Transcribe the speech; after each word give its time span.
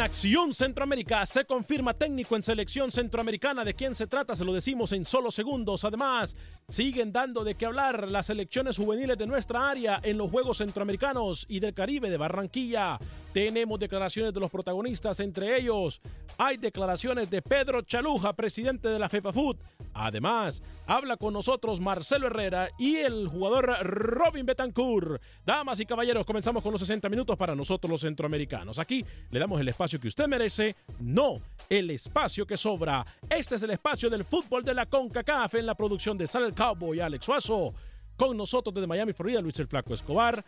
Acción 0.00 0.54
Centroamérica 0.54 1.26
se 1.26 1.44
confirma 1.44 1.92
técnico 1.94 2.34
en 2.34 2.42
selección 2.42 2.90
centroamericana. 2.90 3.64
¿De 3.64 3.74
quién 3.74 3.94
se 3.94 4.06
trata? 4.06 4.34
Se 4.34 4.44
lo 4.44 4.54
decimos 4.54 4.92
en 4.92 5.04
solo 5.04 5.30
segundos. 5.30 5.84
Además, 5.84 6.34
siguen 6.68 7.12
dando 7.12 7.44
de 7.44 7.54
qué 7.54 7.66
hablar 7.66 8.08
las 8.08 8.26
selecciones 8.26 8.78
juveniles 8.78 9.18
de 9.18 9.26
nuestra 9.26 9.68
área 9.68 10.00
en 10.02 10.16
los 10.16 10.30
Juegos 10.30 10.58
Centroamericanos 10.58 11.44
y 11.48 11.60
del 11.60 11.74
Caribe 11.74 12.08
de 12.08 12.16
Barranquilla. 12.16 12.98
Tenemos 13.32 13.78
declaraciones 13.78 14.32
de 14.32 14.40
los 14.40 14.50
protagonistas, 14.50 15.20
entre 15.20 15.58
ellos 15.58 16.00
hay 16.42 16.56
declaraciones 16.56 17.28
de 17.28 17.42
Pedro 17.42 17.82
Chaluja, 17.82 18.32
presidente 18.32 18.88
de 18.88 18.98
la 18.98 19.10
FEPAFUT. 19.10 19.58
Además, 19.92 20.62
habla 20.86 21.18
con 21.18 21.34
nosotros 21.34 21.80
Marcelo 21.80 22.28
Herrera 22.28 22.70
y 22.78 22.96
el 22.96 23.28
jugador 23.28 23.76
Robin 23.82 24.46
Betancourt. 24.46 25.20
Damas 25.44 25.80
y 25.80 25.84
caballeros, 25.84 26.24
comenzamos 26.24 26.62
con 26.62 26.72
los 26.72 26.80
60 26.80 27.10
minutos 27.10 27.36
para 27.36 27.54
nosotros 27.54 27.90
los 27.90 28.00
centroamericanos. 28.00 28.78
Aquí 28.78 29.04
le 29.30 29.38
damos 29.38 29.60
el 29.60 29.68
espacio 29.68 29.89
que 29.98 30.08
usted 30.08 30.28
merece, 30.28 30.76
no 31.00 31.38
el 31.68 31.90
espacio 31.90 32.46
que 32.46 32.56
sobra. 32.56 33.06
Este 33.28 33.54
es 33.54 33.62
el 33.62 33.70
espacio 33.70 34.10
del 34.10 34.24
fútbol 34.24 34.62
de 34.62 34.74
la 34.74 34.86
CONCACAF 34.86 35.54
en 35.54 35.66
la 35.66 35.74
producción 35.74 36.16
de 36.16 36.26
Sal 36.26 36.44
el 36.44 36.54
Cowboy 36.54 37.00
Alex 37.00 37.24
Suazo. 37.24 37.72
Con 38.16 38.36
nosotros 38.36 38.74
desde 38.74 38.86
Miami, 38.86 39.12
Florida, 39.12 39.40
Luis 39.40 39.58
el 39.58 39.66
Flaco 39.66 39.94
Escobar. 39.94 40.44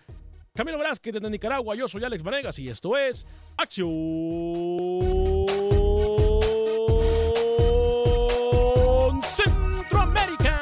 Camilo 0.54 0.76
Velázquez 0.76 1.14
desde 1.14 1.30
Nicaragua, 1.30 1.75
yo 1.75 1.88
soy 1.88 2.04
Alex 2.04 2.22
Vanegas 2.22 2.58
y 2.58 2.69
esto 2.69 2.98
es 2.98 3.25
Acción 3.56 3.86
Centroamérica. 9.22 10.60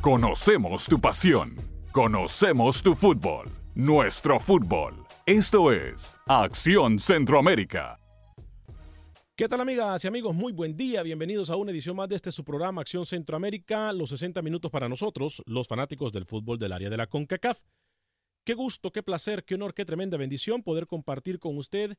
Conocemos 0.00 0.86
tu 0.86 0.98
pasión. 0.98 1.65
Conocemos 1.96 2.82
tu 2.82 2.94
fútbol. 2.94 3.46
Nuestro 3.74 4.38
fútbol. 4.38 5.06
Esto 5.24 5.72
es 5.72 6.14
Acción 6.26 6.98
Centroamérica. 6.98 7.98
¿Qué 9.34 9.48
tal 9.48 9.62
amigas 9.62 10.04
y 10.04 10.08
amigos? 10.08 10.34
Muy 10.34 10.52
buen 10.52 10.76
día, 10.76 11.02
bienvenidos 11.02 11.48
a 11.48 11.56
una 11.56 11.70
edición 11.70 11.96
más 11.96 12.10
de 12.10 12.16
este 12.16 12.32
su 12.32 12.44
programa 12.44 12.82
Acción 12.82 13.06
Centroamérica, 13.06 13.94
los 13.94 14.10
60 14.10 14.42
minutos 14.42 14.70
para 14.70 14.90
nosotros, 14.90 15.42
los 15.46 15.68
fanáticos 15.68 16.12
del 16.12 16.26
fútbol 16.26 16.58
del 16.58 16.74
área 16.74 16.90
de 16.90 16.98
la 16.98 17.06
CONCACAF. 17.06 17.62
Qué 18.44 18.52
gusto, 18.52 18.92
qué 18.92 19.02
placer, 19.02 19.42
qué 19.44 19.54
honor, 19.54 19.72
qué 19.72 19.86
tremenda 19.86 20.18
bendición 20.18 20.62
poder 20.62 20.86
compartir 20.86 21.38
con 21.38 21.56
usted 21.56 21.96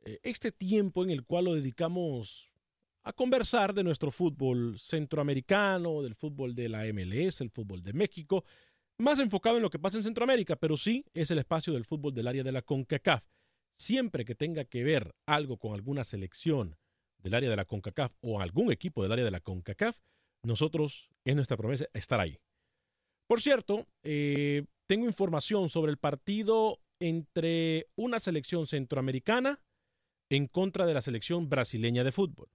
eh, 0.00 0.20
este 0.24 0.52
tiempo 0.52 1.04
en 1.04 1.10
el 1.10 1.24
cual 1.24 1.46
lo 1.46 1.54
dedicamos 1.54 2.52
a 3.02 3.14
conversar 3.14 3.72
de 3.72 3.82
nuestro 3.82 4.10
fútbol 4.10 4.78
centroamericano, 4.78 6.02
del 6.02 6.14
fútbol 6.14 6.54
de 6.54 6.68
la 6.68 6.84
MLS, 6.92 7.40
el 7.40 7.48
fútbol 7.48 7.82
de 7.82 7.94
México, 7.94 8.44
más 8.98 9.18
enfocado 9.18 9.56
en 9.56 9.62
lo 9.62 9.70
que 9.70 9.78
pasa 9.78 9.96
en 9.96 10.02
Centroamérica, 10.02 10.56
pero 10.56 10.76
sí 10.76 11.04
es 11.14 11.30
el 11.30 11.38
espacio 11.38 11.72
del 11.72 11.84
fútbol 11.84 12.14
del 12.14 12.28
área 12.28 12.42
de 12.42 12.52
la 12.52 12.62
CONCACAF. 12.62 13.24
Siempre 13.76 14.24
que 14.24 14.34
tenga 14.34 14.64
que 14.64 14.82
ver 14.82 15.14
algo 15.26 15.56
con 15.56 15.72
alguna 15.72 16.02
selección 16.04 16.76
del 17.18 17.34
área 17.34 17.50
de 17.50 17.56
la 17.56 17.64
CONCACAF 17.64 18.12
o 18.20 18.40
algún 18.40 18.72
equipo 18.72 19.02
del 19.02 19.12
área 19.12 19.24
de 19.24 19.30
la 19.30 19.40
CONCACAF, 19.40 19.98
nosotros 20.42 21.10
es 21.24 21.34
nuestra 21.34 21.56
promesa 21.56 21.86
estar 21.92 22.20
ahí. 22.20 22.38
Por 23.28 23.40
cierto, 23.40 23.86
eh, 24.02 24.64
tengo 24.86 25.06
información 25.06 25.68
sobre 25.68 25.92
el 25.92 25.98
partido 25.98 26.80
entre 27.00 27.86
una 27.94 28.18
selección 28.18 28.66
centroamericana 28.66 29.60
en 30.30 30.46
contra 30.46 30.86
de 30.86 30.94
la 30.94 31.02
selección 31.02 31.48
brasileña 31.48 32.04
de 32.04 32.12
fútbol. 32.12 32.48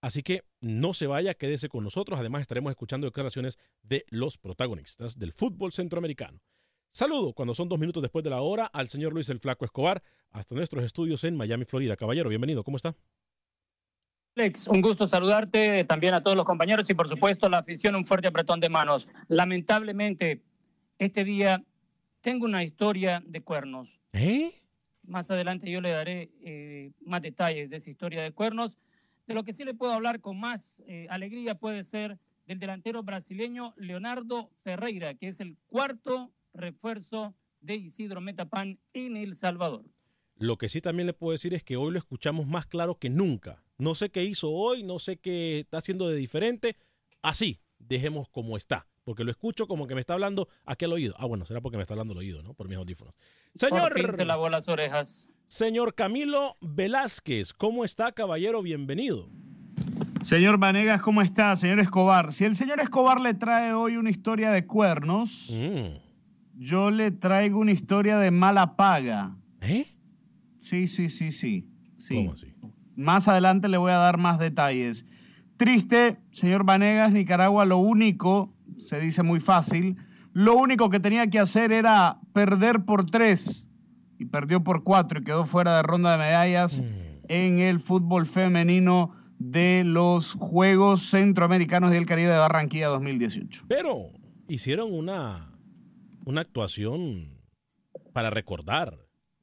Así 0.00 0.22
que 0.22 0.44
no 0.60 0.94
se 0.94 1.06
vaya, 1.06 1.34
quédese 1.34 1.68
con 1.68 1.84
nosotros. 1.84 2.18
Además, 2.18 2.42
estaremos 2.42 2.70
escuchando 2.70 3.06
declaraciones 3.06 3.58
de 3.82 4.06
los 4.08 4.38
protagonistas 4.38 5.18
del 5.18 5.32
fútbol 5.32 5.72
centroamericano. 5.72 6.40
Saludo 6.90 7.34
cuando 7.34 7.54
son 7.54 7.68
dos 7.68 7.78
minutos 7.78 8.02
después 8.02 8.24
de 8.24 8.30
la 8.30 8.40
hora 8.40 8.66
al 8.66 8.88
señor 8.88 9.12
Luis 9.12 9.28
el 9.28 9.38
Flaco 9.38 9.64
Escobar, 9.64 10.02
hasta 10.30 10.54
nuestros 10.54 10.84
estudios 10.84 11.22
en 11.24 11.36
Miami, 11.36 11.64
Florida. 11.64 11.96
Caballero, 11.96 12.28
bienvenido, 12.28 12.64
¿cómo 12.64 12.76
está? 12.76 12.96
Alex, 14.36 14.68
un 14.68 14.80
gusto 14.80 15.06
saludarte, 15.06 15.84
también 15.84 16.14
a 16.14 16.22
todos 16.22 16.36
los 16.36 16.46
compañeros 16.46 16.88
y 16.88 16.94
por 16.94 17.08
supuesto 17.08 17.48
la 17.48 17.58
afición, 17.58 17.94
un 17.94 18.06
fuerte 18.06 18.28
apretón 18.28 18.58
de 18.58 18.68
manos. 18.68 19.06
Lamentablemente, 19.28 20.42
este 20.98 21.24
día 21.24 21.62
tengo 22.20 22.44
una 22.44 22.64
historia 22.64 23.22
de 23.26 23.40
cuernos. 23.42 24.00
¿Eh? 24.12 24.52
Más 25.02 25.30
adelante 25.30 25.70
yo 25.70 25.80
le 25.80 25.90
daré 25.90 26.30
eh, 26.42 26.92
más 27.00 27.22
detalles 27.22 27.70
de 27.70 27.76
esa 27.76 27.90
historia 27.90 28.22
de 28.22 28.32
cuernos. 28.32 28.78
De 29.30 29.34
lo 29.34 29.44
que 29.44 29.52
sí 29.52 29.64
le 29.64 29.74
puedo 29.74 29.92
hablar 29.92 30.20
con 30.20 30.40
más 30.40 30.74
eh, 30.88 31.06
alegría 31.08 31.54
puede 31.54 31.84
ser 31.84 32.18
del 32.46 32.58
delantero 32.58 33.04
brasileño 33.04 33.74
Leonardo 33.76 34.50
Ferreira, 34.64 35.14
que 35.14 35.28
es 35.28 35.38
el 35.38 35.56
cuarto 35.68 36.32
refuerzo 36.52 37.32
de 37.60 37.76
Isidro 37.76 38.20
Metapan 38.20 38.80
en 38.92 39.16
El 39.16 39.36
Salvador. 39.36 39.84
Lo 40.34 40.58
que 40.58 40.68
sí 40.68 40.80
también 40.80 41.06
le 41.06 41.12
puedo 41.12 41.30
decir 41.30 41.54
es 41.54 41.62
que 41.62 41.76
hoy 41.76 41.92
lo 41.92 41.98
escuchamos 42.00 42.48
más 42.48 42.66
claro 42.66 42.98
que 42.98 43.08
nunca. 43.08 43.62
No 43.78 43.94
sé 43.94 44.10
qué 44.10 44.24
hizo 44.24 44.50
hoy, 44.50 44.82
no 44.82 44.98
sé 44.98 45.16
qué 45.18 45.60
está 45.60 45.78
haciendo 45.78 46.08
de 46.08 46.16
diferente. 46.16 46.76
Así, 47.22 47.60
dejemos 47.78 48.28
como 48.30 48.56
está. 48.56 48.88
Porque 49.04 49.22
lo 49.22 49.30
escucho 49.30 49.68
como 49.68 49.86
que 49.86 49.94
me 49.94 50.00
está 50.00 50.14
hablando 50.14 50.48
aquí 50.66 50.86
al 50.86 50.92
oído. 50.92 51.14
Ah, 51.18 51.26
bueno, 51.26 51.46
será 51.46 51.60
porque 51.60 51.76
me 51.76 51.82
está 51.82 51.94
hablando 51.94 52.14
al 52.14 52.18
oído, 52.18 52.42
¿no? 52.42 52.54
Por 52.54 52.68
mis 52.68 52.78
audífonos. 52.78 53.14
Señor. 53.54 53.92
Por 53.92 54.00
fin 54.00 54.12
se 54.12 54.24
lavó 54.24 54.48
las 54.48 54.66
orejas. 54.66 55.29
Señor 55.54 55.96
Camilo 55.96 56.56
Velázquez, 56.60 57.52
¿cómo 57.52 57.84
está, 57.84 58.12
caballero? 58.12 58.62
Bienvenido. 58.62 59.28
Señor 60.22 60.58
Vanegas, 60.58 61.02
¿cómo 61.02 61.22
está? 61.22 61.56
Señor 61.56 61.80
Escobar, 61.80 62.32
si 62.32 62.44
el 62.44 62.54
señor 62.54 62.78
Escobar 62.78 63.20
le 63.20 63.34
trae 63.34 63.72
hoy 63.72 63.96
una 63.96 64.10
historia 64.10 64.52
de 64.52 64.64
cuernos, 64.64 65.50
Mm. 65.52 65.98
yo 66.56 66.92
le 66.92 67.10
traigo 67.10 67.58
una 67.58 67.72
historia 67.72 68.16
de 68.18 68.30
mala 68.30 68.76
paga. 68.76 69.34
¿Eh? 69.60 69.88
Sí, 70.60 70.86
sí, 70.86 71.08
sí, 71.08 71.32
sí. 71.32 71.68
sí. 71.96 72.14
¿Cómo 72.14 72.32
así? 72.34 72.54
Más 72.94 73.26
adelante 73.26 73.66
le 73.68 73.76
voy 73.76 73.90
a 73.90 73.96
dar 73.96 74.18
más 74.18 74.38
detalles. 74.38 75.04
Triste, 75.56 76.16
señor 76.30 76.62
Vanegas, 76.62 77.10
Nicaragua 77.10 77.64
lo 77.64 77.78
único, 77.78 78.54
se 78.78 79.00
dice 79.00 79.24
muy 79.24 79.40
fácil, 79.40 79.96
lo 80.32 80.54
único 80.56 80.90
que 80.90 81.00
tenía 81.00 81.26
que 81.28 81.40
hacer 81.40 81.72
era 81.72 82.20
perder 82.32 82.84
por 82.84 83.04
tres 83.10 83.66
y 84.20 84.26
perdió 84.26 84.62
por 84.62 84.84
cuatro 84.84 85.18
y 85.18 85.24
quedó 85.24 85.46
fuera 85.46 85.76
de 85.76 85.82
ronda 85.82 86.12
de 86.12 86.18
medallas 86.18 86.84
en 87.28 87.58
el 87.58 87.80
fútbol 87.80 88.26
femenino 88.26 89.16
de 89.38 89.82
los 89.82 90.34
Juegos 90.34 91.08
Centroamericanos 91.08 91.90
y 91.90 91.94
del 91.94 92.04
Caribe 92.04 92.30
de 92.30 92.38
Barranquilla 92.38 92.88
2018. 92.88 93.64
Pero 93.66 94.10
hicieron 94.46 94.92
una, 94.92 95.58
una 96.26 96.42
actuación 96.42 97.40
para 98.12 98.28
recordar 98.28 98.98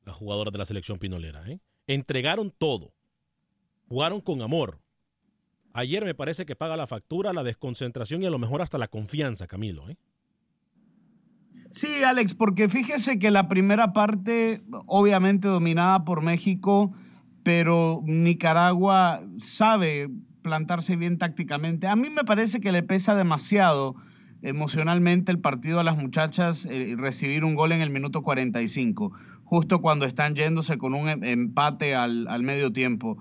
las 0.06 0.16
jugadoras 0.16 0.52
de 0.52 0.60
la 0.60 0.66
selección 0.68 1.00
pinolera. 1.00 1.50
¿eh? 1.50 1.60
Entregaron 1.88 2.54
todo. 2.56 2.94
Jugaron 3.88 4.22
con 4.22 4.44
amor. 4.44 4.80
Ayer 5.74 6.06
me 6.06 6.14
parece 6.14 6.46
que 6.46 6.56
paga 6.56 6.78
la 6.78 6.86
factura, 6.86 7.34
la 7.34 7.44
desconcentración 7.44 8.22
y 8.22 8.28
a 8.28 8.30
lo 8.30 8.38
mejor 8.38 8.62
hasta 8.62 8.78
la 8.78 8.90
confianza, 8.90 9.48
Camilo. 9.48 9.90
¿eh? 9.90 9.98
Sí, 11.78 12.04
Alex, 12.04 12.34
porque 12.34 12.70
fíjese 12.70 13.20
que 13.20 13.30
la 13.30 13.48
primera 13.48 13.94
parte, 13.94 14.64
obviamente 14.88 15.48
dominada 15.48 16.06
por 16.06 16.24
México, 16.24 16.92
pero 17.44 18.02
Nicaragua 18.04 19.22
sabe 19.38 20.10
plantarse 20.42 20.96
bien 20.96 21.20
tácticamente. 21.20 21.86
A 21.86 21.96
mí 21.96 22.10
me 22.10 22.24
parece 22.24 22.62
que 22.62 22.72
le 22.72 22.82
pesa 22.82 23.14
demasiado 23.14 23.96
emocionalmente 24.42 25.32
el 25.32 25.38
partido 25.38 25.80
a 25.80 25.84
las 25.84 25.96
muchachas 25.96 26.66
eh, 26.68 26.96
recibir 26.98 27.44
un 27.44 27.54
gol 27.54 27.72
en 27.72 27.82
el 27.82 27.92
minuto 27.92 28.24
45, 28.24 29.12
justo 29.44 29.80
cuando 29.80 30.08
están 30.08 30.34
yéndose 30.34 30.80
con 30.80 30.96
un 30.96 31.10
em- 31.10 31.24
empate 31.24 31.94
al, 31.94 32.28
al 32.28 32.42
medio 32.42 32.74
tiempo. 32.74 33.20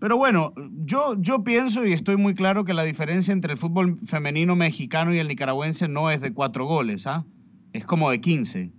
Pero 0.00 0.18
bueno, 0.18 0.52
yo, 0.84 1.16
yo 1.18 1.44
pienso 1.44 1.86
y 1.86 1.94
estoy 1.94 2.18
muy 2.18 2.34
claro 2.34 2.66
que 2.66 2.74
la 2.74 2.82
diferencia 2.82 3.32
entre 3.32 3.52
el 3.52 3.58
fútbol 3.58 3.98
femenino 4.04 4.54
mexicano 4.54 5.14
y 5.14 5.18
el 5.18 5.28
nicaragüense 5.28 5.88
no 5.88 6.10
es 6.10 6.20
de 6.20 6.34
cuatro 6.34 6.66
goles, 6.66 7.06
¿ah? 7.06 7.24
Es 7.72 7.84
como 7.86 8.10
de 8.10 8.20
15. 8.20 8.72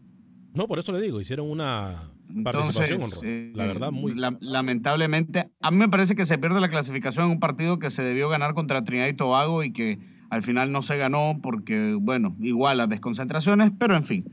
No, 0.53 0.67
por 0.67 0.79
eso 0.79 0.91
le 0.91 1.01
digo, 1.01 1.21
hicieron 1.21 1.49
una 1.49 2.11
participación 2.43 3.01
Entonces, 3.01 3.21
honrosa. 3.21 3.27
eh, 3.27 3.51
La 3.55 3.65
verdad, 3.65 3.91
muy... 3.91 4.15
la- 4.15 4.37
lamentablemente, 4.41 5.51
a 5.61 5.71
mí 5.71 5.77
me 5.77 5.87
parece 5.89 6.15
que 6.15 6.25
se 6.25 6.37
pierde 6.37 6.59
la 6.59 6.69
clasificación 6.69 7.25
en 7.25 7.31
un 7.33 7.39
partido 7.39 7.79
que 7.79 7.89
se 7.89 8.01
debió 8.03 8.27
ganar 8.29 8.53
contra 8.53 8.83
Trinidad 8.83 9.07
y 9.07 9.13
Tobago 9.13 9.63
y 9.63 9.71
que 9.71 9.99
al 10.29 10.43
final 10.43 10.71
no 10.71 10.81
se 10.81 10.97
ganó 10.97 11.39
porque, 11.41 11.95
bueno, 11.99 12.35
igual 12.39 12.77
las 12.77 12.89
desconcentraciones, 12.89 13.71
pero 13.77 13.95
en 13.95 14.03
fin. 14.03 14.25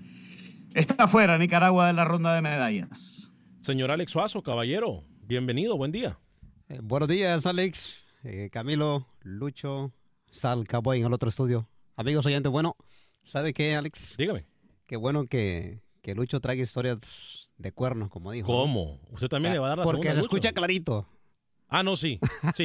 Está 0.74 1.06
fuera 1.06 1.38
Nicaragua 1.38 1.86
de 1.86 1.92
la 1.92 2.04
ronda 2.04 2.34
de 2.34 2.42
medallas. 2.42 3.32
Señor 3.60 3.90
Alex 3.90 4.10
Suazo, 4.12 4.42
caballero, 4.42 5.04
bienvenido, 5.26 5.76
buen 5.76 5.92
día. 5.92 6.18
Eh, 6.68 6.80
buenos 6.82 7.08
días, 7.08 7.46
Alex, 7.46 7.94
eh, 8.24 8.48
Camilo, 8.50 9.06
Lucho, 9.22 9.92
Sal, 10.30 10.66
Cowboy 10.66 10.98
en 11.00 11.06
el 11.06 11.12
otro 11.12 11.28
estudio. 11.28 11.68
Amigos 11.96 12.26
oyentes, 12.26 12.50
bueno, 12.50 12.76
¿sabe 13.24 13.52
qué, 13.52 13.74
Alex? 13.74 14.16
Dígame. 14.16 14.46
Qué 14.86 14.96
bueno 14.96 15.26
que, 15.26 15.80
que 16.02 16.14
Lucho 16.14 16.40
traiga 16.40 16.62
historias 16.62 17.48
de 17.58 17.72
cuernos, 17.72 18.10
como 18.10 18.30
dijo. 18.32 18.46
¿Cómo? 18.46 19.00
¿Usted 19.10 19.28
también 19.28 19.52
le 19.54 19.58
va 19.58 19.66
a 19.66 19.68
dar 19.70 19.78
la 19.78 19.84
Porque 19.84 20.02
segunda 20.02 20.14
se 20.14 20.18
Lucho? 20.22 20.36
escucha 20.36 20.52
clarito. 20.52 21.08
Ah, 21.66 21.82
no, 21.82 21.96
sí, 21.96 22.20
sí. 22.54 22.64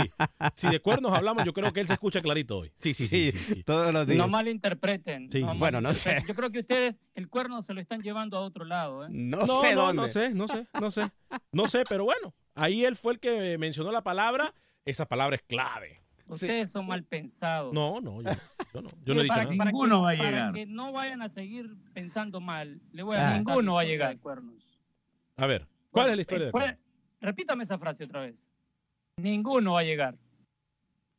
Si 0.53 0.67
de 0.69 0.81
cuernos 0.81 1.13
hablamos, 1.13 1.43
yo 1.43 1.53
creo 1.53 1.71
que 1.73 1.79
él 1.79 1.87
se 1.87 1.93
escucha 1.93 2.21
clarito 2.21 2.59
hoy. 2.59 2.71
Sí, 2.79 2.93
sí, 2.93 3.07
sí. 3.07 3.31
sí, 3.31 3.37
sí. 3.55 3.63
todos 3.63 3.91
los 3.93 4.05
días. 4.05 4.17
No 4.19 4.27
malinterpreten. 4.27 5.31
Sí. 5.31 5.41
no 5.41 5.55
Bueno, 5.55 5.81
no 5.81 5.93
sé. 5.95 6.21
Yo 6.27 6.35
creo 6.35 6.51
que 6.51 6.59
ustedes 6.59 6.99
el 7.15 7.27
cuerno 7.29 7.63
se 7.63 7.73
lo 7.73 7.81
están 7.81 8.01
llevando 8.03 8.37
a 8.37 8.41
otro 8.41 8.65
lado. 8.65 9.05
¿eh? 9.05 9.07
No, 9.09 9.45
No, 9.47 9.61
sé 9.61 9.73
no, 9.73 9.85
dónde. 9.87 10.01
no 10.03 10.07
sé, 10.09 10.29
no 10.35 10.47
sé, 10.47 10.67
no 10.79 10.91
sé. 10.91 11.09
No 11.51 11.67
sé, 11.67 11.83
pero 11.89 12.03
bueno, 12.03 12.35
ahí 12.53 12.83
él 12.85 12.95
fue 12.97 13.13
el 13.13 13.19
que 13.19 13.57
mencionó 13.57 13.91
la 13.91 14.03
palabra. 14.03 14.53
Esa 14.85 15.05
palabra 15.07 15.37
es 15.37 15.41
clave. 15.43 16.03
Ustedes 16.29 16.69
son 16.71 16.85
mal 16.87 17.03
pensados. 17.03 17.73
No, 17.73 17.99
no, 18.01 18.21
yo, 18.21 18.29
yo 18.73 18.81
no. 18.81 18.89
Yo 19.03 19.13
no 19.13 19.19
he 19.21 19.23
dicho 19.23 19.33
para, 19.35 19.43
nada. 19.45 19.57
para 19.57 19.71
Ninguno 19.71 19.95
que, 19.97 20.01
va 20.03 20.11
a 20.11 20.15
para 20.17 20.29
llegar. 20.29 20.53
que 20.53 20.65
no 20.65 20.91
vayan 20.91 21.21
a 21.21 21.29
seguir 21.29 21.75
pensando 21.93 22.39
mal, 22.39 22.81
le 22.91 23.03
voy 23.03 23.17
Ah. 23.17 23.19
a 23.19 23.35
contar 23.37 23.55
Ninguno 23.55 23.73
va 23.75 23.81
a 23.81 23.85
llegar. 23.85 24.09
de 24.13 24.19
cuernos. 24.19 24.79
A 25.35 25.45
ver, 25.47 25.61
¿cuál 25.91 26.03
Bueno, 26.05 26.09
es 26.11 26.15
la 26.17 26.21
historia 26.21 26.43
eh, 26.43 26.45
de 26.47 26.51
¿cuál- 26.51 26.63
cuernos? 26.63 26.85
Repítame 27.21 27.63
esa 27.63 27.77
frase 27.77 28.03
otra 28.05 28.21
vez. 28.21 28.47
Ninguno 29.17 29.73
va 29.73 29.79
a 29.81 29.83
llegar. 29.83 30.17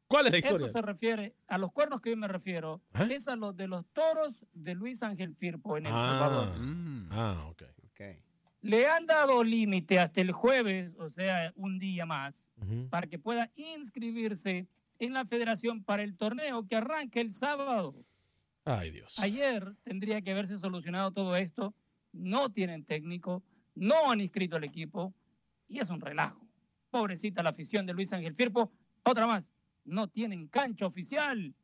¿Cuál 0.06 0.26
es 0.26 0.32
la 0.32 0.38
Eso 0.38 0.46
historia? 0.48 0.68
se 0.72 0.82
refiere, 0.82 1.34
a 1.46 1.56
los 1.58 1.70
cuernos 1.72 2.00
que 2.00 2.10
yo 2.10 2.16
me 2.16 2.26
refiero, 2.26 2.80
¿Eh? 2.94 3.08
es 3.14 3.28
a 3.28 3.36
los 3.36 3.56
de 3.56 3.68
los 3.68 3.86
toros 3.92 4.44
de 4.52 4.74
Luis 4.74 5.02
Ángel 5.02 5.34
Firpo 5.36 5.76
en 5.76 5.86
El 5.86 5.92
Salvador. 5.92 6.48
Ah, 6.52 6.58
Mm, 6.58 7.08
ah, 7.12 7.46
ok. 7.50 7.62
ok. 7.84 8.00
Le 8.62 8.88
han 8.88 9.06
dado 9.06 9.42
límite 9.44 9.98
hasta 10.00 10.20
el 10.20 10.32
jueves, 10.32 10.94
o 10.98 11.08
sea, 11.10 11.52
un 11.56 11.78
día 11.78 12.06
más, 12.06 12.44
para 12.90 13.06
que 13.06 13.18
pueda 13.18 13.50
inscribirse 13.56 14.66
en 15.00 15.14
la 15.14 15.24
federación 15.24 15.82
para 15.82 16.02
el 16.04 16.16
torneo 16.16 16.66
que 16.68 16.76
arranca 16.76 17.20
el 17.20 17.32
sábado. 17.32 18.04
Ay, 18.64 18.90
Dios. 18.90 19.18
Ayer 19.18 19.74
tendría 19.82 20.20
que 20.22 20.30
haberse 20.30 20.58
solucionado 20.58 21.10
todo 21.10 21.34
esto. 21.36 21.74
No 22.12 22.50
tienen 22.50 22.84
técnico, 22.84 23.42
no 23.74 24.10
han 24.10 24.20
inscrito 24.20 24.56
al 24.56 24.64
equipo 24.64 25.14
y 25.66 25.78
es 25.78 25.88
un 25.88 26.00
relajo. 26.00 26.46
Pobrecita 26.90 27.42
la 27.42 27.50
afición 27.50 27.86
de 27.86 27.94
Luis 27.94 28.12
Ángel 28.12 28.34
Firpo. 28.34 28.70
Otra 29.02 29.26
más, 29.26 29.50
no 29.84 30.06
tienen 30.08 30.48
cancha 30.48 30.86
oficial. 30.86 31.54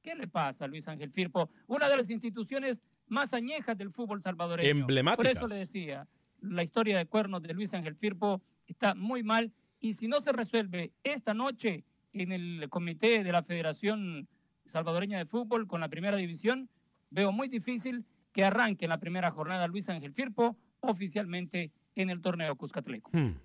¿Qué 0.00 0.14
le 0.14 0.26
pasa 0.26 0.64
a 0.64 0.68
Luis 0.68 0.88
Ángel 0.88 1.10
Firpo? 1.10 1.50
Una 1.66 1.88
de 1.88 1.96
las 1.96 2.08
instituciones 2.08 2.80
más 3.06 3.34
añejas 3.34 3.76
del 3.76 3.90
fútbol 3.90 4.22
salvadoreño. 4.22 4.70
Por 4.70 4.80
Emblemáticas. 4.80 5.32
eso 5.36 5.46
le 5.46 5.56
decía, 5.56 6.08
la 6.40 6.62
historia 6.62 6.96
de 6.96 7.06
cuernos 7.06 7.42
de 7.42 7.52
Luis 7.52 7.74
Ángel 7.74 7.96
Firpo 7.96 8.40
está 8.66 8.94
muy 8.94 9.22
mal 9.22 9.52
y 9.78 9.92
si 9.94 10.08
no 10.08 10.20
se 10.20 10.32
resuelve 10.32 10.92
esta 11.04 11.34
noche 11.34 11.84
en 12.12 12.32
el 12.32 12.68
comité 12.68 13.24
de 13.24 13.32
la 13.32 13.42
Federación 13.42 14.28
Salvadoreña 14.66 15.18
de 15.18 15.26
Fútbol 15.26 15.66
con 15.66 15.80
la 15.80 15.88
primera 15.88 16.16
división, 16.16 16.68
veo 17.10 17.32
muy 17.32 17.48
difícil 17.48 18.04
que 18.32 18.44
arranque 18.44 18.86
en 18.86 18.90
la 18.90 19.00
primera 19.00 19.30
jornada 19.30 19.66
Luis 19.66 19.88
Ángel 19.88 20.14
Firpo 20.14 20.56
oficialmente 20.80 21.70
en 21.94 22.10
el 22.10 22.20
torneo 22.20 22.56
Cuscatleco. 22.56 23.10
Hmm. 23.12 23.36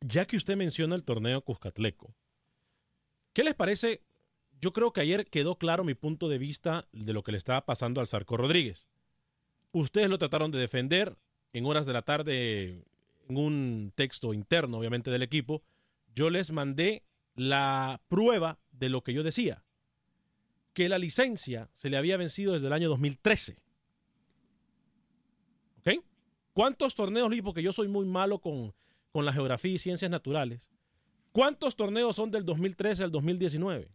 Ya 0.00 0.26
que 0.26 0.36
usted 0.36 0.56
menciona 0.56 0.94
el 0.94 1.04
torneo 1.04 1.42
Cuscatleco, 1.42 2.14
¿qué 3.32 3.44
les 3.44 3.54
parece? 3.54 4.02
Yo 4.60 4.72
creo 4.72 4.92
que 4.92 5.00
ayer 5.00 5.26
quedó 5.26 5.56
claro 5.58 5.84
mi 5.84 5.94
punto 5.94 6.28
de 6.28 6.38
vista 6.38 6.86
de 6.92 7.12
lo 7.12 7.22
que 7.22 7.32
le 7.32 7.38
estaba 7.38 7.64
pasando 7.64 8.00
al 8.00 8.08
Zarco 8.08 8.36
Rodríguez. 8.36 8.86
Ustedes 9.72 10.08
lo 10.08 10.18
trataron 10.18 10.50
de 10.50 10.58
defender 10.58 11.16
en 11.52 11.66
horas 11.66 11.86
de 11.86 11.92
la 11.92 12.02
tarde 12.02 12.84
en 13.28 13.36
un 13.36 13.92
texto 13.94 14.32
interno, 14.34 14.78
obviamente, 14.78 15.10
del 15.10 15.22
equipo. 15.22 15.62
Yo 16.14 16.30
les 16.30 16.52
mandé 16.52 17.02
la 17.34 18.00
prueba 18.08 18.58
de 18.72 18.88
lo 18.88 19.02
que 19.02 19.12
yo 19.12 19.22
decía, 19.22 19.64
que 20.72 20.88
la 20.88 20.98
licencia 20.98 21.68
se 21.74 21.88
le 21.90 21.96
había 21.96 22.16
vencido 22.16 22.52
desde 22.54 22.66
el 22.66 22.72
año 22.72 22.88
2013. 22.88 23.58
¿Ok? 25.80 26.04
¿Cuántos 26.52 26.94
torneos, 26.94 27.28
Luis? 27.28 27.42
Porque 27.42 27.62
yo 27.62 27.72
soy 27.72 27.88
muy 27.88 28.06
malo 28.06 28.38
con, 28.40 28.74
con 29.12 29.24
la 29.24 29.32
geografía 29.32 29.72
y 29.72 29.78
ciencias 29.78 30.10
naturales. 30.10 30.68
¿Cuántos 31.32 31.74
torneos 31.76 32.14
son 32.16 32.30
del 32.30 32.44
2013 32.44 33.02
al 33.04 33.10
2019? 33.10 33.90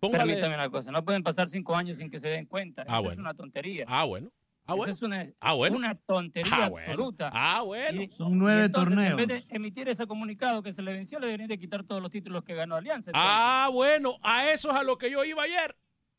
Póngale- 0.00 0.18
Permítame 0.34 0.54
una 0.54 0.70
cosa, 0.70 0.90
no 0.92 1.04
pueden 1.04 1.22
pasar 1.22 1.48
cinco 1.48 1.74
años 1.76 1.98
sin 1.98 2.10
que 2.10 2.20
se 2.20 2.28
den 2.28 2.46
cuenta. 2.46 2.84
Ah, 2.88 3.00
Eso 3.00 3.12
es 3.12 3.18
una 3.18 3.34
tontería. 3.34 3.84
Ah, 3.88 4.04
bueno. 4.04 4.30
Ah, 4.68 4.74
Eso 4.74 4.76
bueno. 4.76 4.92
es 4.92 5.02
una, 5.02 5.26
Ah, 5.40 5.52
bueno. 5.54 5.76
una 5.78 5.94
tontería 5.94 6.52
Ah, 6.52 6.68
bueno. 6.68 6.90
absoluta. 6.92 7.30
Ah, 7.32 7.62
bueno. 7.62 8.02
Y- 8.02 8.10
Son 8.10 8.38
nueve 8.38 8.66
entonces, 8.66 8.94
torneos. 8.94 9.18
En 9.20 9.26
vez 9.26 9.48
de 9.48 9.54
emitir 9.56 9.88
ese 9.88 10.06
comunicado 10.06 10.62
que 10.62 10.74
se 10.74 10.82
le 10.82 10.92
venció, 10.92 11.18
le 11.18 11.26
deberían 11.26 11.48
de 11.48 11.58
quitar 11.58 11.84
todos 11.84 12.02
los 12.02 12.10
títulos 12.10 12.44
que 12.44 12.54
ganó 12.54 12.76
Alianza. 12.76 13.10
Ah, 13.14 13.70
bueno. 13.72 14.18
A 14.22 14.50
eso 14.50 14.70
es 14.70 14.76
a 14.76 14.82
lo 14.82 14.98
que 14.98 15.10
yo 15.10 15.24
iba 15.24 15.42
ayer. 15.42 15.74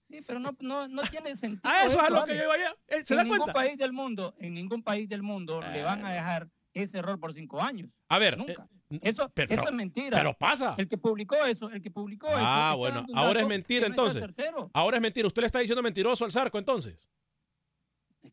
Sí, 0.07 0.21
pero 0.25 0.39
no, 0.39 0.57
no, 0.61 0.87
no 0.87 1.03
tiene 1.03 1.35
sentido. 1.35 1.61
A 1.71 1.85
eso 1.85 1.99
es 1.99 2.05
a 2.05 2.09
lo 2.09 2.25
que 2.25 2.35
yo 2.35 2.43
iba 2.45 2.53
ayer. 2.55 2.75
Eh, 2.87 3.05
¿Se 3.05 3.13
en 3.13 3.17
da 3.17 3.23
ningún 3.23 3.37
cuenta? 3.37 3.53
país 3.53 3.77
del 3.77 3.93
mundo, 3.93 4.33
en 4.39 4.55
ningún 4.55 4.81
país 4.81 5.07
del 5.07 5.21
mundo 5.21 5.61
le 5.61 5.83
van 5.83 6.03
a 6.03 6.11
dejar 6.11 6.49
ese 6.73 6.97
error 6.97 7.19
por 7.19 7.31
cinco 7.33 7.61
años. 7.61 7.91
A 8.07 8.17
ver. 8.17 8.35
Nunca. 8.35 8.67
eh, 8.89 8.99
Eso, 9.03 9.29
pero- 9.31 9.53
eso 9.53 9.67
es 9.67 9.73
mentira. 9.75 10.17
Pero 10.17 10.33
pasa. 10.33 10.73
el 10.79 10.87
que 10.87 10.97
publicó 10.97 11.35
eso, 11.45 11.69
el 11.69 11.79
que 11.83 11.91
publicó 11.91 12.27
eso. 12.29 12.37
Ah, 12.39 12.73
bueno. 12.75 13.05
Ahora 13.13 13.41
es 13.41 13.47
mentira 13.47 13.85
entonces. 13.85 14.23
Ahora 14.73 14.97
es 14.97 15.01
mentira. 15.03 15.27
Usted 15.27 15.43
le 15.43 15.45
está 15.45 15.59
diciendo 15.59 15.83
mentiroso 15.83 16.25
al 16.25 16.31
Zarco 16.31 16.57
entonces. 16.57 17.07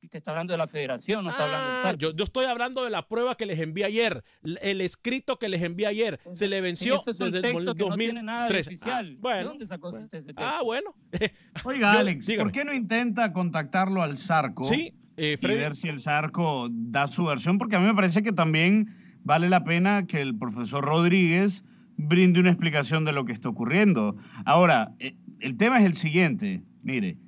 Usted 0.06 0.18
está 0.18 0.30
hablando 0.30 0.52
de 0.52 0.58
la 0.58 0.68
federación, 0.68 1.24
no 1.24 1.30
está 1.30 1.44
hablando 1.44 1.66
del 1.66 1.76
Ah, 1.78 1.82
SAR. 1.82 1.96
yo, 1.98 2.14
yo 2.14 2.22
estoy 2.22 2.44
hablando 2.44 2.84
de 2.84 2.90
la 2.90 3.08
prueba 3.08 3.36
que 3.36 3.44
les 3.44 3.58
envié 3.58 3.84
ayer, 3.86 4.22
el 4.62 4.80
escrito 4.80 5.36
que 5.40 5.48
les 5.48 5.62
envié 5.62 5.88
ayer. 5.88 6.20
Se 6.32 6.48
le 6.48 6.60
venció 6.60 6.94
Ese 7.00 7.10
es 7.10 7.18
desde 7.18 7.36
el 7.38 7.42
texto 7.42 7.58
que 7.74 7.80
no 7.80 7.86
2013. 7.90 7.98
tiene 8.12 8.22
nada 8.22 8.48
de 8.48 8.60
oficial. 8.60 9.12
Ah, 9.14 9.18
bueno. 9.20 9.38
¿De 9.38 9.44
dónde 9.44 9.66
sacó 9.66 9.88
usted 9.88 10.04
ese 10.18 10.26
texto? 10.28 10.42
Ah, 10.44 10.60
bueno. 10.64 10.94
Oiga, 11.64 11.92
Yo- 11.94 11.98
Alex, 11.98 12.26
dígame. 12.26 12.44
¿por 12.44 12.52
qué 12.52 12.64
no 12.64 12.72
intenta 12.72 13.32
contactarlo 13.32 14.00
al 14.00 14.16
Zarco? 14.16 14.62
Sí, 14.62 14.94
eh, 15.16 15.32
y 15.32 15.36
Freddy. 15.38 15.58
ver 15.58 15.74
si 15.74 15.88
el 15.88 15.98
Zarco 15.98 16.68
da 16.70 17.08
su 17.08 17.24
versión, 17.24 17.58
porque 17.58 17.74
a 17.74 17.80
mí 17.80 17.86
me 17.86 17.94
parece 17.94 18.22
que 18.22 18.30
también 18.32 18.94
vale 19.24 19.48
la 19.48 19.64
pena 19.64 20.06
que 20.06 20.20
el 20.20 20.38
profesor 20.38 20.84
Rodríguez 20.84 21.64
brinde 21.96 22.38
una 22.38 22.50
explicación 22.50 23.04
de 23.04 23.10
lo 23.12 23.24
que 23.24 23.32
está 23.32 23.48
ocurriendo. 23.48 24.14
Ahora, 24.44 24.94
eh, 25.00 25.16
el 25.40 25.56
tema 25.56 25.80
es 25.80 25.84
el 25.84 25.94
siguiente, 25.94 26.62
mire, 26.84 27.18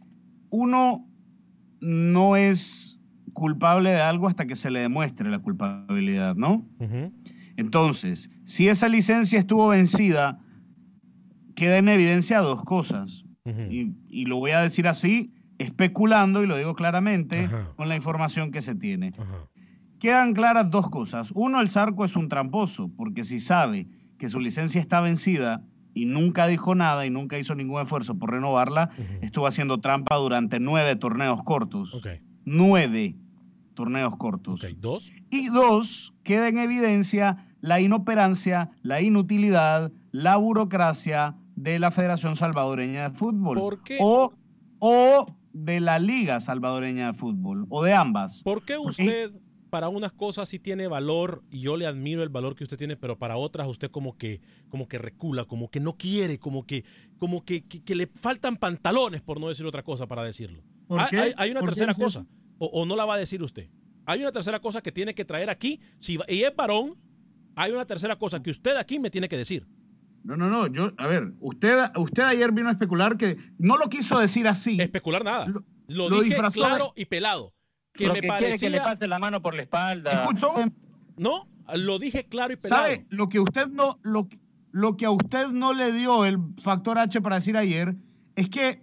uno 0.50 1.07
no 1.80 2.36
es 2.36 3.00
culpable 3.32 3.90
de 3.90 4.00
algo 4.00 4.26
hasta 4.28 4.46
que 4.46 4.56
se 4.56 4.70
le 4.70 4.80
demuestre 4.80 5.30
la 5.30 5.38
culpabilidad, 5.38 6.36
¿no? 6.36 6.66
Entonces, 7.56 8.30
si 8.44 8.68
esa 8.68 8.88
licencia 8.88 9.38
estuvo 9.38 9.68
vencida, 9.68 10.40
queda 11.54 11.78
en 11.78 11.88
evidencia 11.88 12.40
dos 12.40 12.62
cosas. 12.64 13.24
Y, 13.70 13.94
y 14.08 14.26
lo 14.26 14.36
voy 14.36 14.50
a 14.50 14.60
decir 14.60 14.86
así, 14.86 15.32
especulando, 15.58 16.42
y 16.42 16.46
lo 16.46 16.56
digo 16.56 16.74
claramente, 16.74 17.48
con 17.76 17.88
la 17.88 17.96
información 17.96 18.50
que 18.50 18.60
se 18.60 18.74
tiene. 18.74 19.12
Quedan 19.98 20.34
claras 20.34 20.70
dos 20.70 20.88
cosas. 20.90 21.32
Uno, 21.34 21.60
el 21.60 21.68
Zarco 21.68 22.04
es 22.04 22.14
un 22.14 22.28
tramposo, 22.28 22.90
porque 22.96 23.24
si 23.24 23.38
sabe 23.38 23.88
que 24.18 24.28
su 24.28 24.38
licencia 24.38 24.80
está 24.80 25.00
vencida 25.00 25.64
y 26.02 26.04
nunca 26.06 26.46
dijo 26.46 26.74
nada 26.74 27.04
y 27.06 27.10
nunca 27.10 27.38
hizo 27.38 27.54
ningún 27.54 27.80
esfuerzo 27.82 28.16
por 28.18 28.30
renovarla, 28.30 28.90
estuvo 29.22 29.46
haciendo 29.46 29.78
trampa 29.80 30.16
durante 30.16 30.60
nueve 30.60 30.96
torneos 30.96 31.42
cortos. 31.42 32.00
Nueve 32.44 33.16
torneos 33.74 34.16
cortos. 34.16 34.60
Dos. 34.78 35.10
Y 35.30 35.48
dos, 35.48 36.14
queda 36.22 36.48
en 36.48 36.58
evidencia 36.58 37.46
la 37.60 37.80
inoperancia, 37.80 38.70
la 38.82 39.00
inutilidad, 39.02 39.92
la 40.12 40.36
burocracia 40.36 41.36
de 41.56 41.78
la 41.78 41.90
Federación 41.90 42.36
Salvadoreña 42.36 43.08
de 43.10 43.14
Fútbol. 43.16 43.58
¿Por 43.58 43.82
qué? 43.82 43.98
O, 44.00 44.32
o 44.78 45.26
de 45.52 45.80
la 45.80 45.98
Liga 45.98 46.40
Salvadoreña 46.40 47.08
de 47.08 47.14
Fútbol, 47.14 47.66
o 47.68 47.82
de 47.82 47.94
ambas. 47.94 48.42
¿Por 48.44 48.62
qué 48.62 48.76
Porque- 48.76 49.02
usted 49.02 49.32
para 49.70 49.88
unas 49.88 50.12
cosas 50.12 50.48
sí 50.48 50.58
tiene 50.58 50.88
valor 50.88 51.42
y 51.50 51.60
yo 51.60 51.76
le 51.76 51.86
admiro 51.86 52.22
el 52.22 52.28
valor 52.28 52.54
que 52.54 52.64
usted 52.64 52.76
tiene, 52.78 52.96
pero 52.96 53.18
para 53.18 53.36
otras 53.36 53.68
usted 53.68 53.90
como 53.90 54.16
que 54.16 54.40
como 54.68 54.88
que 54.88 54.98
recula, 54.98 55.44
como 55.44 55.70
que 55.70 55.80
no 55.80 55.96
quiere, 55.96 56.38
como 56.38 56.66
que 56.66 56.84
como 57.18 57.44
que, 57.44 57.64
que- 57.66 57.82
que 57.82 57.94
le 57.94 58.06
faltan 58.06 58.56
pantalones 58.56 59.20
por 59.22 59.40
no 59.40 59.48
decir 59.48 59.66
otra 59.66 59.82
cosa 59.82 60.06
para 60.06 60.22
decirlo. 60.24 60.62
¿Por 60.86 61.00
Hay, 61.00 61.06
qué? 61.10 61.18
hay- 61.18 61.34
hay 61.36 61.50
una 61.50 61.60
¿Por 61.60 61.70
qué 61.70 61.80
tercera 61.80 61.94
cosa 62.04 62.26
o, 62.58 62.66
o 62.66 62.86
no 62.86 62.96
la 62.96 63.04
va 63.04 63.14
a 63.14 63.18
decir 63.18 63.42
usted. 63.42 63.68
Hay 64.06 64.20
una 64.20 64.32
tercera 64.32 64.60
cosa 64.60 64.80
que 64.80 64.90
tiene 64.90 65.14
que 65.14 65.24
traer 65.24 65.50
aquí. 65.50 65.80
Si 66.00 66.18
y 66.28 66.42
es 66.42 66.56
varón, 66.56 66.96
hay 67.54 67.72
una 67.72 67.84
tercera 67.84 68.16
cosa 68.16 68.42
que 68.42 68.50
usted 68.50 68.76
aquí 68.76 68.98
me 68.98 69.10
tiene 69.10 69.28
que 69.28 69.36
decir. 69.36 69.66
No, 70.24 70.36
no, 70.36 70.48
no. 70.48 70.66
Yo, 70.66 70.92
a 70.96 71.06
ver, 71.06 71.34
usted, 71.40 71.78
usted 71.96 72.22
ayer 72.22 72.50
vino 72.52 72.68
a 72.68 72.72
especular 72.72 73.16
que 73.16 73.36
no 73.58 73.76
lo 73.76 73.88
quiso 73.88 74.18
decir 74.18 74.48
así. 74.48 74.80
Especular 74.80 75.24
nada. 75.24 75.46
Lo- 75.46 75.64
Lo, 75.88 76.08
lo 76.08 76.16
dije 76.16 76.30
disfrazó 76.34 76.62
de- 76.62 76.68
claro 76.68 76.92
y 76.96 77.04
pelado. 77.04 77.54
Que 77.98 78.06
Lo 78.06 78.12
me 78.14 78.20
que 78.20 78.28
quiere 78.28 78.58
que 78.58 78.70
le 78.70 78.78
parecía... 78.78 78.84
pase 78.84 79.08
la 79.08 79.18
mano 79.18 79.42
por 79.42 79.54
la 79.54 79.62
espalda. 79.62 80.12
¿Escuchó? 80.12 80.54
No, 81.16 81.48
lo 81.74 81.98
dije 81.98 82.24
claro 82.26 82.52
y 82.52 82.56
pelado. 82.56 82.82
¿Sabe? 82.84 83.06
Lo 83.10 83.28
que 83.28 83.40
usted 83.40 83.66
no, 83.66 83.98
lo, 84.02 84.28
lo 84.70 84.96
que 84.96 85.04
a 85.04 85.10
usted 85.10 85.48
no 85.48 85.72
le 85.74 85.92
dio 85.92 86.24
el 86.24 86.38
factor 86.62 86.96
H 86.98 87.20
para 87.20 87.36
decir 87.36 87.56
ayer 87.56 87.96
es 88.36 88.48
que 88.48 88.80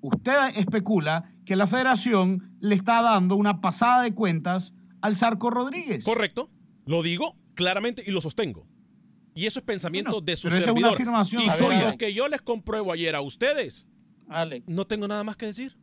usted 0.00 0.56
especula 0.56 1.30
que 1.44 1.56
la 1.56 1.66
federación 1.66 2.56
le 2.60 2.74
está 2.74 3.02
dando 3.02 3.36
una 3.36 3.60
pasada 3.60 4.02
de 4.02 4.14
cuentas 4.14 4.72
al 5.02 5.14
Zarco 5.14 5.50
Rodríguez. 5.50 6.02
Correcto. 6.04 6.48
Lo 6.86 7.02
digo 7.02 7.36
claramente 7.54 8.02
y 8.06 8.10
lo 8.12 8.22
sostengo. 8.22 8.66
Y 9.34 9.46
eso 9.46 9.58
es 9.58 9.64
pensamiento 9.64 10.12
Bueno, 10.12 10.24
de 10.24 10.36
su 10.36 10.48
pero 10.48 10.56
esa 10.56 10.70
es 10.70 10.76
una 10.76 10.88
servidor. 10.90 10.94
afirmación. 10.94 11.42
y 11.42 11.46
ver, 11.48 11.56
soy 11.58 11.76
lo 11.90 11.98
que 11.98 12.14
yo 12.14 12.28
les 12.28 12.40
compruebo 12.40 12.92
ayer 12.92 13.14
a 13.14 13.20
ustedes. 13.20 13.86
Alex. 14.28 14.66
No 14.68 14.86
tengo 14.86 15.06
nada 15.06 15.22
más 15.22 15.36
que 15.36 15.44
decir. 15.46 15.76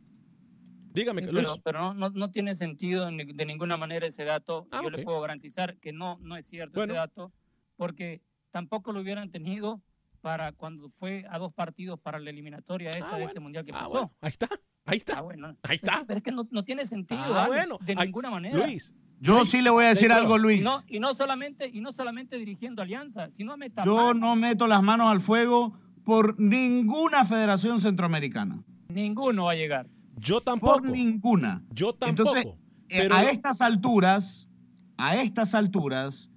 Dígame, 0.92 1.22
Sí, 1.22 1.28
Luis. 1.32 1.46
pero, 1.46 1.62
pero 1.64 1.78
no, 1.80 1.94
no, 1.94 2.10
no 2.10 2.30
tiene 2.30 2.54
sentido 2.54 3.06
de 3.06 3.46
ninguna 3.46 3.76
manera 3.76 4.06
ese 4.06 4.24
dato. 4.24 4.66
Ah, 4.70 4.80
Yo 4.82 4.90
le 4.90 5.02
puedo 5.02 5.20
garantizar 5.20 5.76
que 5.78 5.92
no, 5.92 6.18
no 6.20 6.36
es 6.36 6.46
cierto 6.46 6.74
Bueno. 6.80 6.92
ese 6.92 6.98
dato, 6.98 7.32
porque 7.76 8.20
tampoco 8.50 8.92
lo 8.92 9.00
hubieran 9.00 9.30
tenido 9.30 9.80
para 10.20 10.52
cuando 10.52 10.88
fue 10.90 11.24
a 11.30 11.38
dos 11.38 11.52
partidos 11.52 11.98
para 11.98 12.18
la 12.20 12.30
eliminatoria 12.30 12.90
esta 12.90 13.06
Ah, 13.06 13.10
de 13.10 13.14
bueno. 13.16 13.28
este 13.28 13.40
mundial 13.40 13.64
que 13.64 13.72
Ah, 13.72 13.78
pasó. 13.80 13.90
bueno, 13.90 14.12
Ahí 14.20 14.28
está. 14.30 14.48
Ahí 14.84 14.98
está. 14.98 15.18
Ah, 15.18 15.20
bueno. 15.22 15.56
Ahí 15.62 15.76
está. 15.76 16.04
Pero 16.06 16.18
es 16.18 16.24
que 16.24 16.32
no, 16.32 16.46
no 16.50 16.64
tiene 16.64 16.86
sentido, 16.86 17.20
Ah, 17.20 17.44
Alex, 17.44 17.68
de 17.86 17.94
Ay, 17.96 18.06
ninguna 18.06 18.30
manera. 18.30 18.56
Luis. 18.58 18.92
Yo 19.20 19.44
sí 19.44 19.62
le 19.62 19.70
voy 19.70 19.84
a 19.84 19.88
decir 19.88 20.10
algo. 20.12 20.36
Luis. 20.38 20.60
Y 20.60 20.64
no, 20.64 20.80
y 20.88 20.98
no 21.00 21.14
solamente, 21.14 21.68
y 21.72 21.80
no 21.80 21.92
solamente 21.92 22.36
dirigiendo 22.36 22.82
Alianza, 22.82 23.30
sino 23.30 23.52
a 23.52 23.56
Meta. 23.56 23.84
Yo 23.84 24.14
no 24.14 24.34
meto 24.36 24.66
las 24.66 24.82
manos 24.82 25.10
al 25.10 25.20
fuego 25.20 25.78
por 26.04 26.38
ninguna 26.40 27.24
federación 27.24 27.80
centroamericana. 27.80 28.62
Ninguno 28.88 29.44
va 29.44 29.52
a 29.52 29.54
llegar. 29.54 29.86
Yo 30.18 30.40
tampoco. 30.40 30.80
Por 30.80 30.90
ninguna. 30.90 31.64
Yo 31.70 31.94
tampoco. 31.94 32.36
Entonces, 32.36 32.46
eh, 32.88 32.98
pero 33.02 33.14
a 33.14 33.22
estas 33.24 33.60
alturas, 33.60 34.50
a 34.96 35.16
estas 35.16 35.54
alturas, 35.54 36.30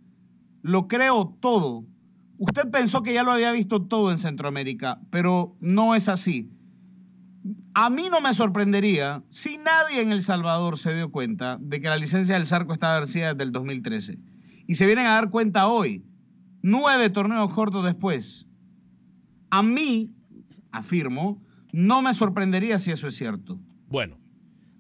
lo 0.61 0.87
creo 0.87 1.37
todo. 1.39 1.85
Usted 2.37 2.69
pensó 2.69 3.03
que 3.03 3.13
ya 3.13 3.23
lo 3.23 3.31
había 3.31 3.51
visto 3.51 3.83
todo 3.83 4.11
en 4.11 4.17
Centroamérica, 4.17 4.99
pero 5.09 5.55
no 5.59 5.95
es 5.95 6.09
así. 6.09 6.49
A 7.73 7.89
mí 7.89 8.07
no 8.09 8.21
me 8.21 8.33
sorprendería 8.33 9.23
si 9.29 9.57
nadie 9.57 10.01
en 10.01 10.11
El 10.11 10.21
Salvador 10.21 10.77
se 10.77 10.95
dio 10.95 11.11
cuenta 11.11 11.57
de 11.59 11.79
que 11.79 11.89
la 11.89 11.97
licencia 11.97 12.35
del 12.35 12.47
Zarco 12.47 12.73
estaba 12.73 12.99
vencida 12.99 13.33
desde 13.33 13.43
el 13.43 13.51
2013. 13.51 14.17
Y 14.67 14.75
se 14.75 14.85
vienen 14.85 15.05
a 15.05 15.11
dar 15.11 15.29
cuenta 15.29 15.67
hoy, 15.67 16.03
nueve 16.61 17.09
torneos 17.09 17.53
cortos 17.53 17.85
después. 17.85 18.47
A 19.51 19.61
mí, 19.61 20.11
afirmo, 20.71 21.41
no 21.75 22.01
me 22.01 22.13
sorprendería 22.13 22.79
si 22.79 22.91
eso 22.91 23.05
es 23.07 23.15
cierto. 23.17 23.59
Bueno, 23.87 24.17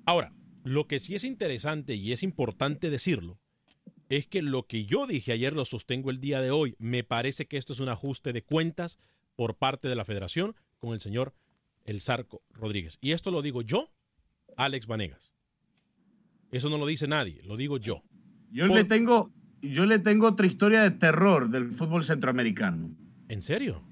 ahora, 0.05 0.33
lo 0.63 0.87
que 0.87 0.99
sí 0.99 1.13
es 1.13 1.25
interesante 1.25 1.95
y 1.95 2.13
es 2.13 2.23
importante 2.23 2.89
decirlo 2.89 3.37
es 4.07 4.27
que 4.27 4.41
lo 4.41 4.65
que 4.65 4.85
yo 4.85 5.05
dije 5.05 5.33
ayer 5.33 5.53
lo 5.53 5.65
sostengo 5.65 6.09
el 6.09 6.21
día 6.21 6.39
de 6.39 6.51
hoy. 6.51 6.75
Me 6.79 7.03
parece 7.03 7.47
que 7.47 7.57
esto 7.57 7.73
es 7.73 7.81
un 7.81 7.89
ajuste 7.89 8.31
de 8.31 8.43
cuentas 8.43 8.97
por 9.35 9.57
parte 9.57 9.89
de 9.89 9.95
la 9.95 10.05
federación 10.05 10.55
con 10.79 10.93
el 10.93 11.01
señor 11.01 11.33
El 11.83 11.99
Zarco 11.99 12.43
Rodríguez. 12.51 12.97
Y 13.01 13.11
esto 13.11 13.29
lo 13.29 13.41
digo 13.41 13.61
yo, 13.61 13.91
Alex 14.55 14.87
Vanegas. 14.87 15.33
Eso 16.49 16.69
no 16.69 16.77
lo 16.77 16.85
dice 16.85 17.09
nadie, 17.09 17.41
lo 17.43 17.57
digo 17.57 17.77
yo. 17.77 18.03
Yo 18.51 18.67
Por- 18.67 18.77
le 18.77 18.85
tengo, 18.85 19.33
yo 19.61 19.85
le 19.85 19.99
tengo 19.99 20.27
otra 20.27 20.47
historia 20.47 20.81
de 20.81 20.91
terror 20.91 21.49
del 21.49 21.71
fútbol 21.73 22.05
centroamericano. 22.05 22.95
¿En 23.27 23.41
serio? 23.41 23.83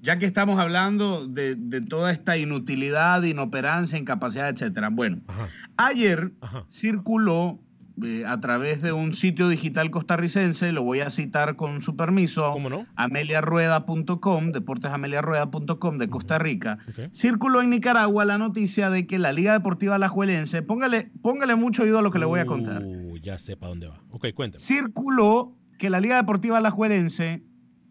Ya 0.00 0.18
que 0.18 0.26
estamos 0.26 0.58
hablando 0.60 1.26
de, 1.26 1.54
de 1.56 1.80
toda 1.80 2.12
esta 2.12 2.36
inutilidad, 2.36 3.22
inoperancia, 3.22 3.98
incapacidad, 3.98 4.48
etcétera. 4.48 4.90
Bueno, 4.90 5.20
Ajá. 5.26 5.48
ayer 5.76 6.32
Ajá. 6.40 6.64
circuló 6.68 7.58
eh, 8.04 8.22
a 8.24 8.38
través 8.38 8.80
de 8.80 8.92
un 8.92 9.12
sitio 9.12 9.48
digital 9.48 9.90
costarricense, 9.90 10.70
lo 10.70 10.84
voy 10.84 11.00
a 11.00 11.10
citar 11.10 11.56
con 11.56 11.80
su 11.80 11.96
permiso, 11.96 12.52
¿Cómo 12.52 12.70
no? 12.70 12.86
ameliarueda.com, 12.94 14.52
deportesameliarueda.com 14.52 15.98
de 15.98 16.08
Costa 16.08 16.38
Rica, 16.38 16.78
circuló 17.12 17.60
en 17.60 17.70
Nicaragua 17.70 18.24
la 18.24 18.38
noticia 18.38 18.90
de 18.90 19.06
que 19.06 19.18
la 19.18 19.32
Liga 19.32 19.52
Deportiva 19.52 19.96
Alajuelense, 19.96 20.62
póngale, 20.62 21.10
póngale 21.22 21.56
mucho 21.56 21.82
oído 21.82 21.98
a 21.98 22.02
lo 22.02 22.10
que 22.12 22.18
le 22.20 22.26
voy 22.26 22.40
a 22.40 22.46
contar. 22.46 22.82
Uh, 22.84 23.16
ya 23.18 23.36
sé 23.38 23.56
para 23.56 23.70
dónde 23.70 23.88
va. 23.88 24.00
Ok, 24.10 24.28
cuéntame. 24.34 24.62
circuló 24.62 25.56
que 25.78 25.90
la 25.90 26.00
Liga 26.00 26.16
Deportiva 26.18 26.58
Alajuelense 26.58 27.42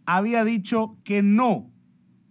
había 0.05 0.43
dicho 0.45 0.97
que 1.03 1.21
no 1.21 1.69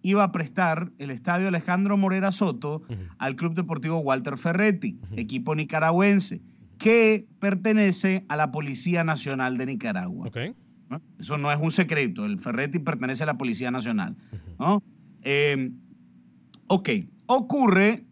iba 0.07 0.23
a 0.23 0.31
prestar 0.31 0.93
el 0.99 1.11
estadio 1.11 1.49
Alejandro 1.49 1.97
Morera 1.97 2.31
Soto 2.31 2.83
al 3.19 3.35
Club 3.35 3.55
Deportivo 3.55 3.99
Walter 3.99 4.37
Ferretti, 4.37 5.01
equipo 5.17 5.57
nicaragüense, 5.57 6.41
que 6.79 7.27
pertenece 7.41 8.25
a 8.29 8.37
la 8.37 8.53
Policía 8.53 9.03
Nacional 9.03 9.59
de 9.59 9.67
Nicaragua. 9.67 10.29
Ok. 10.29 10.37
¿no? 10.91 11.03
Eso 11.19 11.39
no 11.39 11.51
es 11.51 11.59
un 11.61 11.73
secreto, 11.73 12.25
el 12.25 12.39
Ferretti 12.39 12.79
pertenece 12.79 13.25
a 13.25 13.27
la 13.27 13.37
Policía 13.37 13.73
Nacional. 13.73 14.15
¿no? 14.61 14.81
Eh, 15.23 15.73
ok, 16.69 16.89
ocurre 17.27 18.05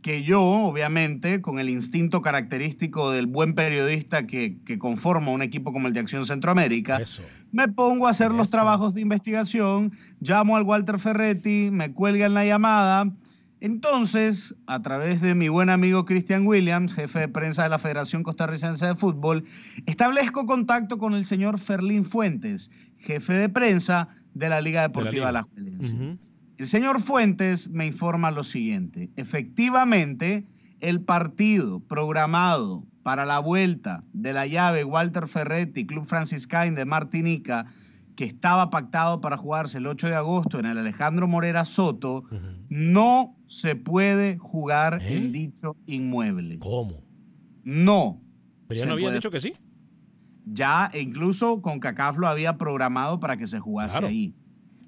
que 0.00 0.22
yo, 0.22 0.42
obviamente, 0.42 1.42
con 1.42 1.58
el 1.58 1.68
instinto 1.68 2.22
característico 2.22 3.10
del 3.10 3.26
buen 3.26 3.54
periodista 3.54 4.26
que, 4.26 4.56
que 4.64 4.78
conforma 4.78 5.30
un 5.32 5.42
equipo 5.42 5.70
como 5.70 5.86
el 5.86 5.92
de 5.92 6.00
Acción 6.00 6.24
Centroamérica, 6.24 6.96
Eso. 6.96 7.22
Me 7.52 7.68
pongo 7.68 8.06
a 8.06 8.10
hacer 8.10 8.32
los 8.32 8.50
trabajos 8.50 8.94
de 8.94 9.02
investigación, 9.02 9.92
llamo 10.20 10.56
al 10.56 10.64
Walter 10.64 10.98
Ferretti, 10.98 11.68
me 11.70 11.92
cuelgan 11.92 12.34
la 12.34 12.44
llamada. 12.44 13.12
Entonces, 13.60 14.56
a 14.66 14.82
través 14.82 15.20
de 15.20 15.36
mi 15.36 15.48
buen 15.48 15.70
amigo 15.70 16.04
Christian 16.04 16.46
Williams, 16.46 16.94
jefe 16.94 17.20
de 17.20 17.28
prensa 17.28 17.62
de 17.62 17.68
la 17.68 17.78
Federación 17.78 18.24
Costarricense 18.24 18.86
de 18.86 18.94
Fútbol, 18.96 19.44
establezco 19.86 20.46
contacto 20.46 20.98
con 20.98 21.14
el 21.14 21.24
señor 21.24 21.60
Ferlín 21.60 22.04
Fuentes, 22.04 22.72
jefe 22.98 23.34
de 23.34 23.48
prensa 23.48 24.08
de 24.34 24.48
la 24.48 24.60
Liga 24.60 24.82
Deportiva 24.82 25.12
Liga. 25.12 25.28
Alajuelense. 25.28 25.94
Ujú. 25.94 26.18
El 26.58 26.66
señor 26.66 27.00
Fuentes 27.00 27.68
me 27.68 27.86
informa 27.86 28.30
lo 28.30 28.42
siguiente. 28.42 29.10
Efectivamente, 29.16 30.44
el 30.80 31.00
partido 31.00 31.80
programado 31.80 32.84
para 33.02 33.26
la 33.26 33.38
vuelta 33.40 34.04
de 34.12 34.32
la 34.32 34.46
llave 34.46 34.84
Walter 34.84 35.26
Ferretti, 35.26 35.86
Club 35.86 36.04
Franciscain 36.06 36.74
de 36.74 36.84
Martinica, 36.84 37.66
que 38.16 38.24
estaba 38.24 38.70
pactado 38.70 39.20
para 39.20 39.36
jugarse 39.36 39.78
el 39.78 39.86
8 39.86 40.08
de 40.08 40.14
agosto 40.14 40.58
en 40.60 40.66
el 40.66 40.78
Alejandro 40.78 41.26
Morera 41.26 41.64
Soto, 41.64 42.24
no 42.68 43.36
se 43.46 43.74
puede 43.74 44.36
jugar 44.38 45.00
¿Eh? 45.02 45.16
en 45.16 45.32
dicho 45.32 45.76
inmueble. 45.86 46.58
¿Cómo? 46.58 47.02
No. 47.64 48.20
Pero 48.68 48.80
ya 48.80 48.86
no 48.86 48.92
había 48.92 49.06
puede. 49.06 49.16
dicho 49.16 49.30
que 49.30 49.40
sí. 49.40 49.54
Ya 50.44 50.90
e 50.92 51.00
incluso 51.00 51.62
con 51.62 51.78
CACAF 51.80 52.18
lo 52.18 52.26
había 52.28 52.58
programado 52.58 53.20
para 53.20 53.36
que 53.36 53.46
se 53.46 53.60
jugase 53.60 53.94
Claro. 53.94 54.08
ahí. 54.08 54.34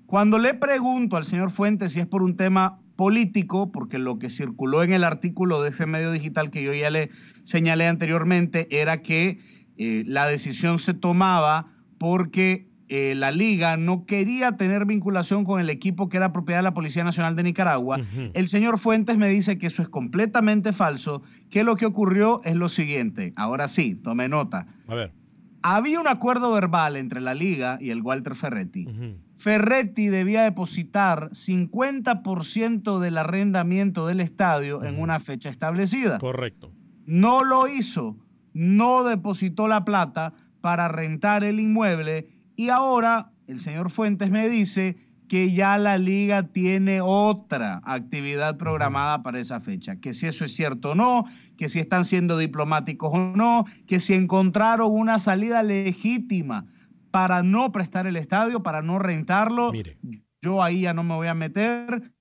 Cuando 0.06 0.38
le 0.38 0.54
pregunto 0.54 1.16
al 1.16 1.24
señor 1.24 1.50
Fuentes 1.50 1.92
si 1.92 2.00
es 2.00 2.06
por 2.06 2.22
un 2.22 2.36
tema 2.36 2.78
político, 2.96 3.72
porque 3.72 3.98
lo 3.98 4.18
que 4.18 4.30
circuló 4.30 4.82
en 4.82 4.92
el 4.92 5.04
artículo 5.04 5.62
de 5.62 5.70
ese 5.70 5.86
medio 5.86 6.12
digital 6.12 6.50
que 6.50 6.62
yo 6.62 6.74
ya 6.74 6.90
le 6.90 7.10
señalé 7.42 7.86
anteriormente 7.86 8.68
era 8.70 9.02
que 9.02 9.40
eh, 9.76 10.04
la 10.06 10.26
decisión 10.26 10.78
se 10.78 10.94
tomaba 10.94 11.66
porque 11.98 12.68
eh, 12.88 13.14
la 13.16 13.30
liga 13.30 13.76
no 13.76 14.04
quería 14.04 14.52
tener 14.52 14.84
vinculación 14.84 15.44
con 15.44 15.58
el 15.58 15.70
equipo 15.70 16.08
que 16.08 16.18
era 16.18 16.32
propiedad 16.32 16.58
de 16.58 16.64
la 16.64 16.74
Policía 16.74 17.02
Nacional 17.02 17.34
de 17.34 17.42
Nicaragua. 17.42 17.98
El 18.34 18.48
señor 18.48 18.78
Fuentes 18.78 19.16
me 19.16 19.28
dice 19.28 19.58
que 19.58 19.66
eso 19.66 19.82
es 19.82 19.88
completamente 19.88 20.72
falso, 20.72 21.22
que 21.50 21.64
lo 21.64 21.76
que 21.76 21.86
ocurrió 21.86 22.40
es 22.44 22.54
lo 22.54 22.68
siguiente. 22.68 23.32
Ahora 23.36 23.68
sí, 23.68 23.94
tome 23.94 24.28
nota. 24.28 24.66
A 24.86 24.94
ver. 24.94 25.23
Había 25.66 25.98
un 25.98 26.06
acuerdo 26.06 26.52
verbal 26.52 26.94
entre 26.94 27.22
la 27.22 27.32
liga 27.32 27.78
y 27.80 27.88
el 27.88 28.02
Walter 28.02 28.34
Ferretti. 28.34 28.86
Ferretti 29.38 30.08
debía 30.08 30.42
depositar 30.42 31.30
50% 31.30 32.98
del 32.98 33.16
arrendamiento 33.16 34.06
del 34.06 34.20
estadio 34.20 34.84
en 34.84 35.00
una 35.00 35.20
fecha 35.20 35.48
establecida. 35.48 36.18
Correcto. 36.18 36.70
No 37.06 37.44
lo 37.44 37.66
hizo, 37.66 38.14
no 38.52 39.04
depositó 39.04 39.66
la 39.66 39.86
plata 39.86 40.34
para 40.60 40.88
rentar 40.88 41.44
el 41.44 41.58
inmueble 41.58 42.28
y 42.56 42.68
ahora 42.68 43.30
el 43.46 43.58
señor 43.58 43.88
Fuentes 43.88 44.30
me 44.30 44.50
dice 44.50 44.98
que 45.34 45.50
ya 45.50 45.78
la 45.78 45.98
liga 45.98 46.44
tiene 46.44 47.00
otra 47.00 47.80
actividad 47.82 48.56
programada 48.56 49.24
para 49.24 49.40
esa 49.40 49.58
fecha, 49.58 49.96
que 49.96 50.14
si 50.14 50.28
eso 50.28 50.44
es 50.44 50.54
cierto 50.54 50.92
o 50.92 50.94
no, 50.94 51.24
que 51.58 51.68
si 51.68 51.80
están 51.80 52.04
siendo 52.04 52.38
diplomáticos 52.38 53.10
o 53.12 53.32
no, 53.34 53.64
que 53.88 53.98
si 53.98 54.14
encontraron 54.14 54.92
una 54.92 55.18
salida 55.18 55.64
legítima 55.64 56.66
para 57.10 57.42
no 57.42 57.72
prestar 57.72 58.06
el 58.06 58.14
estadio, 58.14 58.62
para 58.62 58.80
no 58.80 59.00
rentarlo, 59.00 59.72
Mire. 59.72 59.98
yo 60.40 60.62
ahí 60.62 60.82
ya 60.82 60.94
no 60.94 61.02
me 61.02 61.16
voy 61.16 61.26
a 61.26 61.34
meter, 61.34 62.12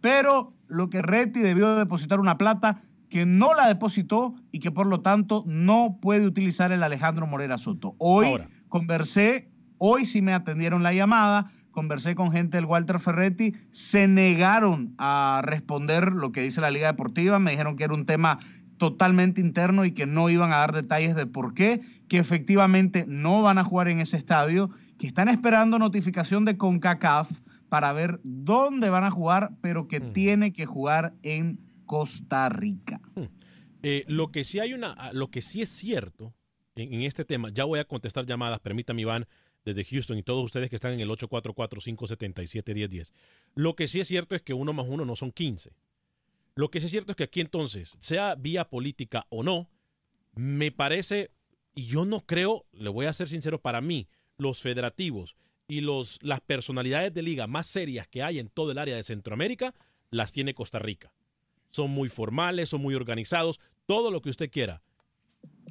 pero 0.00 0.54
lo 0.68 0.88
que 0.88 1.02
Reti 1.02 1.40
debió 1.40 1.74
depositar 1.76 2.18
una 2.18 2.38
plata 2.38 2.80
que 3.10 3.26
no 3.26 3.52
la 3.52 3.68
depositó 3.68 4.36
y 4.52 4.60
que 4.60 4.70
por 4.70 4.86
lo 4.86 5.02
tanto 5.02 5.44
no 5.46 5.98
puede 6.00 6.24
utilizar 6.26 6.72
el 6.72 6.82
Alejandro 6.82 7.26
Morera 7.26 7.58
Soto. 7.58 7.94
Hoy 7.98 8.28
Ahora. 8.28 8.48
conversé, 8.68 9.50
hoy 9.76 10.06
sí 10.06 10.22
me 10.22 10.32
atendieron 10.32 10.82
la 10.82 10.94
llamada, 10.94 11.52
conversé 11.78 12.16
con 12.16 12.32
gente 12.32 12.56
del 12.56 12.64
Walter 12.64 12.98
Ferretti, 12.98 13.54
se 13.70 14.08
negaron 14.08 14.94
a 14.98 15.42
responder 15.44 16.12
lo 16.12 16.32
que 16.32 16.42
dice 16.42 16.60
la 16.60 16.72
Liga 16.72 16.88
Deportiva, 16.88 17.38
me 17.38 17.52
dijeron 17.52 17.76
que 17.76 17.84
era 17.84 17.94
un 17.94 18.04
tema 18.04 18.40
totalmente 18.78 19.40
interno 19.40 19.84
y 19.84 19.92
que 19.92 20.04
no 20.06 20.28
iban 20.28 20.52
a 20.52 20.56
dar 20.56 20.72
detalles 20.72 21.14
de 21.14 21.26
por 21.26 21.54
qué, 21.54 21.80
que 22.08 22.18
efectivamente 22.18 23.04
no 23.06 23.42
van 23.42 23.58
a 23.58 23.64
jugar 23.64 23.86
en 23.88 24.00
ese 24.00 24.16
estadio, 24.16 24.70
que 24.98 25.06
están 25.06 25.28
esperando 25.28 25.78
notificación 25.78 26.44
de 26.44 26.56
CONCACAF 26.56 27.30
para 27.68 27.92
ver 27.92 28.18
dónde 28.24 28.90
van 28.90 29.04
a 29.04 29.10
jugar, 29.12 29.50
pero 29.60 29.86
que 29.86 30.00
Mm. 30.00 30.12
tiene 30.12 30.52
que 30.52 30.66
jugar 30.66 31.14
en 31.22 31.60
Costa 31.86 32.48
Rica. 32.48 33.00
Eh, 33.84 34.04
lo 34.08 34.32
que 34.32 34.42
sí 34.42 34.58
hay 34.58 34.74
una, 34.74 34.94
ah, 34.98 35.12
lo 35.12 35.30
que 35.30 35.40
sí 35.42 35.62
es 35.62 35.68
cierto 35.68 36.34
en, 36.74 36.92
en 36.94 37.02
este 37.02 37.24
tema, 37.24 37.50
ya 37.50 37.64
voy 37.64 37.78
a 37.78 37.84
contestar 37.84 38.26
llamadas, 38.26 38.58
permítame 38.60 39.02
Iván, 39.02 39.26
desde 39.64 39.84
Houston 39.84 40.18
y 40.18 40.22
todos 40.22 40.44
ustedes 40.44 40.70
que 40.70 40.76
están 40.76 40.92
en 40.92 41.00
el 41.00 41.10
844-577-1010. 41.10 43.12
Lo 43.54 43.76
que 43.76 43.88
sí 43.88 44.00
es 44.00 44.08
cierto 44.08 44.34
es 44.34 44.42
que 44.42 44.54
uno 44.54 44.72
más 44.72 44.86
uno 44.88 45.04
no 45.04 45.16
son 45.16 45.32
15. 45.32 45.72
Lo 46.54 46.70
que 46.70 46.80
sí 46.80 46.86
es 46.86 46.92
cierto 46.92 47.12
es 47.12 47.16
que 47.16 47.24
aquí 47.24 47.40
entonces, 47.40 47.96
sea 48.00 48.34
vía 48.34 48.68
política 48.68 49.26
o 49.28 49.42
no, 49.42 49.70
me 50.34 50.72
parece, 50.72 51.30
y 51.74 51.86
yo 51.86 52.04
no 52.04 52.26
creo, 52.26 52.66
le 52.72 52.88
voy 52.88 53.06
a 53.06 53.12
ser 53.12 53.28
sincero, 53.28 53.60
para 53.60 53.80
mí, 53.80 54.08
los 54.36 54.60
federativos 54.60 55.36
y 55.66 55.82
los, 55.82 56.18
las 56.22 56.40
personalidades 56.40 57.12
de 57.12 57.22
liga 57.22 57.46
más 57.46 57.66
serias 57.66 58.08
que 58.08 58.22
hay 58.22 58.38
en 58.38 58.48
todo 58.48 58.72
el 58.72 58.78
área 58.78 58.96
de 58.96 59.02
Centroamérica, 59.02 59.74
las 60.10 60.32
tiene 60.32 60.54
Costa 60.54 60.78
Rica 60.78 61.12
son 61.70 61.90
muy 61.90 62.08
formales, 62.08 62.68
son 62.68 62.80
muy 62.80 62.94
organizados, 62.94 63.60
todo 63.86 64.10
lo 64.10 64.22
que 64.22 64.30
usted 64.30 64.50
quiera. 64.50 64.82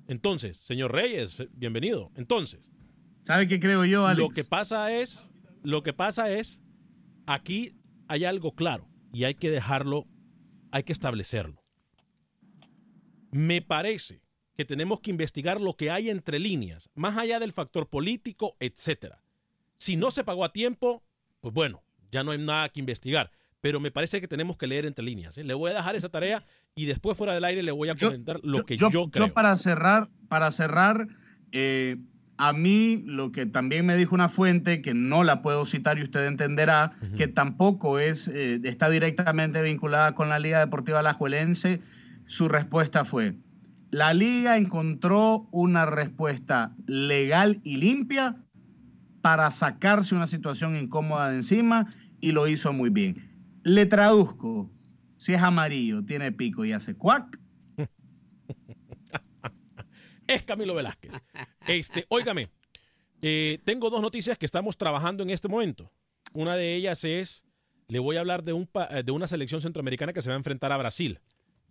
Entonces, 0.07 0.57
señor 0.57 0.93
Reyes, 0.93 1.47
bienvenido. 1.51 2.11
Entonces, 2.15 2.69
¿Sabe 3.27 3.45
qué 3.47 3.59
creo 3.59 3.83
yo, 3.83 4.07
Alex? 4.07 4.19
lo 4.23 4.29
que 4.29 4.43
pasa 4.45 4.91
es, 4.93 5.29
lo 5.61 5.83
que 5.83 5.91
pasa 5.91 6.31
es, 6.31 6.61
aquí 7.25 7.75
hay 8.07 8.23
algo 8.23 8.55
claro 8.55 8.87
y 9.11 9.25
hay 9.25 9.35
que 9.35 9.51
dejarlo, 9.51 10.07
hay 10.71 10.83
que 10.83 10.93
establecerlo. 10.93 11.61
Me 13.31 13.61
parece 13.61 14.21
que 14.55 14.63
tenemos 14.63 15.01
que 15.01 15.11
investigar 15.11 15.59
lo 15.59 15.75
que 15.75 15.91
hay 15.91 16.09
entre 16.09 16.39
líneas, 16.39 16.89
más 16.95 17.17
allá 17.17 17.39
del 17.39 17.51
factor 17.51 17.89
político, 17.89 18.55
etcétera. 18.61 19.21
Si 19.77 19.97
no 19.97 20.09
se 20.09 20.23
pagó 20.23 20.45
a 20.45 20.53
tiempo, 20.53 21.03
pues 21.41 21.53
bueno, 21.53 21.83
ya 22.09 22.23
no 22.23 22.31
hay 22.31 22.37
nada 22.39 22.69
que 22.69 22.79
investigar. 22.79 23.29
Pero 23.59 23.79
me 23.81 23.91
parece 23.91 24.21
que 24.21 24.27
tenemos 24.27 24.55
que 24.55 24.67
leer 24.67 24.85
entre 24.85 25.03
líneas. 25.03 25.37
¿eh? 25.37 25.43
Le 25.43 25.53
voy 25.53 25.71
a 25.71 25.73
dejar 25.73 25.95
esa 25.95 26.09
tarea 26.09 26.45
y 26.75 26.85
después 26.85 27.17
fuera 27.17 27.33
del 27.33 27.43
aire 27.43 27.61
le 27.61 27.71
voy 27.71 27.89
a 27.89 27.93
Yo- 27.95 28.07
comentar 28.07 28.39
lo 28.43 28.65
que 28.65 28.77
yo, 28.77 28.89
yo, 28.89 29.09
creo. 29.09 29.33
para 29.33 29.55
cerrar, 29.57 30.09
para 30.29 30.51
cerrar, 30.51 31.07
eh, 31.51 31.97
a 32.37 32.53
mí 32.53 33.03
lo 33.05 33.31
que 33.31 33.45
también 33.45 33.85
me 33.85 33.97
dijo 33.97 34.15
una 34.15 34.29
fuente, 34.29 34.81
que 34.81 34.93
no 34.93 35.23
la 35.23 35.41
puedo 35.41 35.65
citar 35.65 35.97
y 35.97 36.03
usted 36.03 36.25
entenderá, 36.27 36.93
que 37.15 37.27
tampoco 37.27 37.99
es, 37.99 38.27
eh, 38.27 38.61
está 38.63 38.89
directamente 38.89 39.61
vinculada 39.61 40.13
con 40.13 40.29
la 40.29 40.39
Liga 40.39 40.59
Deportiva 40.59 40.99
Alajuelense, 40.99 41.81
su 42.25 42.47
respuesta 42.47 43.05
fue, 43.05 43.35
la 43.89 44.13
liga 44.13 44.57
encontró 44.57 45.47
una 45.51 45.85
respuesta 45.85 46.75
legal 46.85 47.61
y 47.63 47.77
limpia 47.77 48.43
para 49.21 49.49
sacarse 49.51 50.13
una 50.13 50.27
situación 50.27 50.75
incómoda 50.75 51.29
de 51.29 51.37
encima 51.37 51.93
y 52.19 52.31
lo 52.31 52.47
hizo 52.47 52.73
muy 52.73 52.89
bien. 52.89 53.15
Le 53.63 53.85
traduzco, 53.85 54.69
si 55.17 55.33
es 55.33 55.41
amarillo, 55.41 56.03
tiene 56.03 56.31
pico 56.31 56.65
y 56.65 56.73
hace 56.73 56.95
cuac, 56.95 57.39
es 60.27 60.43
Camilo 60.43 60.75
Velázquez. 60.75 61.13
Este, 61.67 62.05
óigame, 62.09 62.49
eh, 63.21 63.59
tengo 63.65 63.89
dos 63.89 64.01
noticias 64.01 64.37
que 64.37 64.45
estamos 64.45 64.77
trabajando 64.77 65.23
en 65.23 65.29
este 65.29 65.47
momento. 65.47 65.91
Una 66.33 66.55
de 66.55 66.75
ellas 66.75 67.03
es, 67.03 67.45
le 67.87 67.99
voy 67.99 68.15
a 68.17 68.21
hablar 68.21 68.43
de, 68.43 68.53
un, 68.53 68.69
eh, 68.89 69.03
de 69.03 69.11
una 69.11 69.27
selección 69.27 69.61
centroamericana 69.61 70.13
que 70.13 70.21
se 70.21 70.29
va 70.29 70.35
a 70.35 70.37
enfrentar 70.37 70.71
a 70.71 70.77
Brasil. 70.77 71.19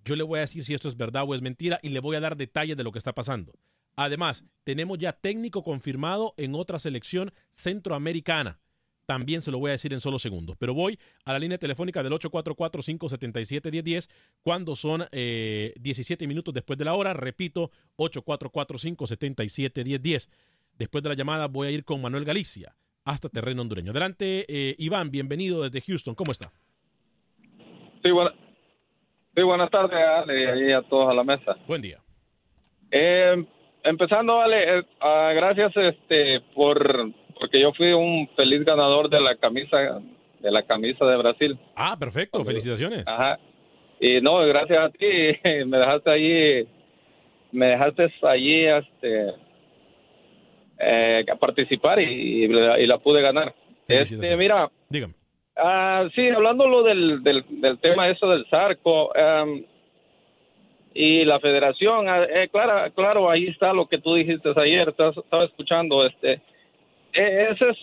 Yo 0.04 0.16
le 0.16 0.22
voy 0.22 0.38
a 0.38 0.42
decir 0.42 0.64
si 0.64 0.74
esto 0.74 0.88
es 0.88 0.96
verdad 0.96 1.24
o 1.26 1.34
es 1.34 1.42
mentira 1.42 1.80
y 1.82 1.88
le 1.88 2.00
voy 2.00 2.16
a 2.16 2.20
dar 2.20 2.36
detalles 2.36 2.76
de 2.76 2.84
lo 2.84 2.92
que 2.92 2.98
está 2.98 3.14
pasando. 3.14 3.52
Además, 3.96 4.44
tenemos 4.64 4.98
ya 4.98 5.12
técnico 5.12 5.64
confirmado 5.64 6.34
en 6.36 6.54
otra 6.54 6.78
selección 6.78 7.32
centroamericana. 7.50 8.60
También 9.06 9.40
se 9.40 9.50
lo 9.52 9.58
voy 9.58 9.68
a 9.68 9.72
decir 9.72 9.92
en 9.92 10.00
solo 10.00 10.18
segundos. 10.18 10.56
Pero 10.58 10.74
voy 10.74 10.98
a 11.24 11.32
la 11.32 11.38
línea 11.38 11.58
telefónica 11.58 12.02
del 12.02 12.12
844-577-1010 12.14 14.08
cuando 14.42 14.74
son 14.74 15.04
eh, 15.12 15.72
17 15.80 16.26
minutos 16.26 16.52
después 16.52 16.76
de 16.78 16.84
la 16.84 16.94
hora. 16.94 17.14
Repito, 17.14 17.70
844-577-1010. 17.98 20.28
Después 20.76 21.02
de 21.02 21.08
la 21.08 21.14
llamada 21.14 21.46
voy 21.46 21.68
a 21.68 21.70
ir 21.70 21.84
con 21.84 22.02
Manuel 22.02 22.24
Galicia 22.24 22.74
hasta 23.04 23.28
terreno 23.28 23.62
hondureño. 23.62 23.92
Adelante, 23.92 24.44
eh, 24.48 24.74
Iván, 24.78 25.10
bienvenido 25.12 25.62
desde 25.62 25.80
Houston. 25.80 26.16
¿Cómo 26.16 26.32
está? 26.32 26.50
Sí, 28.02 28.10
buena- 28.10 28.34
sí, 29.34 29.42
buenas 29.42 29.70
tardes, 29.70 29.98
Ale, 29.98 30.68
y 30.68 30.72
a 30.72 30.82
todos 30.82 31.08
a 31.10 31.14
la 31.14 31.22
mesa. 31.22 31.54
Buen 31.68 31.82
día. 31.82 32.00
Eh, 32.90 33.44
empezando, 33.84 34.40
Ale, 34.40 34.78
eh, 34.78 34.82
ah, 35.00 35.32
gracias 35.34 35.72
este, 35.76 36.40
por 36.54 37.12
porque 37.38 37.60
yo 37.60 37.72
fui 37.72 37.92
un 37.92 38.28
feliz 38.36 38.64
ganador 38.64 39.08
de 39.10 39.20
la 39.20 39.36
camisa 39.36 40.00
de 40.40 40.50
la 40.52 40.62
camisa 40.62 41.04
de 41.06 41.16
Brasil. 41.16 41.58
Ah, 41.74 41.96
perfecto. 41.98 42.44
Felicitaciones. 42.44 43.04
Ajá. 43.06 43.38
Y 43.98 44.20
no, 44.20 44.38
gracias 44.46 44.78
a 44.78 44.90
ti, 44.90 45.06
me 45.66 45.78
dejaste 45.78 46.10
allí, 46.10 46.68
me 47.52 47.66
dejaste 47.66 48.10
allí, 48.22 48.64
este, 48.66 49.30
eh, 50.78 51.24
participar 51.40 52.00
y, 52.00 52.44
y 52.44 52.48
la- 52.48 52.78
y 52.78 52.86
la 52.86 52.98
pude 52.98 53.22
ganar. 53.22 53.54
Este, 53.88 54.36
mira, 54.36 54.70
Dígame. 54.88 55.14
Ah, 55.56 56.06
sí, 56.14 56.28
hablando 56.28 56.66
lo 56.68 56.82
del, 56.82 57.22
del, 57.22 57.44
del 57.48 57.78
tema 57.78 58.08
eso 58.10 58.28
del 58.28 58.44
Zarco 58.50 59.14
em, 59.16 59.64
y 60.92 61.24
la 61.24 61.40
federación, 61.40 62.08
ah, 62.10 62.24
eh, 62.24 62.48
claro, 62.52 62.92
claro, 62.94 63.30
ahí 63.30 63.46
está 63.46 63.72
lo 63.72 63.86
que 63.88 63.98
tú 63.98 64.14
dijiste 64.16 64.50
ayer, 64.54 64.88
estaba 64.90 65.44
escuchando, 65.44 66.04
este, 66.06 66.42
eh, 67.16 67.48
eso 67.50 67.68
es 67.68 67.78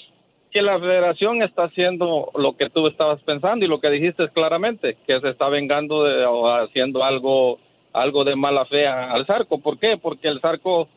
que 0.51 0.61
la 0.61 0.79
federación 0.79 1.41
está 1.41 1.63
haciendo 1.63 2.31
lo 2.35 2.55
que 2.55 2.69
tú 2.69 2.87
estabas 2.87 3.21
pensando 3.23 3.65
y 3.65 3.67
lo 3.67 3.81
que 3.81 3.89
dijiste 3.89 4.29
claramente, 4.29 4.97
que 5.07 5.19
se 5.19 5.29
está 5.29 5.49
vengando 5.49 6.03
de, 6.03 6.25
o 6.25 6.47
haciendo 6.47 7.03
algo 7.03 7.59
algo 7.93 8.23
de 8.23 8.35
mala 8.35 8.65
fe 8.65 8.87
al 8.87 9.25
Zarco. 9.25 9.59
¿Por 9.61 9.79
qué? 9.79 9.97
Porque 9.97 10.27
el 10.27 10.41
Zarco 10.41 10.87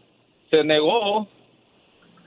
se 0.51 0.65
negó 0.65 1.29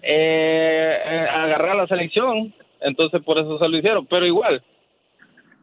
eh, 0.02 1.28
a 1.30 1.44
agarrar 1.44 1.76
la 1.76 1.88
selección, 1.88 2.54
entonces 2.80 3.22
por 3.24 3.40
eso 3.40 3.58
se 3.58 3.68
lo 3.68 3.78
hicieron. 3.78 4.06
Pero 4.06 4.26
igual, 4.26 4.62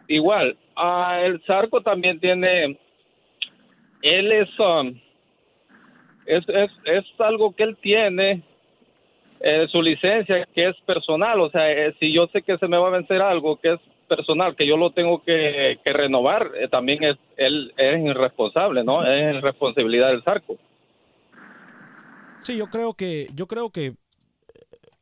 igual, 0.09 0.57
ah, 0.75 1.21
el 1.23 1.41
Zarco 1.43 1.81
también 1.81 2.21
tiene, 2.21 2.79
él 4.03 4.33
es, 4.33 4.49
um, 4.59 4.99
es, 6.27 6.49
es, 6.49 6.71
es 6.85 7.05
algo 7.21 7.55
que 7.55 7.63
él 7.63 7.77
tiene 7.81 8.43
eh, 9.41 9.67
su 9.71 9.83
licencia 9.83 10.47
que 10.55 10.69
es 10.69 10.77
personal, 10.87 11.41
o 11.41 11.51
sea, 11.51 11.71
eh, 11.71 11.95
si 12.01 12.13
yo 12.13 12.27
sé 12.29 12.43
que 12.43 12.57
se 12.59 12.69
me 12.69 12.79
va 12.79 12.89
a 12.89 12.93
vencer 12.93 13.21
algo 13.21 13.57
que 13.57 13.75
es 13.75 13.81
personal, 14.09 14.57
que 14.57 14.67
yo 14.67 14.77
lo 14.77 14.93
tengo 14.93 15.23
que, 15.23 15.79
que 15.85 15.93
renovar, 15.93 16.53
eh, 16.57 16.69
también 16.69 17.03
es 17.05 17.17
él 17.37 17.73
es 17.77 18.05
irresponsable, 18.05 18.85
¿no? 18.85 19.05
Es 19.05 19.43
responsabilidad 19.43 20.09
del 20.09 20.23
Zarco. 20.23 20.57
Sí, 22.41 22.57
yo 22.57 22.69
creo 22.69 22.95
que 22.95 23.27
yo 23.35 23.47
creo 23.47 23.71
que 23.71 23.95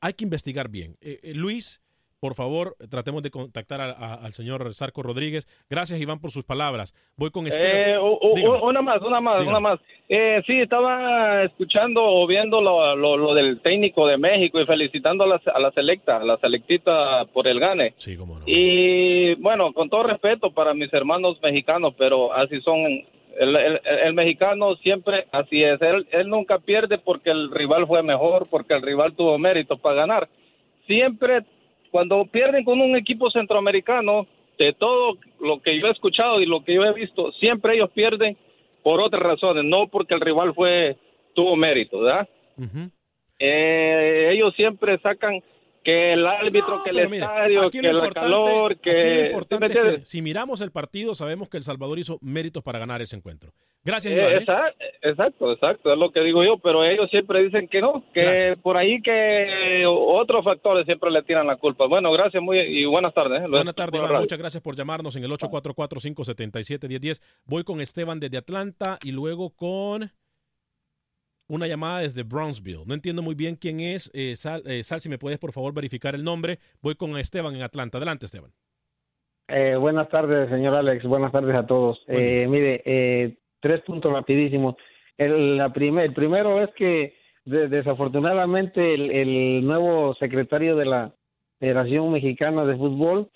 hay 0.00 0.14
que 0.14 0.24
investigar 0.24 0.68
bien. 0.68 0.96
Luis, 1.34 1.83
por 2.24 2.34
favor, 2.34 2.74
tratemos 2.90 3.22
de 3.22 3.30
contactar 3.30 3.82
al 3.82 4.32
señor 4.32 4.72
Sarco 4.72 5.02
Rodríguez. 5.02 5.46
Gracias, 5.68 6.00
Iván, 6.00 6.22
por 6.22 6.30
sus 6.30 6.42
palabras. 6.42 6.94
Voy 7.18 7.30
con 7.30 7.46
este. 7.46 7.90
Eh, 7.90 7.98
una 7.98 8.80
más, 8.80 9.02
una 9.02 9.20
más, 9.20 9.46
una 9.46 9.60
más. 9.60 9.78
Eh, 10.08 10.42
sí, 10.46 10.58
estaba 10.58 11.42
escuchando 11.42 12.02
o 12.02 12.26
viendo 12.26 12.62
lo, 12.62 13.34
del 13.34 13.60
técnico 13.60 14.06
de 14.06 14.16
México 14.16 14.58
y 14.58 14.64
felicitando 14.64 15.24
a 15.24 15.26
la, 15.26 15.42
a 15.54 15.60
la 15.60 15.70
selecta, 15.72 16.16
a 16.16 16.24
la 16.24 16.38
selectita 16.38 17.26
por 17.26 17.46
el 17.46 17.60
gane. 17.60 17.92
Sí, 17.98 18.16
cómo 18.16 18.38
no. 18.38 18.44
Y 18.46 19.34
bueno, 19.34 19.74
con 19.74 19.90
todo 19.90 20.04
respeto 20.04 20.50
para 20.50 20.72
mis 20.72 20.90
hermanos 20.94 21.36
mexicanos, 21.42 21.92
pero 21.98 22.32
así 22.32 22.58
son 22.62 22.86
el, 23.38 23.80
el, 23.84 24.14
mexicano 24.14 24.76
siempre 24.76 25.26
así 25.30 25.62
es. 25.62 25.78
Él, 25.82 26.06
él 26.10 26.30
nunca 26.30 26.58
pierde 26.58 26.96
porque 26.96 27.28
el 27.28 27.50
rival 27.50 27.86
fue 27.86 28.02
mejor, 28.02 28.46
porque 28.48 28.72
el 28.72 28.80
rival 28.80 29.12
tuvo 29.12 29.36
mérito 29.36 29.76
para 29.76 29.96
ganar. 29.96 30.28
Siempre 30.86 31.44
cuando 31.94 32.24
pierden 32.24 32.64
con 32.64 32.80
un 32.80 32.96
equipo 32.96 33.30
centroamericano, 33.30 34.26
de 34.58 34.72
todo 34.72 35.16
lo 35.38 35.62
que 35.62 35.78
yo 35.78 35.86
he 35.86 35.92
escuchado 35.92 36.40
y 36.40 36.44
lo 36.44 36.64
que 36.64 36.74
yo 36.74 36.82
he 36.82 36.92
visto, 36.92 37.30
siempre 37.34 37.76
ellos 37.76 37.88
pierden 37.92 38.36
por 38.82 39.00
otras 39.00 39.22
razones, 39.22 39.62
no 39.62 39.86
porque 39.86 40.14
el 40.14 40.20
rival 40.20 40.52
fue 40.54 40.96
tuvo 41.36 41.54
mérito, 41.54 42.00
¿verdad? 42.00 42.28
eh, 43.38 44.30
ellos 44.32 44.52
siempre 44.56 44.98
sacan 44.98 45.40
que 45.84 46.14
el 46.14 46.26
árbitro, 46.26 46.82
que 46.82 46.90
el 46.90 46.98
estadio, 46.98 47.70
que 47.70 47.78
el 47.78 48.12
calor, 48.12 48.78
que... 48.78 49.32
si 50.02 50.22
miramos 50.22 50.62
el 50.62 50.72
partido 50.72 51.14
sabemos 51.14 51.48
que 51.48 51.58
El 51.58 51.62
Salvador 51.62 51.98
hizo 51.98 52.18
méritos 52.22 52.62
para 52.62 52.78
ganar 52.78 53.02
ese 53.02 53.16
encuentro. 53.16 53.52
Gracias, 53.84 54.14
eh, 54.14 54.16
Iván. 54.16 54.68
¿eh? 54.70 54.84
Exacto, 55.02 55.52
exacto, 55.52 55.92
es 55.92 55.98
lo 55.98 56.10
que 56.10 56.20
digo 56.20 56.42
yo, 56.42 56.56
pero 56.58 56.82
ellos 56.84 57.10
siempre 57.10 57.44
dicen 57.44 57.68
que 57.68 57.82
no, 57.82 58.02
que 58.14 58.56
por 58.62 58.78
ahí 58.78 59.02
que 59.02 59.84
otros 59.86 60.42
factores 60.42 60.86
siempre 60.86 61.10
le 61.10 61.22
tiran 61.22 61.46
la 61.46 61.56
culpa. 61.56 61.86
Bueno, 61.86 62.10
gracias 62.10 62.42
muy 62.42 62.58
y 62.58 62.86
buenas 62.86 63.12
tardes. 63.12 63.42
¿eh? 63.42 63.46
Buenas 63.46 63.74
tardes, 63.74 64.00
Iván. 64.00 64.22
Muchas 64.22 64.38
gracias 64.38 64.62
por 64.62 64.74
llamarnos 64.74 65.14
en 65.16 65.24
el 65.24 65.30
844-577-1010. 65.32 67.20
Voy 67.44 67.62
con 67.64 67.82
Esteban 67.82 68.18
desde 68.20 68.38
Atlanta 68.38 68.98
y 69.04 69.12
luego 69.12 69.50
con 69.50 70.10
una 71.48 71.66
llamada 71.66 72.00
desde 72.00 72.22
Brownsville. 72.22 72.84
No 72.86 72.94
entiendo 72.94 73.22
muy 73.22 73.34
bien 73.34 73.56
quién 73.56 73.80
es. 73.80 74.10
Eh, 74.14 74.36
Sal, 74.36 74.62
eh, 74.66 74.82
Sal, 74.82 75.00
si 75.00 75.08
me 75.08 75.18
puedes 75.18 75.38
por 75.38 75.52
favor 75.52 75.74
verificar 75.74 76.14
el 76.14 76.24
nombre. 76.24 76.58
Voy 76.82 76.94
con 76.94 77.16
Esteban 77.18 77.54
en 77.54 77.62
Atlanta. 77.62 77.98
Adelante, 77.98 78.26
Esteban. 78.26 78.50
Eh, 79.48 79.76
buenas 79.76 80.08
tardes, 80.08 80.48
señor 80.48 80.74
Alex. 80.74 81.04
Buenas 81.04 81.32
tardes 81.32 81.54
a 81.54 81.66
todos. 81.66 82.02
Eh, 82.08 82.46
mire, 82.48 82.82
eh, 82.84 83.36
tres 83.60 83.82
puntos 83.82 84.12
rapidísimos. 84.12 84.76
El, 85.18 85.58
la 85.58 85.66
el 85.66 86.14
primero 86.14 86.62
es 86.62 86.70
que 86.74 87.14
desafortunadamente 87.44 88.94
el, 88.94 89.10
el, 89.10 89.66
nuevo 89.66 90.14
secretario 90.14 90.76
de 90.76 90.86
la 90.86 91.14
Federación 91.60 92.10
Mexicana 92.10 92.64
de 92.64 92.76
Fútbol 92.76 93.30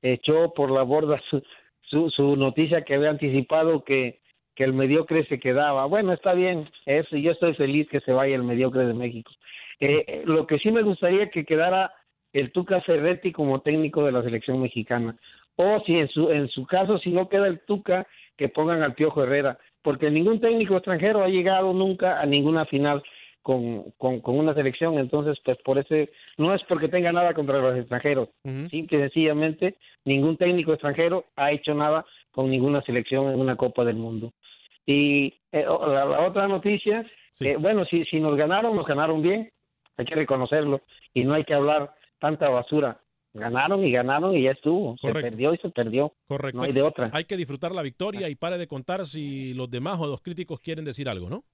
echó 0.00 0.54
por 0.54 0.70
la 0.70 0.82
borda 0.82 1.20
su, 1.28 1.42
su, 1.82 2.08
su 2.10 2.36
noticia 2.36 2.82
que 2.82 2.94
había 2.94 3.10
anticipado 3.10 3.84
que 3.84 4.20
que 4.54 4.64
el 4.64 4.72
mediocre 4.72 5.24
se 5.26 5.38
quedaba. 5.38 5.86
Bueno, 5.86 6.12
está 6.12 6.34
bien, 6.34 6.68
eso, 6.86 7.16
yo 7.16 7.32
estoy 7.32 7.54
feliz 7.54 7.88
que 7.88 8.00
se 8.00 8.12
vaya 8.12 8.34
el 8.34 8.42
mediocre 8.42 8.86
de 8.86 8.94
México. 8.94 9.32
Eh, 9.78 10.22
lo 10.26 10.46
que 10.46 10.58
sí 10.58 10.70
me 10.70 10.82
gustaría 10.82 11.30
que 11.30 11.44
quedara 11.44 11.92
el 12.32 12.52
Tuca 12.52 12.80
Ferretti 12.82 13.32
como 13.32 13.60
técnico 13.60 14.04
de 14.04 14.12
la 14.12 14.22
selección 14.22 14.60
mexicana. 14.60 15.16
O 15.56 15.80
si 15.84 15.96
en 15.96 16.08
su, 16.08 16.30
en 16.30 16.48
su 16.48 16.66
caso, 16.66 16.98
si 16.98 17.10
no 17.10 17.28
queda 17.28 17.46
el 17.46 17.60
Tuca, 17.60 18.06
que 18.36 18.48
pongan 18.48 18.82
al 18.82 18.94
Piojo 18.94 19.22
Herrera, 19.22 19.58
porque 19.82 20.10
ningún 20.10 20.40
técnico 20.40 20.76
extranjero 20.76 21.22
ha 21.22 21.28
llegado 21.28 21.72
nunca 21.72 22.20
a 22.20 22.26
ninguna 22.26 22.64
final 22.66 23.02
con, 23.42 23.90
con, 23.96 24.20
con 24.20 24.38
una 24.38 24.54
selección, 24.54 24.98
entonces 24.98 25.38
pues 25.44 25.58
por 25.58 25.78
ese, 25.78 26.10
no 26.36 26.54
es 26.54 26.62
porque 26.64 26.88
tenga 26.88 27.12
nada 27.12 27.32
contra 27.34 27.58
los 27.58 27.76
extranjeros, 27.76 28.28
simple 28.70 28.98
y 28.98 29.00
sencillamente 29.00 29.76
ningún 30.04 30.36
técnico 30.36 30.72
extranjero 30.72 31.24
ha 31.36 31.50
hecho 31.50 31.74
nada 31.74 32.04
con 32.32 32.50
ninguna 32.50 32.82
selección 32.82 33.32
en 33.32 33.40
una 33.40 33.56
Copa 33.56 33.84
del 33.84 33.96
Mundo. 33.96 34.32
Y 34.86 35.34
eh, 35.52 35.64
la, 35.64 36.26
otra 36.26 36.48
noticia, 36.48 37.04
eh, 37.40 37.56
bueno, 37.56 37.84
si, 37.84 38.04
si 38.04 38.20
nos 38.20 38.36
ganaron, 38.36 38.76
nos 38.76 38.86
ganaron 38.86 39.22
bien, 39.22 39.50
hay 39.96 40.04
que 40.04 40.14
reconocerlo 40.14 40.80
y 41.14 41.24
no 41.24 41.34
hay 41.34 41.44
que 41.44 41.54
hablar 41.54 41.94
tanta 42.18 42.48
basura. 42.48 43.00
Ganaron 43.32 43.84
y 43.84 43.92
ganaron 43.92 44.36
y 44.36 44.42
ya 44.42 44.50
estuvo. 44.50 44.96
Se 44.98 45.12
perdió 45.12 45.54
y 45.54 45.58
se 45.58 45.70
perdió. 45.70 46.12
Correcto. 46.26 46.58
No 46.58 46.64
hay 46.64 46.72
de 46.72 46.82
otra. 46.82 47.10
Hay 47.12 47.24
que 47.24 47.36
disfrutar 47.36 47.72
la 47.72 47.82
victoria 47.82 48.28
y 48.28 48.34
pare 48.34 48.58
de 48.58 48.66
contar 48.66 49.06
si 49.06 49.54
los 49.54 49.70
demás 49.70 50.00
o 50.00 50.08
los 50.08 50.20
críticos 50.20 50.58
quieren 50.60 50.84
decir 50.84 51.08
algo, 51.08 51.30
¿no? 51.30 51.44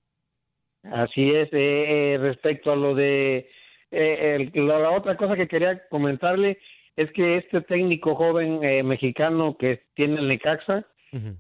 Así 0.84 1.30
es. 1.30 1.50
Eh, 1.52 2.16
respecto 2.18 2.72
a 2.72 2.76
lo 2.76 2.94
de 2.94 3.50
la, 3.90 4.90
otra 4.90 5.16
cosa 5.16 5.36
que 5.36 5.48
quería 5.48 5.86
comentarle 5.88 6.58
es 6.96 7.10
que 7.12 7.36
este 7.36 7.60
técnico 7.60 8.14
joven 8.14 8.60
mexicano 8.86 9.56
que 9.58 9.82
tiene 9.94 10.18
el 10.18 10.28
Necaxa, 10.28 10.86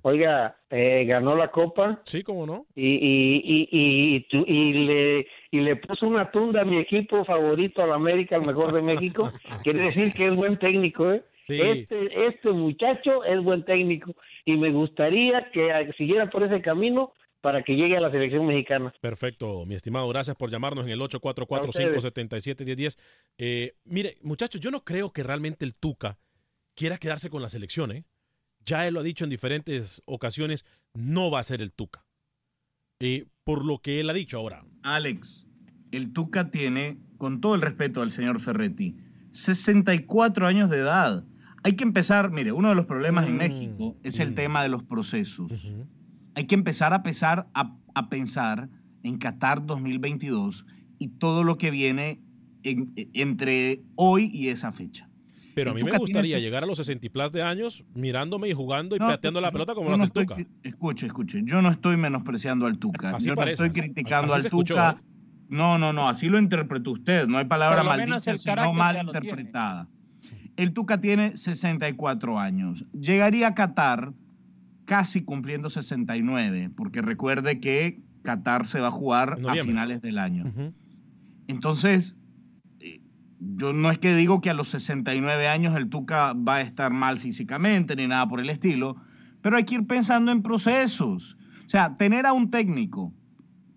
Oiga, 0.02 0.58
eh, 0.70 1.04
ganó 1.06 1.36
la 1.36 1.50
copa. 1.50 2.00
Sí, 2.04 2.22
cómo 2.22 2.46
no. 2.46 2.66
Y, 2.74 2.86
y, 2.86 3.68
y, 3.70 4.26
y, 4.30 4.44
y, 4.46 4.72
le, 4.86 5.26
y 5.50 5.60
le 5.60 5.76
puso 5.76 6.06
una 6.06 6.30
tunda 6.30 6.62
a 6.62 6.64
mi 6.64 6.78
equipo 6.78 7.24
favorito, 7.24 7.82
al 7.82 7.92
América, 7.92 8.36
el 8.36 8.46
mejor 8.46 8.72
de 8.72 8.82
México. 8.82 9.32
Quiere 9.62 9.84
decir 9.84 10.12
que 10.12 10.26
es 10.28 10.34
buen 10.34 10.58
técnico, 10.58 11.12
¿eh? 11.12 11.22
Este, 11.48 12.26
este 12.26 12.50
muchacho 12.50 13.22
es 13.24 13.40
buen 13.42 13.64
técnico 13.64 14.16
y 14.44 14.56
me 14.56 14.70
gustaría 14.70 15.48
que 15.52 15.92
siguiera 15.96 16.28
por 16.28 16.42
ese 16.42 16.60
camino 16.60 17.12
para 17.40 17.62
que 17.62 17.76
llegue 17.76 17.96
a 17.96 18.00
la 18.00 18.10
selección 18.10 18.44
mexicana. 18.46 18.92
Perfecto, 19.00 19.64
mi 19.66 19.76
estimado. 19.76 20.08
Gracias 20.08 20.34
por 20.36 20.50
llamarnos 20.50 20.84
en 20.84 20.90
el 20.90 21.00
844-577-1010. 21.00 22.98
Eh, 23.38 23.74
mire, 23.84 24.16
muchachos, 24.22 24.60
yo 24.60 24.72
no 24.72 24.82
creo 24.82 25.12
que 25.12 25.22
realmente 25.22 25.64
el 25.64 25.76
Tuca 25.76 26.18
quiera 26.74 26.98
quedarse 26.98 27.30
con 27.30 27.42
la 27.42 27.48
selección, 27.48 27.92
¿eh? 27.92 28.04
Ya 28.66 28.86
él 28.86 28.94
lo 28.94 29.00
ha 29.00 29.04
dicho 29.04 29.24
en 29.24 29.30
diferentes 29.30 30.02
ocasiones, 30.04 30.64
no 30.92 31.30
va 31.30 31.40
a 31.40 31.44
ser 31.44 31.62
el 31.62 31.72
Tuca. 31.72 32.04
Eh, 33.00 33.26
por 33.44 33.64
lo 33.64 33.78
que 33.78 34.00
él 34.00 34.10
ha 34.10 34.12
dicho 34.12 34.38
ahora. 34.38 34.64
Alex, 34.82 35.46
el 35.92 36.12
Tuca 36.12 36.50
tiene, 36.50 36.98
con 37.16 37.40
todo 37.40 37.54
el 37.54 37.62
respeto 37.62 38.02
al 38.02 38.10
señor 38.10 38.40
Ferretti, 38.40 38.96
64 39.30 40.46
años 40.46 40.68
de 40.68 40.78
edad. 40.78 41.24
Hay 41.62 41.74
que 41.74 41.84
empezar, 41.84 42.30
mire, 42.30 42.52
uno 42.52 42.68
de 42.68 42.74
los 42.74 42.86
problemas 42.86 43.26
en 43.26 43.34
mm, 43.34 43.38
México 43.38 43.96
es 44.02 44.18
el 44.20 44.32
mm. 44.32 44.34
tema 44.34 44.62
de 44.62 44.68
los 44.68 44.82
procesos. 44.82 45.52
Hay 46.34 46.46
que 46.46 46.54
empezar 46.54 46.92
a, 46.92 47.02
pesar, 47.02 47.48
a, 47.54 48.08
pensar 48.08 48.68
en 49.02 49.18
Qatar 49.18 49.64
2022 49.64 50.66
y 50.98 51.08
todo 51.08 51.44
lo 51.44 51.56
que 51.56 51.70
viene 51.70 52.20
entre 52.62 53.82
hoy 53.94 54.30
y 54.32 54.48
esa 54.48 54.72
fecha. 54.72 55.05
Pero 55.56 55.70
a 55.70 55.74
mí 55.74 55.82
me 55.82 55.96
gustaría 55.96 56.38
llegar 56.38 56.64
a 56.64 56.66
los 56.66 56.76
60 56.76 57.06
y 57.06 57.08
plus 57.08 57.32
de 57.32 57.42
años 57.42 57.82
mirándome 57.94 58.50
y 58.50 58.52
jugando 58.52 58.94
y 58.94 58.98
pateando 58.98 59.40
la 59.40 59.50
pelota 59.50 59.74
como 59.74 59.88
lo 59.88 59.94
hace 59.94 60.04
el 60.04 60.12
Tuca. 60.12 60.36
Escuche, 60.62 61.06
escuche. 61.06 61.40
Yo 61.44 61.62
no 61.62 61.70
estoy 61.70 61.96
menospreciando 61.96 62.66
al 62.66 62.76
Tuca. 62.76 63.16
yo 63.16 63.34
no 63.34 63.42
estoy 63.42 63.70
criticando 63.70 64.34
al 64.34 64.50
Tuca. 64.50 64.98
¿eh? 65.00 65.02
No, 65.48 65.78
no, 65.78 65.94
no. 65.94 66.10
Así 66.10 66.28
lo 66.28 66.38
interpretó 66.38 66.90
usted. 66.90 67.26
No 67.26 67.38
hay 67.38 67.46
palabra 67.46 67.82
maldita, 67.82 68.20
sino 68.20 68.74
mal 68.74 68.98
interpretada. 69.00 69.88
El 70.56 70.74
Tuca 70.74 71.00
tiene 71.00 71.38
64 71.38 72.38
años. 72.38 72.84
Llegaría 72.92 73.48
a 73.48 73.54
Qatar 73.54 74.12
casi 74.84 75.24
cumpliendo 75.24 75.70
69, 75.70 76.70
porque 76.76 77.00
recuerde 77.00 77.60
que 77.60 78.02
Qatar 78.20 78.66
se 78.66 78.80
va 78.80 78.88
a 78.88 78.90
jugar 78.90 79.38
a 79.48 79.54
finales 79.54 80.02
del 80.02 80.18
año. 80.18 80.52
Entonces, 81.48 82.18
yo 83.38 83.72
no 83.72 83.90
es 83.90 83.98
que 83.98 84.14
digo 84.14 84.40
que 84.40 84.50
a 84.50 84.54
los 84.54 84.68
69 84.68 85.48
años 85.48 85.76
el 85.76 85.88
Tuca 85.88 86.32
va 86.32 86.56
a 86.56 86.60
estar 86.60 86.92
mal 86.92 87.18
físicamente 87.18 87.96
ni 87.96 88.06
nada 88.06 88.28
por 88.28 88.40
el 88.40 88.50
estilo, 88.50 88.96
pero 89.42 89.56
hay 89.56 89.64
que 89.64 89.76
ir 89.76 89.86
pensando 89.86 90.32
en 90.32 90.42
procesos. 90.42 91.36
O 91.64 91.68
sea, 91.68 91.96
tener 91.96 92.26
a 92.26 92.32
un 92.32 92.50
técnico, 92.50 93.12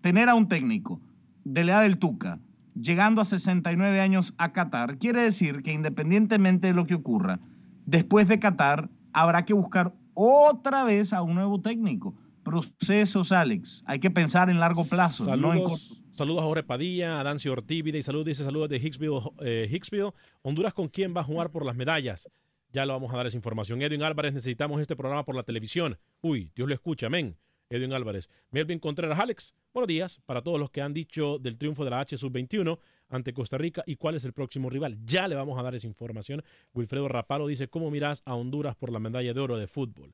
tener 0.00 0.28
a 0.28 0.34
un 0.34 0.48
técnico 0.48 1.00
de 1.44 1.64
la 1.64 1.72
edad 1.72 1.82
del 1.82 1.98
Tuca 1.98 2.38
llegando 2.80 3.20
a 3.20 3.24
69 3.24 4.00
años 4.00 4.34
a 4.38 4.52
Qatar, 4.52 4.98
quiere 4.98 5.22
decir 5.22 5.62
que 5.62 5.72
independientemente 5.72 6.68
de 6.68 6.72
lo 6.72 6.86
que 6.86 6.94
ocurra, 6.94 7.40
después 7.84 8.28
de 8.28 8.38
Qatar 8.38 8.88
habrá 9.12 9.44
que 9.44 9.54
buscar 9.54 9.94
otra 10.14 10.84
vez 10.84 11.12
a 11.12 11.22
un 11.22 11.34
nuevo 11.34 11.60
técnico 11.60 12.14
procesos, 12.42 13.32
Alex. 13.32 13.84
Hay 13.86 14.00
que 14.00 14.10
pensar 14.10 14.50
en 14.50 14.60
largo 14.60 14.84
plazo, 14.88 15.24
saludos, 15.24 15.54
no 15.54 15.54
en 15.54 15.68
corto. 15.68 15.94
Saludos 16.20 16.42
a 16.42 16.44
Jorge 16.48 16.64
Padilla, 16.64 17.18
a 17.18 17.24
Dancio 17.24 17.50
Ortívide 17.50 17.96
y 17.96 18.02
saludos, 18.02 18.26
dice 18.26 18.44
saludos 18.44 18.68
de 18.68 18.76
eh, 18.76 19.68
Hicksville. 19.72 20.12
Honduras, 20.42 20.74
¿con 20.74 20.88
quién 20.88 21.16
va 21.16 21.22
a 21.22 21.24
jugar 21.24 21.50
por 21.50 21.64
las 21.64 21.74
medallas? 21.74 22.28
Ya 22.72 22.84
lo 22.84 22.92
vamos 22.92 23.14
a 23.14 23.16
dar 23.16 23.26
esa 23.26 23.38
información. 23.38 23.80
Edwin 23.80 24.02
Álvarez, 24.02 24.34
necesitamos 24.34 24.82
este 24.82 24.94
programa 24.96 25.24
por 25.24 25.34
la 25.34 25.44
televisión. 25.44 25.98
Uy, 26.20 26.50
Dios 26.54 26.68
lo 26.68 26.74
escucha, 26.74 27.06
amén. 27.06 27.38
Edwin 27.70 27.94
Álvarez. 27.94 28.28
Melvin 28.50 28.78
Contreras, 28.78 29.18
Alex, 29.18 29.54
buenos 29.72 29.88
días 29.88 30.20
para 30.26 30.42
todos 30.42 30.60
los 30.60 30.70
que 30.70 30.82
han 30.82 30.92
dicho 30.92 31.38
del 31.38 31.56
triunfo 31.56 31.84
de 31.86 31.90
la 31.90 32.00
H 32.00 32.18
Sub-21 32.18 32.78
ante 33.08 33.32
Costa 33.32 33.56
Rica 33.56 33.82
y 33.86 33.96
cuál 33.96 34.14
es 34.14 34.26
el 34.26 34.34
próximo 34.34 34.68
rival. 34.68 34.98
Ya 35.06 35.26
le 35.26 35.36
vamos 35.36 35.58
a 35.58 35.62
dar 35.62 35.74
esa 35.74 35.86
información. 35.86 36.44
Wilfredo 36.74 37.08
Rapalo 37.08 37.46
dice, 37.46 37.68
¿cómo 37.68 37.90
miras 37.90 38.20
a 38.26 38.34
Honduras 38.34 38.76
por 38.76 38.92
la 38.92 38.98
medalla 38.98 39.32
de 39.32 39.40
oro 39.40 39.56
de 39.56 39.68
fútbol? 39.68 40.12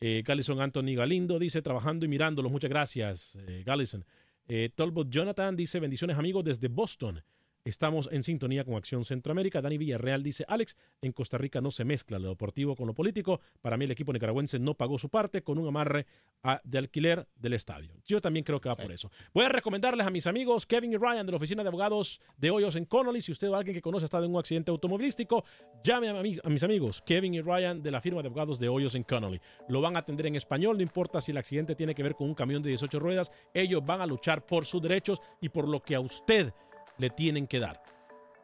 Eh, 0.00 0.24
Galison 0.26 0.60
Anthony 0.60 0.96
Galindo 0.96 1.38
dice, 1.38 1.62
trabajando 1.62 2.04
y 2.04 2.08
mirándolos. 2.08 2.50
Muchas 2.50 2.70
gracias, 2.70 3.38
eh, 3.46 3.62
Galison. 3.64 4.04
Eh, 4.46 4.70
Tolbot 4.74 5.08
Jonathan 5.08 5.56
dice, 5.56 5.80
bendiciones 5.80 6.18
amigos 6.18 6.44
desde 6.44 6.68
Boston. 6.68 7.22
Estamos 7.64 8.10
en 8.12 8.22
sintonía 8.22 8.62
con 8.62 8.74
Acción 8.74 9.06
Centroamérica. 9.06 9.62
Dani 9.62 9.78
Villarreal 9.78 10.22
dice, 10.22 10.44
Alex, 10.48 10.76
en 11.00 11.12
Costa 11.12 11.38
Rica 11.38 11.62
no 11.62 11.70
se 11.70 11.86
mezcla 11.86 12.18
lo 12.18 12.28
deportivo 12.28 12.76
con 12.76 12.86
lo 12.86 12.92
político. 12.92 13.40
Para 13.62 13.78
mí 13.78 13.86
el 13.86 13.90
equipo 13.90 14.12
nicaragüense 14.12 14.58
no 14.58 14.74
pagó 14.74 14.98
su 14.98 15.08
parte 15.08 15.42
con 15.42 15.56
un 15.56 15.66
amarre 15.66 16.04
a, 16.42 16.60
de 16.62 16.76
alquiler 16.76 17.26
del 17.36 17.54
estadio. 17.54 17.94
Yo 18.04 18.20
también 18.20 18.44
creo 18.44 18.60
que 18.60 18.68
va 18.68 18.76
por 18.76 18.92
eso. 18.92 19.10
Voy 19.32 19.46
a 19.46 19.48
recomendarles 19.48 20.06
a 20.06 20.10
mis 20.10 20.26
amigos 20.26 20.66
Kevin 20.66 20.92
y 20.92 20.98
Ryan 20.98 21.24
de 21.24 21.32
la 21.32 21.36
Oficina 21.36 21.62
de 21.62 21.68
Abogados 21.68 22.20
de 22.36 22.50
Hoyos 22.50 22.76
en 22.76 22.84
Connolly. 22.84 23.22
Si 23.22 23.32
usted 23.32 23.48
o 23.48 23.56
alguien 23.56 23.74
que 23.74 23.80
conoce 23.80 24.04
ha 24.04 24.08
estado 24.08 24.26
en 24.26 24.32
un 24.32 24.38
accidente 24.38 24.70
automovilístico, 24.70 25.42
llame 25.82 26.10
a, 26.10 26.22
mi, 26.22 26.36
a 26.44 26.50
mis 26.50 26.62
amigos 26.64 27.00
Kevin 27.00 27.32
y 27.32 27.40
Ryan 27.40 27.82
de 27.82 27.90
la 27.90 28.02
firma 28.02 28.20
de 28.20 28.28
abogados 28.28 28.58
de 28.58 28.68
Hoyos 28.68 28.94
en 28.94 29.04
Connolly. 29.04 29.40
Lo 29.70 29.80
van 29.80 29.96
a 29.96 30.00
atender 30.00 30.26
en 30.26 30.36
español, 30.36 30.76
no 30.76 30.82
importa 30.82 31.22
si 31.22 31.30
el 31.30 31.38
accidente 31.38 31.74
tiene 31.74 31.94
que 31.94 32.02
ver 32.02 32.14
con 32.14 32.28
un 32.28 32.34
camión 32.34 32.62
de 32.62 32.68
18 32.68 32.98
ruedas. 32.98 33.30
Ellos 33.54 33.82
van 33.86 34.02
a 34.02 34.06
luchar 34.06 34.44
por 34.44 34.66
sus 34.66 34.82
derechos 34.82 35.22
y 35.40 35.48
por 35.48 35.66
lo 35.66 35.80
que 35.80 35.94
a 35.94 36.00
usted 36.00 36.52
le 36.98 37.10
tienen 37.10 37.46
que 37.46 37.60
dar. 37.60 37.80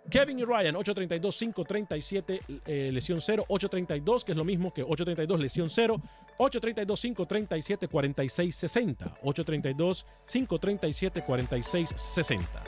Kevin 0.08 0.38
y 0.38 0.44
Ryan, 0.44 0.76
832-537 0.76 2.60
eh, 2.66 2.90
lesión 2.92 3.20
0, 3.20 3.44
832, 3.48 4.24
que 4.24 4.32
es 4.32 4.38
lo 4.38 4.44
mismo 4.44 4.72
que 4.72 4.82
832 4.82 5.40
lesión 5.40 5.70
0, 5.70 6.00
832-537 6.38 7.88
4660, 7.88 9.04
832-537 9.22 11.24
4660. 11.24 12.64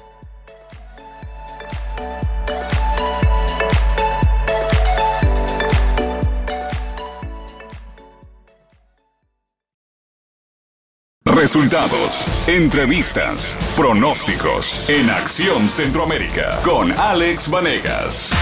Resultados, 11.42 12.46
entrevistas, 12.48 13.58
pronósticos 13.76 14.88
en 14.88 15.10
Acción 15.10 15.68
Centroamérica 15.68 16.62
con 16.62 16.92
Alex 16.92 17.50
Vanegas. 17.50 18.32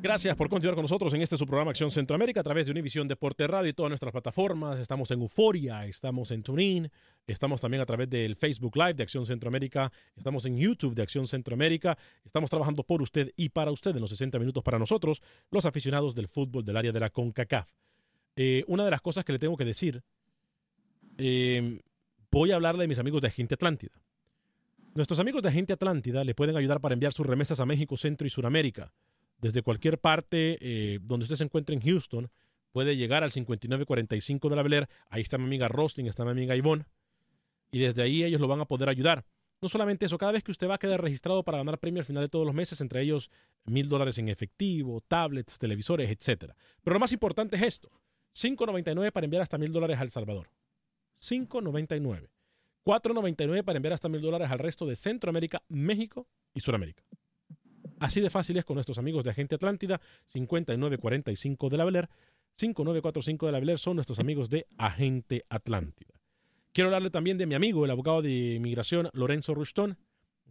Gracias 0.00 0.34
por 0.34 0.48
continuar 0.48 0.76
con 0.76 0.84
nosotros 0.84 1.12
en 1.12 1.20
este 1.20 1.36
su 1.36 1.44
programa 1.44 1.72
Acción 1.72 1.90
Centroamérica 1.90 2.40
a 2.40 2.42
través 2.42 2.64
de 2.64 2.72
Univisión 2.72 3.06
Deporte 3.06 3.46
Radio 3.46 3.68
y 3.68 3.74
todas 3.74 3.90
nuestras 3.90 4.12
plataformas. 4.12 4.78
Estamos 4.78 5.10
en 5.10 5.20
Euforia, 5.20 5.84
estamos 5.84 6.30
en 6.30 6.42
TuneIn, 6.42 6.90
estamos 7.26 7.60
también 7.60 7.82
a 7.82 7.86
través 7.86 8.08
del 8.08 8.34
Facebook 8.34 8.76
Live 8.76 8.94
de 8.94 9.02
Acción 9.02 9.26
Centroamérica, 9.26 9.92
estamos 10.16 10.46
en 10.46 10.56
YouTube 10.56 10.94
de 10.94 11.02
Acción 11.02 11.26
Centroamérica. 11.26 11.98
Estamos 12.24 12.48
trabajando 12.48 12.82
por 12.82 13.02
usted 13.02 13.30
y 13.36 13.50
para 13.50 13.70
usted 13.72 13.94
en 13.94 14.00
los 14.00 14.08
60 14.08 14.38
minutos 14.38 14.62
para 14.62 14.78
nosotros, 14.78 15.20
los 15.50 15.66
aficionados 15.66 16.14
del 16.14 16.28
fútbol 16.28 16.64
del 16.64 16.78
área 16.78 16.92
de 16.92 17.00
la 17.00 17.10
CONCACAF. 17.10 17.68
Eh, 18.36 18.64
una 18.66 18.84
de 18.84 18.90
las 18.90 19.00
cosas 19.00 19.24
que 19.24 19.32
le 19.32 19.38
tengo 19.38 19.56
que 19.56 19.64
decir, 19.64 20.02
eh, 21.18 21.80
voy 22.30 22.52
a 22.52 22.56
hablarle 22.56 22.82
de 22.82 22.88
mis 22.88 22.98
amigos 22.98 23.22
de 23.22 23.28
Agente 23.28 23.54
Atlántida. 23.54 24.02
Nuestros 24.94 25.18
amigos 25.18 25.42
de 25.42 25.48
Agente 25.48 25.72
Atlántida 25.72 26.22
le 26.22 26.34
pueden 26.34 26.56
ayudar 26.56 26.80
para 26.80 26.92
enviar 26.92 27.12
sus 27.12 27.26
remesas 27.26 27.60
a 27.60 27.66
México, 27.66 27.96
Centro 27.96 28.26
y 28.26 28.30
Suramérica. 28.30 28.92
Desde 29.38 29.62
cualquier 29.62 29.98
parte 29.98 30.58
eh, 30.60 30.98
donde 31.02 31.24
usted 31.24 31.36
se 31.36 31.44
encuentre 31.44 31.74
en 31.74 31.82
Houston, 31.82 32.30
puede 32.72 32.96
llegar 32.96 33.24
al 33.24 33.32
5945 33.32 34.48
de 34.50 34.56
la 34.56 34.62
Bel 34.62 34.86
Ahí 35.08 35.22
está 35.22 35.38
mi 35.38 35.44
amiga 35.44 35.68
Rosling, 35.68 36.06
está 36.06 36.24
mi 36.24 36.30
amiga 36.30 36.56
Ivonne. 36.56 36.84
Y 37.70 37.78
desde 37.78 38.02
ahí 38.02 38.22
ellos 38.22 38.40
lo 38.40 38.48
van 38.48 38.60
a 38.60 38.66
poder 38.66 38.88
ayudar. 38.88 39.24
No 39.62 39.68
solamente 39.70 40.04
eso, 40.04 40.18
cada 40.18 40.32
vez 40.32 40.42
que 40.42 40.50
usted 40.50 40.68
va 40.68 40.74
a 40.74 40.78
quedar 40.78 41.00
registrado 41.00 41.42
para 41.42 41.58
ganar 41.58 41.78
premio 41.78 42.00
al 42.00 42.06
final 42.06 42.22
de 42.22 42.28
todos 42.28 42.44
los 42.44 42.54
meses, 42.54 42.80
entre 42.82 43.00
ellos 43.00 43.30
mil 43.64 43.88
dólares 43.88 44.18
en 44.18 44.28
efectivo, 44.28 45.02
tablets, 45.08 45.58
televisores, 45.58 46.10
etc. 46.10 46.52
Pero 46.82 46.94
lo 46.94 47.00
más 47.00 47.12
importante 47.12 47.56
es 47.56 47.62
esto. 47.62 47.90
5.99 48.36 49.12
para 49.12 49.24
enviar 49.24 49.42
hasta 49.42 49.56
mil 49.56 49.72
dólares 49.72 49.98
a 49.98 50.02
El 50.02 50.10
Salvador. 50.10 50.50
5.99. 51.18 52.28
4.99 52.84 53.64
para 53.64 53.78
enviar 53.78 53.94
hasta 53.94 54.10
mil 54.10 54.20
dólares 54.20 54.50
al 54.50 54.58
resto 54.58 54.84
de 54.86 54.94
Centroamérica, 54.94 55.62
México 55.68 56.26
y 56.52 56.60
Sudamérica. 56.60 57.02
Así 57.98 58.20
de 58.20 58.28
fácil 58.28 58.58
es 58.58 58.66
con 58.66 58.74
nuestros 58.74 58.98
amigos 58.98 59.24
de 59.24 59.30
Agente 59.30 59.54
Atlántida, 59.54 60.02
5945 60.26 61.70
de 61.70 61.78
la 61.78 61.86
Beler, 61.86 62.10
5945 62.56 63.46
de 63.46 63.52
la 63.52 63.60
Beler 63.60 63.78
son 63.78 63.96
nuestros 63.96 64.18
amigos 64.18 64.50
de 64.50 64.66
Agente 64.76 65.46
Atlántida. 65.48 66.12
Quiero 66.72 66.88
hablarle 66.88 67.08
también 67.08 67.38
de 67.38 67.46
mi 67.46 67.54
amigo, 67.54 67.86
el 67.86 67.90
abogado 67.90 68.20
de 68.20 68.56
inmigración 68.56 69.08
Lorenzo 69.14 69.54
Rushton. 69.54 69.96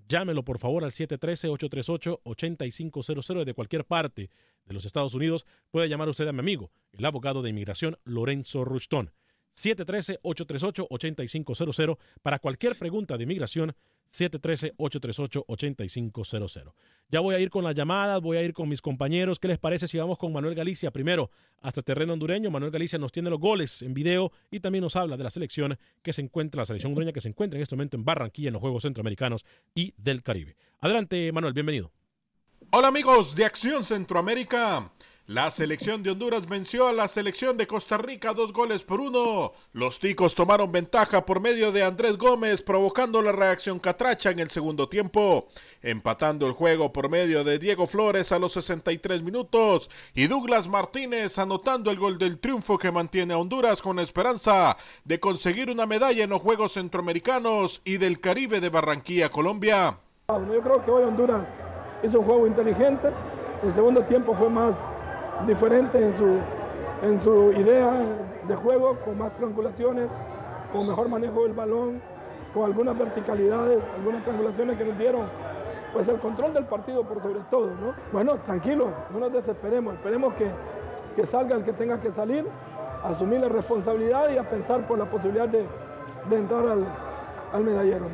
Llámelo 0.07 0.43
por 0.43 0.57
favor 0.57 0.83
al 0.83 0.89
713-838-8500 0.91 3.43
de 3.43 3.53
cualquier 3.53 3.85
parte 3.85 4.31
de 4.65 4.73
los 4.73 4.85
Estados 4.85 5.13
Unidos. 5.13 5.45
Puede 5.71 5.89
llamar 5.89 6.09
usted 6.09 6.27
a 6.27 6.33
mi 6.33 6.39
amigo, 6.39 6.71
el 6.91 7.05
abogado 7.05 7.41
de 7.41 7.49
inmigración 7.49 7.97
Lorenzo 8.03 8.65
Rushton. 8.65 9.11
713-838-8500 9.55 11.97
para 12.21 12.39
cualquier 12.39 12.77
pregunta 12.77 13.15
de 13.17 13.23
inmigración. 13.23 13.73
713-838-8500. 14.11 16.73
Ya 17.09 17.21
voy 17.21 17.35
a 17.35 17.39
ir 17.39 17.49
con 17.49 17.63
las 17.63 17.73
llamadas, 17.73 18.21
voy 18.21 18.37
a 18.37 18.43
ir 18.43 18.53
con 18.53 18.69
mis 18.69 18.81
compañeros. 18.81 19.39
¿Qué 19.39 19.47
les 19.47 19.57
parece 19.57 19.87
si 19.87 19.97
vamos 19.97 20.19
con 20.19 20.31
Manuel 20.31 20.53
Galicia 20.55 20.91
primero 20.91 21.31
hasta 21.61 21.81
terreno 21.81 22.13
hondureño? 22.13 22.51
Manuel 22.51 22.71
Galicia 22.71 22.99
nos 22.99 23.11
tiene 23.11 23.31
los 23.31 23.39
goles 23.39 23.81
en 23.81 23.95
video 23.95 24.31
y 24.51 24.59
también 24.59 24.83
nos 24.83 24.95
habla 24.95 25.17
de 25.17 25.23
la 25.23 25.31
selección 25.31 25.79
que 26.03 26.13
se 26.13 26.21
encuentra, 26.21 26.61
la 26.61 26.65
selección 26.65 26.91
hondureña 26.91 27.13
que 27.13 27.21
se 27.21 27.29
encuentra 27.29 27.57
en 27.57 27.63
este 27.63 27.75
momento 27.75 27.97
en 27.97 28.05
Barranquilla 28.05 28.49
en 28.49 28.53
los 28.53 28.61
Juegos 28.61 28.83
Centroamericanos 28.83 29.43
y 29.73 29.95
del 29.97 30.21
Caribe. 30.21 30.55
Adelante, 30.79 31.31
Manuel, 31.31 31.53
bienvenido. 31.53 31.91
Hola 32.71 32.89
amigos 32.89 33.35
de 33.35 33.45
Acción 33.45 33.83
Centroamérica. 33.83 34.91
La 35.27 35.49
selección 35.49 36.03
de 36.03 36.11
Honduras 36.11 36.47
venció 36.47 36.87
a 36.87 36.93
la 36.93 37.07
selección 37.07 37.57
de 37.57 37.65
Costa 37.65 37.97
Rica 37.97 38.33
dos 38.33 38.53
goles 38.53 38.83
por 38.83 39.01
uno. 39.01 39.53
Los 39.73 39.99
ticos 39.99 40.35
tomaron 40.35 40.71
ventaja 40.71 41.25
por 41.25 41.39
medio 41.39 41.71
de 41.71 41.83
Andrés 41.83 42.17
Gómez, 42.17 42.61
provocando 42.61 43.21
la 43.21 43.31
reacción 43.31 43.79
catracha 43.79 44.29
en 44.29 44.39
el 44.39 44.49
segundo 44.49 44.87
tiempo, 44.87 45.47
empatando 45.81 46.45
el 46.45 46.53
juego 46.53 46.93
por 46.93 47.09
medio 47.09 47.43
de 47.43 47.57
Diego 47.57 47.87
Flores 47.87 48.31
a 48.31 48.39
los 48.39 48.53
63 48.53 49.23
minutos 49.23 49.89
y 50.13 50.27
Douglas 50.27 50.67
Martínez 50.67 51.39
anotando 51.39 51.89
el 51.89 51.97
gol 51.97 52.19
del 52.19 52.39
triunfo 52.39 52.77
que 52.77 52.91
mantiene 52.91 53.33
a 53.33 53.37
Honduras 53.39 53.81
con 53.81 53.99
esperanza 53.99 54.77
de 55.05 55.19
conseguir 55.19 55.71
una 55.71 55.85
medalla 55.85 56.23
en 56.23 56.29
los 56.29 56.41
Juegos 56.41 56.73
Centroamericanos 56.73 57.81
y 57.83 57.97
del 57.97 58.19
Caribe 58.19 58.59
de 58.59 58.69
Barranquilla, 58.69 59.29
Colombia. 59.29 59.97
Yo 60.27 60.61
creo 60.61 60.85
que 60.85 60.91
hoy 60.91 61.03
Honduras 61.03 61.47
hizo 62.05 62.19
un 62.19 62.25
juego 62.25 62.47
inteligente. 62.47 63.09
El 63.63 63.73
segundo 63.73 64.01
tiempo 64.03 64.33
fue 64.35 64.49
más 64.49 64.73
diferente 65.47 66.03
en 66.03 66.17
su, 66.17 66.37
en 67.03 67.21
su 67.21 67.51
idea 67.53 67.91
de 68.47 68.55
juego, 68.55 68.97
con 69.03 69.17
más 69.17 69.33
triangulaciones, 69.35 70.07
con 70.71 70.87
mejor 70.87 71.09
manejo 71.09 71.43
del 71.43 71.53
balón, 71.53 72.01
con 72.53 72.65
algunas 72.65 72.97
verticalidades, 72.97 73.79
algunas 73.97 74.23
triangulaciones 74.23 74.77
que 74.77 74.85
nos 74.85 74.97
dieron 74.97 75.23
pues 75.95 76.07
el 76.09 76.19
control 76.19 76.53
del 76.53 76.65
partido 76.65 77.03
por 77.03 77.21
sobre 77.21 77.39
todo, 77.49 77.67
¿no? 77.67 77.93
Bueno, 78.11 78.35
tranquilo, 78.45 78.89
no 79.13 79.19
nos 79.19 79.31
desesperemos, 79.31 79.93
esperemos 79.93 80.33
que, 80.33 80.49
que 81.15 81.25
salga 81.27 81.55
el 81.55 81.63
que 81.63 81.71
tenga 81.71 82.01
que 82.01 82.11
salir, 82.11 82.45
asumir 83.01 83.39
la 83.39 83.47
responsabilidad 83.47 84.29
y 84.29 84.37
a 84.37 84.43
pensar 84.43 84.85
por 84.87 84.99
la 84.99 85.05
posibilidad 85.05 85.47
de, 85.47 85.65
entrar 86.31 86.67
al, 86.67 86.85
al 87.53 87.63
medallero. 87.63 88.07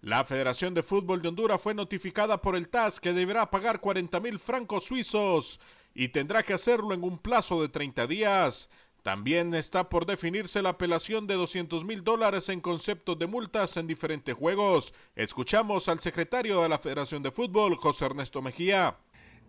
La 0.00 0.24
Federación 0.24 0.74
de 0.74 0.84
Fútbol 0.84 1.22
de 1.22 1.28
Honduras 1.28 1.60
fue 1.60 1.74
notificada 1.74 2.40
por 2.40 2.54
el 2.54 2.68
TAS 2.68 3.00
que 3.00 3.12
deberá 3.12 3.50
pagar 3.50 3.80
40 3.80 4.20
mil 4.20 4.38
francos 4.38 4.84
suizos 4.84 5.58
y 5.92 6.10
tendrá 6.10 6.44
que 6.44 6.54
hacerlo 6.54 6.94
en 6.94 7.02
un 7.02 7.18
plazo 7.18 7.60
de 7.60 7.68
30 7.68 8.06
días. 8.06 8.70
También 9.02 9.54
está 9.54 9.88
por 9.88 10.06
definirse 10.06 10.62
la 10.62 10.70
apelación 10.70 11.26
de 11.26 11.34
200 11.34 11.84
mil 11.84 12.04
dólares 12.04 12.48
en 12.48 12.60
conceptos 12.60 13.18
de 13.18 13.26
multas 13.26 13.76
en 13.76 13.88
diferentes 13.88 14.36
juegos. 14.36 14.94
Escuchamos 15.16 15.88
al 15.88 15.98
secretario 15.98 16.62
de 16.62 16.68
la 16.68 16.78
Federación 16.78 17.24
de 17.24 17.32
Fútbol, 17.32 17.76
José 17.76 18.04
Ernesto 18.04 18.40
Mejía. 18.40 18.96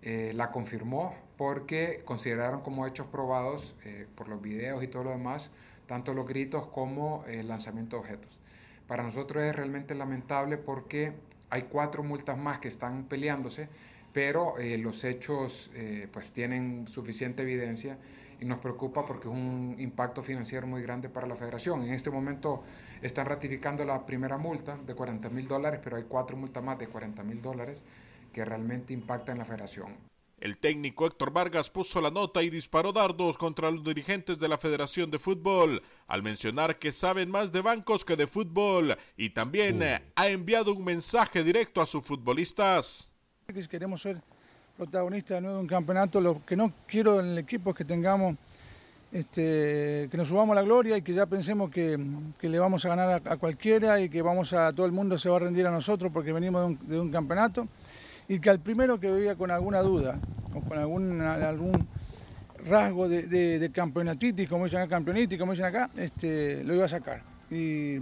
Eh, 0.02 0.32
la 0.34 0.50
confirmó 0.50 1.16
porque 1.38 2.02
consideraron 2.06 2.62
como 2.62 2.88
hechos 2.88 3.06
probados 3.06 3.76
eh, 3.86 4.08
por 4.16 4.28
los 4.28 4.42
videos 4.42 4.84
y 4.84 4.88
todo 4.88 5.04
lo 5.04 5.12
demás, 5.12 5.52
tanto 5.86 6.16
los 6.16 6.26
gritos 6.26 6.68
como 6.68 7.24
el 7.28 7.48
lanzamiento 7.50 7.98
de 7.98 8.02
objetos. 8.02 8.39
Para 8.90 9.04
nosotros 9.04 9.42
es 9.42 9.56
realmente 9.56 9.96
lamentable 9.96 10.58
porque 10.58 11.14
hay 11.50 11.64
cuatro 11.64 12.04
multas 12.04 12.38
más 12.38 12.60
que 12.60 12.68
están 12.68 13.06
peleándose 13.06 13.70
pero 14.14 14.58
eh, 14.58 14.78
los 14.78 15.04
hechos 15.04 15.70
eh, 15.76 16.08
pues 16.12 16.32
tienen 16.32 16.88
suficiente 16.88 17.44
evidencia 17.44 17.98
y 18.40 18.46
nos 18.46 18.60
preocupa 18.60 19.06
porque 19.06 19.28
es 19.28 19.34
un 19.34 19.76
impacto 19.80 20.24
financiero 20.24 20.66
muy 20.66 20.82
grande 20.82 21.10
para 21.10 21.28
la 21.28 21.36
federación. 21.36 21.84
En 21.84 21.94
este 21.94 22.10
momento 22.10 22.64
están 23.02 23.26
ratificando 23.26 23.86
la 23.86 24.06
primera 24.06 24.38
multa 24.38 24.78
de 24.78 24.96
40 24.96 25.30
mil 25.30 25.48
dólares, 25.48 25.80
pero 25.84 25.98
hay 25.98 26.04
cuatro 26.04 26.38
multas 26.38 26.64
más 26.64 26.80
de 26.80 26.88
40 26.88 27.24
mil 27.24 27.42
dólares 27.42 27.84
que 28.34 28.46
realmente 28.46 28.94
impactan 28.94 29.36
en 29.36 29.40
la 29.40 29.46
federación. 29.46 30.09
El 30.40 30.58
técnico 30.58 31.06
Héctor 31.06 31.34
Vargas 31.34 31.70
puso 31.70 32.00
la 32.00 32.12
nota 32.12 32.42
y 32.42 32.50
disparó 32.50 32.94
dardos 32.94 33.38
contra 33.38 33.70
los 33.70 33.84
dirigentes 33.84 34.40
de 34.40 34.48
la 34.48 34.58
Federación 34.58 35.12
de 35.12 35.20
Fútbol, 35.20 35.82
al 36.08 36.24
mencionar 36.24 36.80
que 36.80 36.94
saben 36.94 37.30
más 37.30 37.52
de 37.52 37.60
bancos 37.60 38.06
que 38.06 38.16
de 38.16 38.26
fútbol 38.26 38.96
y 39.18 39.32
también 39.32 39.84
ha 40.16 40.28
enviado 40.30 40.74
un 40.74 40.86
mensaje 40.86 41.44
directo 41.44 41.82
a 41.82 41.86
sus 41.86 42.06
futbolistas. 42.06 43.12
Queremos 43.70 44.02
ser 44.02 44.22
protagonistas 44.78 45.38
de 45.38 45.42
nuevo 45.42 45.58
de 45.58 45.62
un 45.64 45.68
campeonato, 45.68 46.22
lo 46.22 46.46
que 46.46 46.56
no 46.56 46.72
quiero 46.88 47.20
en 47.20 47.32
el 47.32 47.38
equipo 47.40 47.72
es 47.72 47.76
que 47.76 47.84
tengamos, 47.84 48.38
este, 49.12 50.08
que 50.10 50.16
nos 50.16 50.30
subamos 50.30 50.54
a 50.54 50.62
la 50.62 50.66
gloria 50.66 50.96
y 50.96 51.02
que 51.02 51.14
ya 51.14 51.26
pensemos 51.26 51.70
que, 51.70 52.00
que 52.40 52.48
le 52.48 52.60
vamos 52.60 52.86
a 52.86 52.90
ganar 52.90 53.10
a, 53.10 53.34
a, 53.34 53.36
cualquiera 53.36 54.00
y 54.00 54.08
que 54.08 54.22
vamos 54.22 54.54
a, 54.54 54.72
todo 54.72 54.86
el 54.86 54.94
mundo 54.94 55.18
se 55.18 55.28
va 55.28 55.36
a 55.36 55.40
rendir 55.40 55.68
a 55.68 55.72
nosotros 55.72 56.14
porque 56.14 56.32
venimos 56.32 56.62
de 56.62 56.68
un, 56.68 56.88
de 56.88 57.00
un 57.00 57.12
campeonato 57.12 57.68
y 58.30 58.40
que 58.40 58.50
al 58.50 58.62
primero 58.62 59.00
que 59.00 59.10
veía 59.10 59.36
con 59.36 59.52
alguna 59.52 59.82
duda 59.82 60.20
o 60.54 60.62
con 60.62 60.78
algún, 60.78 61.20
algún 61.20 61.88
rasgo 62.66 63.10
de, 63.10 63.24
de, 63.24 63.58
de, 63.58 63.72
campeonatitis, 63.72 64.48
como 64.48 64.66
dicen 64.66 64.82
acá, 64.82 64.96
campeonitis, 64.98 65.38
como 65.38 65.52
dicen 65.52 65.66
acá, 65.66 65.90
este, 65.98 66.64
lo 66.64 66.76
iba 66.76 66.86
a 66.86 66.90
sacar. 66.90 67.24
Y 67.50 67.98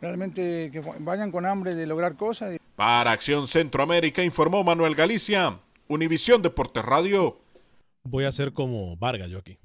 realmente 0.00 0.70
que 0.72 0.82
vayan 0.98 1.30
con 1.30 1.46
hambre 1.46 1.76
de 1.76 1.86
lograr 1.86 2.16
cosas. 2.16 2.58
Para 2.74 3.12
Acción 3.12 3.46
Centroamérica 3.46 4.24
informó 4.24 4.64
Manuel 4.64 4.96
Galicia, 4.96 5.60
Univisión 5.86 6.42
Deportes 6.42 6.84
Radio. 6.84 7.38
Voy 8.02 8.24
a 8.24 8.32
ser 8.32 8.52
como 8.52 8.96
Vargas 8.96 9.30
yo 9.30 9.38
aquí. 9.38 9.56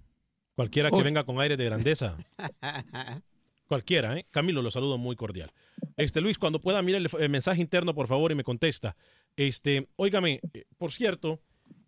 Cualquiera 0.56 0.92
que 0.92 1.02
venga 1.02 1.24
con 1.24 1.42
aire 1.42 1.58
de 1.58 1.66
grandeza. 1.66 2.16
Cualquiera, 3.70 4.18
¿eh? 4.18 4.26
Camilo, 4.32 4.64
lo 4.64 4.72
saludo 4.72 4.98
muy 4.98 5.16
cordial. 5.16 5.52
Este 5.96 6.22
Luis, 6.22 6.40
cuando 6.40 6.60
pueda, 6.60 6.82
mira 6.82 6.98
el, 6.98 7.08
el 7.20 7.30
mensaje 7.30 7.62
interno, 7.62 7.94
por 7.94 8.08
favor, 8.08 8.32
y 8.32 8.36
me 8.36 8.44
contesta. 8.44 8.96
Este, 9.38 9.88
óigame, 9.96 10.40
eh, 10.54 10.66
por 10.80 10.92
cierto. 10.92 11.40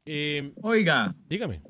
Eh, 0.06 0.54
Oiga. 0.62 1.16
Dígame. 1.28 1.64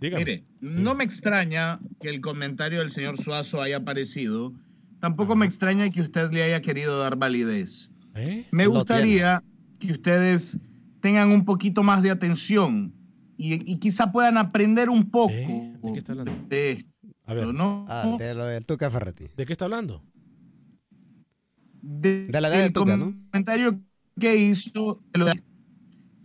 Dígame. 0.00 0.24
Mire, 0.24 0.44
no 0.62 0.94
me 0.94 1.04
extraña 1.04 1.78
que 2.00 2.08
el 2.08 2.22
comentario 2.22 2.78
del 2.78 2.90
señor 2.90 3.20
Suazo 3.20 3.60
haya 3.60 3.76
aparecido. 3.76 4.54
Tampoco 4.98 5.36
me 5.36 5.44
extraña 5.44 5.90
que 5.90 6.00
usted 6.00 6.30
le 6.30 6.42
haya 6.42 6.62
querido 6.62 6.98
dar 6.98 7.16
validez. 7.16 7.90
¿Eh? 8.14 8.46
Me 8.50 8.66
gustaría 8.66 9.42
que 9.78 9.92
ustedes 9.92 10.58
tengan 11.00 11.32
un 11.32 11.44
poquito 11.44 11.82
más 11.82 12.02
de 12.02 12.10
atención 12.10 12.94
y, 13.36 13.70
y 13.70 13.78
quizá 13.78 14.10
puedan 14.10 14.38
aprender 14.38 14.88
un 14.88 15.10
poco 15.10 15.34
¿Eh? 15.34 15.76
¿De 15.82 15.92
qué 15.92 15.98
está 15.98 16.12
hablando? 16.12 16.32
de 16.48 16.72
esto. 16.72 16.95
A 17.26 17.34
ver. 17.34 17.52
¿no? 17.52 17.84
Ah, 17.88 18.16
de 18.18 18.34
lo 18.34 18.44
del 18.44 18.64
Tuca 18.64 18.90
Ferretti. 18.90 19.28
¿De 19.36 19.46
qué 19.46 19.52
está 19.52 19.66
hablando? 19.66 20.02
De, 21.82 22.26
de 22.26 22.40
la 22.40 22.48
edad 22.48 22.58
del 22.58 22.68
de 22.68 22.72
Tuca, 22.72 22.96
¿no? 22.96 23.14
comentario 23.30 23.80
que 24.18 24.36
hizo. 24.36 25.02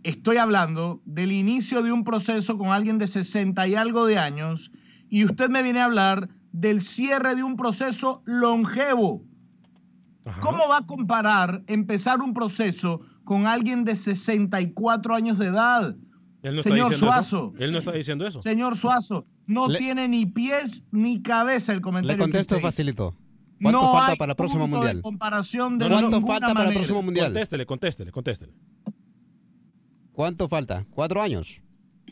Estoy 0.04 0.36
hablando 0.36 1.00
del 1.04 1.32
inicio 1.32 1.82
de 1.82 1.92
un 1.92 2.04
proceso 2.04 2.58
con 2.58 2.68
alguien 2.68 2.98
de 2.98 3.06
60 3.06 3.68
y 3.68 3.74
algo 3.74 4.06
de 4.06 4.18
años 4.18 4.72
y 5.08 5.24
usted 5.24 5.50
me 5.50 5.62
viene 5.62 5.80
a 5.80 5.84
hablar 5.84 6.28
del 6.52 6.82
cierre 6.82 7.34
de 7.34 7.42
un 7.42 7.56
proceso 7.56 8.22
longevo. 8.24 9.24
Ajá. 10.24 10.40
¿Cómo 10.40 10.68
va 10.68 10.78
a 10.78 10.86
comparar 10.86 11.62
empezar 11.66 12.20
un 12.20 12.34
proceso 12.34 13.00
con 13.24 13.46
alguien 13.46 13.84
de 13.84 13.94
64 13.94 15.14
años 15.14 15.38
de 15.38 15.46
edad? 15.46 15.96
Él 16.42 16.56
no 16.56 16.62
Señor 16.62 16.92
está 16.92 17.06
Suazo. 17.06 17.52
Eso. 17.54 17.64
Él 17.64 17.72
no 17.72 17.78
está 17.78 17.92
diciendo 17.92 18.26
eso. 18.26 18.42
Señor 18.42 18.76
Suazo, 18.76 19.26
no 19.46 19.68
Le... 19.68 19.78
tiene 19.78 20.08
ni 20.08 20.26
pies 20.26 20.86
ni 20.90 21.22
cabeza 21.22 21.72
el 21.72 21.80
comentario. 21.80 22.16
Le 22.16 22.20
contesto 22.22 22.56
que 22.56 22.62
facilito. 22.62 23.14
¿Cuánto 23.60 23.80
no 23.80 23.92
falta 23.92 24.12
hay 24.12 24.16
para 24.18 24.32
el 24.32 24.36
próximo 24.36 24.64
punto 24.64 24.76
mundial? 24.78 24.96
De 24.96 25.02
comparación 25.02 25.78
de 25.78 25.88
no, 25.88 25.94
¿Cuánto 26.00 26.20
falta 26.26 26.52
para 26.52 26.68
el 26.68 26.74
próximo 26.74 27.02
mundial? 27.02 27.26
Contéstele, 27.26 27.64
contéstele, 27.66 28.10
contéstele. 28.10 28.52
¿Cuánto 30.12 30.48
falta? 30.48 30.84
¿Cuatro 30.90 31.22
años? 31.22 31.60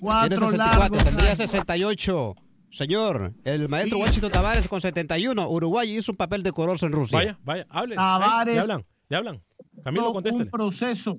Cuatro 0.01 0.29
Tiene 0.39 0.53
64, 0.53 0.79
largos 0.81 1.05
tendría 1.05 1.27
años. 1.31 1.39
68. 1.39 2.35
Señor, 2.73 3.35
el 3.45 3.69
maestro 3.69 3.97
Sí. 3.99 4.03
Washington 4.05 4.31
Tavares 4.31 4.69
con 4.69 4.81
71. 4.81 5.51
Uruguay 5.51 5.97
hizo 5.99 6.13
un 6.13 6.17
papel 6.17 6.43
decoroso 6.45 6.87
en 6.87 6.93
Rusia. 6.93 7.19
Vaya, 7.19 7.39
vaya, 7.45 7.67
hable. 7.69 7.97
Tavares- 7.97 8.55
Le 8.55 8.61
hablan, 8.61 8.87
le 9.09 9.17
hablan. 9.17 9.43
Camilo, 9.85 10.13
contéstele. 10.13 10.45
un 10.45 10.51
proceso. 10.51 11.19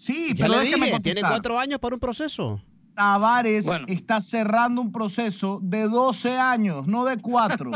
Sí, 0.00 0.32
Ya 0.34 0.46
pero 0.46 0.58
le 0.58 0.64
déjeme 0.64 0.86
dije, 0.86 1.00
tiene 1.00 1.20
cuatro 1.20 1.58
años 1.58 1.78
para 1.78 1.94
un 1.94 2.00
proceso. 2.00 2.60
Tavares 2.94 3.66
Bueno. 3.66 3.84
está 3.88 4.20
cerrando 4.20 4.80
un 4.82 4.92
proceso 4.92 5.58
de 5.62 5.82
12 5.88 6.36
años, 6.38 6.86
no 6.86 7.04
de 7.04 7.18
4. 7.18 7.70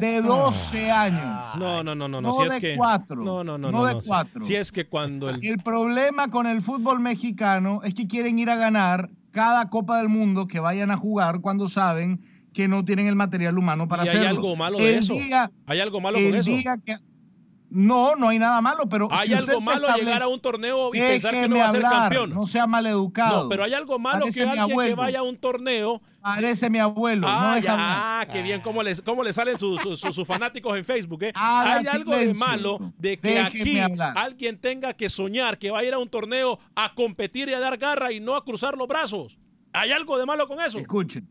de 0.00 0.22
12 0.22 0.90
años. 0.90 1.56
No, 1.58 1.82
no, 1.82 1.94
no, 1.94 2.08
no, 2.08 2.08
no. 2.08 2.20
No 2.20 2.32
si 2.34 2.42
es 2.42 2.52
de 2.54 2.60
que, 2.60 2.76
cuatro, 2.76 3.16
No, 3.16 3.42
no, 3.44 3.58
no, 3.58 3.70
no 3.70 3.78
no. 3.78 3.84
de 3.86 3.94
no. 3.94 4.02
Si- 4.02 4.08
cuatro. 4.08 4.44
Si 4.44 4.54
es 4.54 4.70
que 4.70 4.86
cuando 4.86 5.28
el. 5.30 5.44
El 5.44 5.58
problema 5.58 6.28
con 6.28 6.46
el 6.46 6.62
fútbol 6.62 7.00
mexicano 7.00 7.80
es 7.84 7.94
que 7.94 8.06
quieren 8.06 8.38
ir 8.38 8.50
a 8.50 8.56
ganar 8.56 9.10
cada 9.30 9.68
Copa 9.68 9.98
del 9.98 10.08
Mundo 10.08 10.46
que 10.46 10.60
vayan 10.60 10.90
a 10.90 10.96
jugar 10.96 11.40
cuando 11.40 11.68
saben 11.68 12.20
que 12.52 12.66
no 12.66 12.84
tienen 12.84 13.06
el 13.06 13.16
material 13.16 13.56
humano 13.58 13.86
para 13.88 14.04
¿Y 14.04 14.08
hay 14.08 14.16
hacerlo. 14.16 14.28
algo 14.40 14.56
malo 14.56 14.78
de 14.78 14.88
El 14.96 15.02
eso? 15.04 15.14
día- 15.14 15.50
¿Hay 15.66 15.80
algo 15.80 16.00
malo 16.00 16.18
con 16.18 16.34
eso? 16.34 16.50
día 16.50 16.76
que- 16.84 16.96
No, 17.72 18.16
no 18.16 18.28
hay 18.28 18.40
nada 18.40 18.60
malo, 18.60 18.88
pero 18.88 19.06
¿Hay 19.12 19.28
si 19.28 19.34
algo 19.34 19.60
malo 19.60 19.86
llegar 19.96 20.22
a 20.22 20.26
un 20.26 20.40
torneo 20.40 20.90
y 20.92 20.98
pensar 20.98 21.32
que 21.32 21.48
no 21.48 21.58
va 21.58 21.66
a 21.66 21.70
ser 21.70 21.84
hablar, 21.86 22.02
campeón? 22.02 22.30
No 22.30 22.44
sea 22.48 22.66
maleducado. 22.66 23.44
No, 23.44 23.48
pero 23.48 23.62
hay 23.62 23.74
algo 23.74 23.96
malo 24.00 24.20
Parece 24.22 24.42
que 24.42 24.48
alguien 24.48 24.78
que 24.80 24.94
vaya 24.96 25.20
a 25.20 25.22
un 25.22 25.36
torneo. 25.36 26.02
Parece 26.20 26.68
mi 26.68 26.80
abuelo. 26.80 27.28
Ah, 27.30 27.60
ya, 27.62 28.26
qué 28.32 28.42
bien, 28.42 28.60
cómo 28.60 28.82
les, 28.82 29.00
cómo 29.00 29.22
les 29.22 29.36
salen 29.36 29.56
sus, 29.56 29.80
sus- 30.00 30.26
fanáticos 30.26 30.76
en 30.76 30.84
Facebook. 30.84 31.22
¿eh? 31.22 31.32
Haga 31.34 31.76
Hay 31.76 31.86
algo 31.86 32.16
de 32.16 32.34
malo 32.34 32.92
de 32.98 33.18
que 33.18 33.28
Déjeme 33.34 33.60
aquí 33.60 33.78
hablar. 33.78 34.18
alguien 34.18 34.58
tenga 34.58 34.92
que 34.94 35.08
soñar 35.08 35.56
que 35.56 35.70
va 35.70 35.78
a 35.78 35.84
ir 35.84 35.94
a 35.94 35.98
un 35.98 36.08
torneo 36.08 36.58
a 36.74 36.92
competir 36.94 37.48
y 37.50 37.54
a 37.54 37.60
dar 37.60 37.78
garra 37.78 38.10
y 38.10 38.18
no 38.18 38.34
a 38.34 38.44
cruzar 38.44 38.76
los 38.76 38.88
brazos. 38.88 39.38
¿Hay 39.72 39.92
algo 39.92 40.18
de 40.18 40.26
malo 40.26 40.48
con 40.48 40.60
eso? 40.60 40.78
Escuchen. 40.80 41.28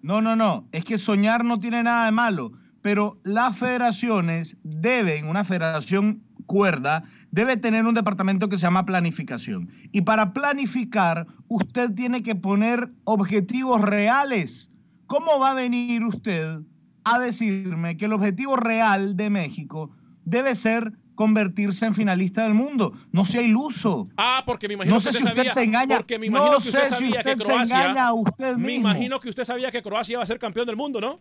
No, 0.00 0.20
no, 0.22 0.36
no. 0.36 0.68
Es 0.70 0.84
que 0.84 0.96
soñar 0.96 1.44
no 1.44 1.58
tiene 1.58 1.82
nada 1.82 2.06
de 2.06 2.12
malo. 2.12 2.52
Pero 2.82 3.18
las 3.24 3.58
federaciones 3.58 4.56
deben, 4.62 5.26
una 5.26 5.44
federación 5.44 6.22
cuerda, 6.46 7.04
debe 7.30 7.56
tener 7.56 7.86
un 7.86 7.94
departamento 7.94 8.48
que 8.48 8.58
se 8.58 8.62
llama 8.62 8.86
planificación. 8.86 9.70
Y 9.92 10.02
para 10.02 10.32
planificar, 10.32 11.26
usted 11.48 11.92
tiene 11.94 12.22
que 12.22 12.34
poner 12.34 12.90
objetivos 13.04 13.80
reales. 13.80 14.70
¿Cómo 15.06 15.38
va 15.38 15.52
a 15.52 15.54
venir 15.54 16.04
usted 16.04 16.60
a 17.04 17.18
decirme 17.18 17.96
que 17.96 18.06
el 18.06 18.12
objetivo 18.12 18.56
real 18.56 19.16
de 19.16 19.30
México 19.30 19.90
debe 20.24 20.54
ser 20.54 20.92
convertirse 21.20 21.84
en 21.84 21.94
finalista 21.94 22.44
del 22.44 22.54
mundo? 22.54 22.94
No 23.12 23.26
sea 23.26 23.42
iluso. 23.42 24.08
Ah, 24.16 24.42
porque 24.46 24.68
me 24.68 24.74
imagino 24.74 24.94
No 24.94 25.00
que 25.00 25.02
sé 25.02 25.08
usted 25.10 25.20
si 25.20 25.26
usted 25.26 25.36
sabía, 25.36 25.52
se 25.52 25.62
engaña. 25.64 25.96
Porque 25.98 26.18
me 26.18 26.26
imagino 26.28 26.52
No 26.52 26.58
que 26.58 26.66
usted 26.68 26.80
sé 26.80 26.86
si 26.86 26.94
sabía 26.94 27.22
que 27.22 27.30
usted 27.32 27.44
se 27.44 27.52
Croacia. 27.52 27.80
engaña 27.82 28.06
a 28.06 28.12
usted 28.14 28.56
me 28.56 28.66
mismo. 28.68 28.88
imagino 28.88 29.20
que 29.20 29.28
usted 29.28 29.44
sabía 29.44 29.70
que 29.70 29.82
Croacia 29.82 30.14
iba 30.14 30.22
a 30.22 30.26
ser 30.26 30.38
campeón 30.38 30.64
del 30.66 30.76
mundo, 30.76 30.98
¿no? 30.98 31.20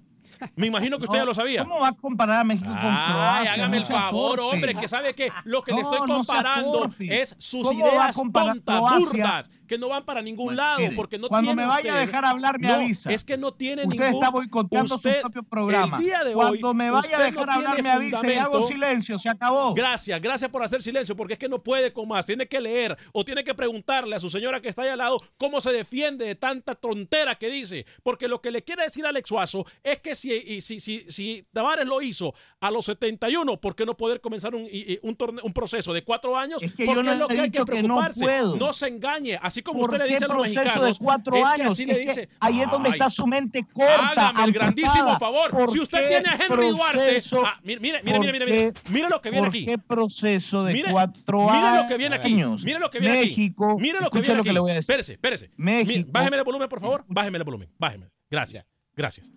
Me 0.56 0.68
imagino 0.68 0.98
que 1.00 1.04
usted 1.04 1.18
ya 1.18 1.26
lo 1.26 1.34
sabía. 1.34 1.64
¿Cómo 1.64 1.80
va 1.82 1.90
a 1.90 1.92
comparar 1.92 2.38
a 2.40 2.44
México 2.46 2.70
con 2.70 2.78
Ay, 2.80 3.12
Croacia? 3.12 3.54
hágame 3.56 3.76
No 3.78 3.82
el 3.82 3.84
se 3.84 3.94
favor, 3.94 4.40
hombre, 4.40 4.76
que 4.76 4.88
sabe 4.88 5.14
que 5.14 5.30
lo 5.44 5.62
que 5.64 5.74
le 5.74 5.82
estoy 5.82 6.00
se 6.00 6.06
comparando 6.08 6.90
es 7.00 7.36
sus 7.40 7.64
¿Cómo 7.64 7.80
va 7.82 7.86
a 7.86 7.90
ideas 7.92 8.16
tontas, 8.16 8.82
burdas, 9.00 9.52
que 9.70 9.78
no 9.78 9.88
van 9.88 10.04
para 10.04 10.22
ningún 10.22 10.56
lado, 10.58 10.80
mire, 10.82 10.96
porque 10.96 11.18
no 11.18 11.30
cuando 11.30 11.52
tiene 11.52 11.62
me 11.62 11.68
vaya 11.70 11.96
a 11.96 12.00
dejar 12.00 12.26
hablar, 12.26 12.60
me 12.60 12.68
No, 12.68 12.74
avisa. 12.74 13.10
Es 13.14 13.24
que 13.24 13.38
no 13.38 13.54
tiene 13.54 13.84
Usted 13.84 13.98
ningún... 14.00 14.16
está 14.16 14.30
boicoteando 14.32 14.96
usted, 14.96 15.16
su 15.18 15.22
propio 15.22 15.44
programa. 15.44 15.98
El 15.98 16.04
día 16.04 16.24
de 16.24 16.34
Cuando 16.34 16.68
hoy, 16.70 16.74
me 16.74 16.90
vaya 16.90 17.18
a 17.18 17.22
dejar 17.24 17.46
no 17.48 17.54
hablar, 17.54 17.82
me 17.84 17.90
avisa 17.92 18.28
y 18.28 18.36
hago 18.36 18.68
silencio. 18.68 19.18
Se 19.20 19.30
acabó. 19.30 19.74
Gracias, 19.74 20.20
gracias 20.22 20.50
por 20.52 20.64
hacer 20.64 20.82
silencio, 20.82 21.16
porque 21.16 21.34
es 21.34 21.40
que 21.40 21.48
no 21.48 21.64
puede 21.64 21.94
con 21.94 22.08
más. 22.10 22.26
Tiene 22.26 22.48
que 22.48 22.60
leer 22.60 22.98
o 23.14 23.24
tiene 23.24 23.44
que 23.44 23.54
preguntarle 23.54 24.16
a 24.16 24.20
su 24.20 24.30
señora 24.30 24.60
que 24.60 24.70
está 24.70 24.82
ahí 24.82 24.90
al 24.90 24.98
lado 24.98 25.22
cómo 25.38 25.62
se 25.62 25.72
defiende 25.72 26.26
de 26.26 26.36
tanta 26.36 26.74
tontera 26.76 27.36
que 27.36 27.50
dice. 27.50 27.86
Porque 28.04 28.28
lo 28.28 28.42
que 28.42 28.50
le 28.52 28.64
quiere 28.64 28.84
decir 28.84 29.06
a 29.06 29.10
Alex 29.10 29.30
Suazo 29.30 29.66
es 29.84 30.00
que 30.00 30.16
si, 30.16 30.34
y 30.34 30.62
si, 30.62 30.80
si, 30.80 31.06
si 31.10 31.46
Tavares 31.54 31.86
lo 31.86 32.02
hizo 32.02 32.34
a 32.60 32.72
los 32.72 32.86
71, 32.86 33.62
¿por 33.62 33.76
qué 33.76 33.86
no 33.86 33.96
poder 33.96 34.20
comenzar 34.20 34.56
un, 34.56 34.64
y- 34.72 34.98
un, 35.04 35.16
torneo- 35.16 35.44
un 35.44 35.54
proceso 35.54 35.94
de 35.94 36.04
cuatro 36.04 36.36
años? 36.36 36.62
Es 36.64 36.74
que 36.74 36.86
porque 36.86 37.00
yo 37.00 37.04
no 37.04 37.12
es 37.14 37.18
lo 37.20 37.28
que 37.28 37.40
hay 37.40 37.52
que 37.52 37.60
que 37.60 37.60
no 37.60 37.66
preocuparse. 37.66 38.24
puedo. 38.24 38.74
se 38.74 38.88
engañe. 38.88 39.38
Así 39.42 39.59
como 39.64 39.82
¿Por 39.82 39.92
usted 39.94 40.06
le 40.06 40.12
dice 40.14 40.26
a 40.26 40.28
los 40.28 40.38
proceso 40.38 40.60
mexicanos. 40.64 40.98
de 41.00 41.04
cuatro 41.06 41.36
es 41.36 41.44
que 41.44 41.48
años? 41.62 41.72
así 41.74 41.86
le 41.86 41.94
Es 41.94 42.00
que 42.00 42.06
dice. 42.08 42.30
ahí 42.40 42.62
es 42.62 42.70
donde 42.72 42.90
Ay, 42.90 42.94
está 42.94 43.10
su 43.10 43.28
mente 43.28 43.66
corta. 43.72 44.30
Hágame 44.30 44.44
el 44.46 44.52
grandísimo 44.52 45.20
favor. 45.20 45.52
¿Por 45.52 45.72
Si 45.72 45.80
usted 45.80 46.08
tiene 46.08 46.30
a 46.30 46.34
Henry 46.36 46.70
Duarte. 46.70 46.98
proceso- 47.00 47.44
Ah, 47.46 47.60
mire, 47.64 47.80
mire, 47.80 48.02
mire, 48.04 48.20
mire, 48.20 48.32
mire, 48.34 48.46
mire. 48.46 48.74
Mire 48.90 49.10
lo 49.10 49.22
que 49.22 49.30
viene 49.30 49.42
¿Por 49.48 49.50
aquí. 49.50 49.66
qué 49.66 49.78
proceso 49.78 50.64
de 50.64 50.74
Mire- 50.74 50.92
cuatro 50.92 51.46
mire 51.46 51.58
años? 51.68 51.84
lo 51.84 51.88
que 51.88 51.98
viene 51.98 52.16
aquí. 52.16 52.34
Mire 52.66 52.80
lo 52.80 52.90
que 52.90 53.00
viene 53.00 53.20
México, 53.20 53.72
aquí. 53.74 53.82
Mire 53.82 54.00
lo 54.02 54.10
que 54.12 54.20
viene 54.20 54.36
lo 54.36 54.42
aquí. 54.42 54.50
que 54.50 54.54
le 54.54 54.60
voy 54.60 54.72
a 54.72 54.74
decir. 54.76 54.92
Espérese, 54.92 55.14
espérese. 55.14 55.52
México. 55.58 55.88
Mire, 55.90 56.06
bájeme 56.12 56.38
el 56.38 56.44
volumen, 56.44 56.70
por 56.70 56.82
favor. 56.82 57.06
Bájeme 57.08 57.38
el 57.38 57.44
volumen. 57.44 57.70
Bájeme. 57.78 58.10
Gracias. 58.30 58.66
Gracias. 58.96 59.28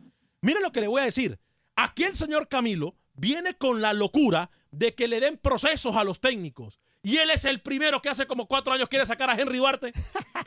Mire 0.40 0.60
lo 0.60 0.72
que 0.72 0.80
le 0.80 0.88
voy 0.88 1.00
a 1.00 1.04
decir. 1.04 1.38
Aquí 1.76 2.04
el 2.04 2.14
señor 2.14 2.48
Camilo 2.48 2.96
viene 3.14 3.54
con 3.54 3.80
la 3.80 3.92
locura 3.94 4.50
de 4.70 4.94
que 4.94 5.08
le 5.08 5.20
den 5.20 5.38
procesos 5.38 5.96
a 5.96 6.04
los 6.04 6.20
técnicos. 6.20 6.80
Y 7.02 7.16
él 7.16 7.30
es 7.30 7.44
el 7.44 7.60
primero 7.60 8.00
que 8.00 8.08
hace 8.08 8.26
como 8.26 8.46
cuatro 8.46 8.72
años 8.72 8.88
quiere 8.88 9.06
sacar 9.06 9.28
a 9.30 9.34
Henry 9.34 9.58
Duarte. 9.58 9.92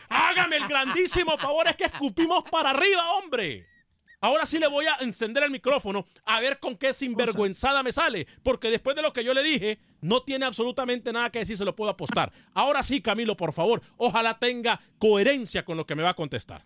Hágame 0.09 0.57
el 0.57 0.67
grandísimo 0.67 1.37
favor, 1.37 1.67
es 1.67 1.75
que 1.75 1.85
escupimos 1.85 2.43
para 2.49 2.71
arriba, 2.71 3.11
hombre. 3.15 3.67
Ahora 4.21 4.45
sí 4.45 4.57
le 4.57 4.67
voy 4.67 4.85
a 4.85 4.95
encender 5.01 5.43
el 5.43 5.51
micrófono 5.51 6.05
a 6.23 6.39
ver 6.39 6.59
con 6.59 6.77
qué 6.77 6.93
sinvergüenzada 6.93 7.83
me 7.83 7.91
sale, 7.91 8.25
porque 8.41 8.71
después 8.71 8.95
de 8.95 9.01
lo 9.01 9.13
que 9.13 9.23
yo 9.23 9.33
le 9.33 9.43
dije, 9.43 9.79
no 10.01 10.23
tiene 10.23 10.45
absolutamente 10.45 11.13
nada 11.13 11.29
que 11.29 11.39
decir, 11.39 11.57
se 11.57 11.65
lo 11.65 11.75
puedo 11.75 11.91
apostar. 11.91 12.31
Ahora 12.53 12.81
sí, 12.81 13.01
Camilo, 13.01 13.37
por 13.37 13.53
favor, 13.53 13.81
ojalá 13.97 14.39
tenga 14.39 14.81
coherencia 14.97 15.63
con 15.63 15.77
lo 15.77 15.85
que 15.85 15.95
me 15.95 16.03
va 16.03 16.11
a 16.11 16.15
contestar. 16.15 16.65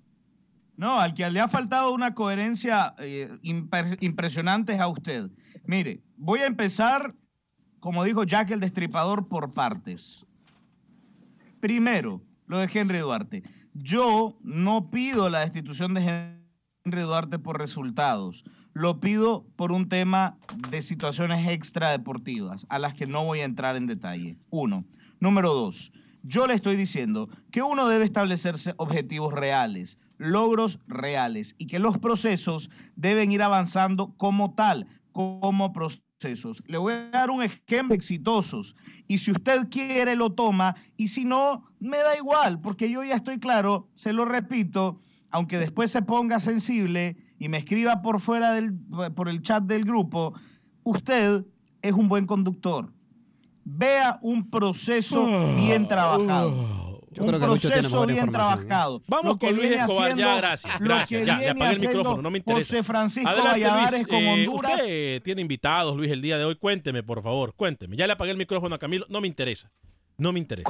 No, 0.78 1.02
al 1.02 1.14
que 1.14 1.30
le 1.30 1.42
ha 1.42 1.50
faltado 1.50 1.92
una 1.92 2.16
coherencia 2.16 2.96
eh, 3.00 3.30
impresionante 3.42 4.76
es 4.76 4.80
a 4.80 4.88
usted. 4.88 5.30
Mire, 5.66 6.02
voy 6.16 6.40
a 6.40 6.46
empezar, 6.46 7.14
como 7.80 8.04
dijo 8.04 8.24
Jack 8.24 8.52
el 8.52 8.60
Destripador, 8.60 9.28
por 9.28 9.52
partes. 9.52 10.26
Primero, 11.60 12.22
lo 12.48 12.60
de 12.60 12.70
Henry 12.72 13.00
Duarte. 13.00 13.44
Yo 13.74 14.38
no 14.42 14.90
pido 14.90 15.30
la 15.30 15.42
destitución 15.42 15.94
de 15.94 16.38
Henry 16.86 17.02
Duarte 17.02 17.40
por 17.40 17.60
resultados. 17.60 18.44
Lo 18.74 19.00
pido 19.00 19.46
por 19.56 19.72
un 19.72 19.90
tema 19.90 20.38
de 20.70 20.82
situaciones 20.82 21.48
extradeportivas, 21.48 22.66
a 22.70 22.80
las 22.80 22.94
que 22.94 23.08
no 23.08 23.26
voy 23.26 23.42
a 23.42 23.46
entrar 23.46 23.76
en 23.76 23.88
detalle. 23.88 24.38
Uno. 24.50 24.86
Número 25.20 25.54
dos. 25.54 25.92
Yo 26.24 26.48
le 26.48 26.54
estoy 26.54 26.76
diciendo 26.76 27.30
que 27.52 27.62
uno 27.62 27.88
debe 27.88 28.06
establecerse 28.06 28.74
objetivos 28.78 29.34
reales 29.34 29.98
logros 30.20 30.80
reales 30.88 31.56
y 31.58 31.66
que 31.66 31.80
los 31.80 31.98
procesos 31.98 32.70
deben 32.96 33.32
ir 33.32 33.42
avanzando 33.42 34.14
como 34.18 34.54
tal, 34.54 34.86
como 35.12 35.74
procesos. 36.20 36.62
Le 36.68 36.78
voy 36.78 36.94
a 36.94 37.10
dar 37.10 37.30
un 37.30 37.42
ejemplo 37.42 37.96
exitosos 37.96 38.76
y 39.08 39.18
si 39.18 39.32
usted 39.32 39.70
quiere 39.70 40.16
lo 40.16 40.32
toma 40.32 40.76
y 40.98 41.08
si 41.08 41.26
no, 41.26 41.64
me 41.80 41.98
da 41.98 42.18
igual, 42.18 42.60
porque 42.60 42.90
yo 42.90 43.04
ya 43.04 43.16
estoy 43.16 43.40
claro, 43.40 43.88
se 43.96 44.14
lo 44.14 44.26
repito, 44.26 45.00
aunque 45.32 45.58
después 45.58 45.92
se 45.92 46.02
ponga 46.02 46.40
sensible 46.40 47.18
y 47.40 47.48
me 47.48 47.58
escriba 47.58 48.02
por 48.02 48.20
fuera 48.20 48.52
del 48.54 48.74
por 49.16 49.30
el 49.30 49.42
chat 49.42 49.64
del 49.64 49.86
grupo, 49.86 50.34
usted 50.84 51.46
es 51.82 51.94
un 51.94 52.10
buen 52.10 52.26
conductor. 52.26 52.92
Vea 53.64 54.20
un 54.22 54.50
proceso 54.50 55.26
bien 55.56 55.88
trabajado 55.88 56.89
yo 57.20 57.26
creo 57.26 57.40
que 57.40 57.46
proceso 57.46 58.06
bien 58.06 58.32
trabajado. 58.32 59.02
Vamos 59.08 59.38
con 59.38 59.56
Luis 59.56 59.72
Escobar, 59.72 60.16
ya, 60.16 60.38
gracias. 60.38 60.80
Gracias, 60.80 61.26
ya, 61.26 61.40
le 61.40 61.50
apagué 61.50 61.76
el 61.76 61.80
micrófono, 61.82 62.22
no 62.22 62.32
me 62.32 62.38
interesa. 62.40 62.76
José 62.76 62.84
Francisco 62.84 63.30
Adelante, 63.30 64.06
con 64.06 64.20
eh, 64.20 64.48
Honduras. 64.48 64.74
Usted 64.74 65.22
tiene 65.24 65.42
invitados, 65.42 65.96
Luis, 65.96 66.12
el 66.12 66.22
día 66.22 66.38
de 66.38 66.46
hoy. 66.46 66.56
Cuénteme, 66.56 67.04
por 67.04 67.22
favor, 67.22 67.54
cuénteme. 67.56 67.96
Ya 67.96 68.08
le 68.08 68.14
apagué 68.14 68.32
el 68.32 68.38
micrófono 68.38 68.76
a 68.76 68.80
Camilo, 68.80 69.06
no 69.10 69.22
me 69.22 69.28
interesa. 69.28 69.72
No 70.18 70.34
me 70.34 70.40
interesa. 70.40 70.70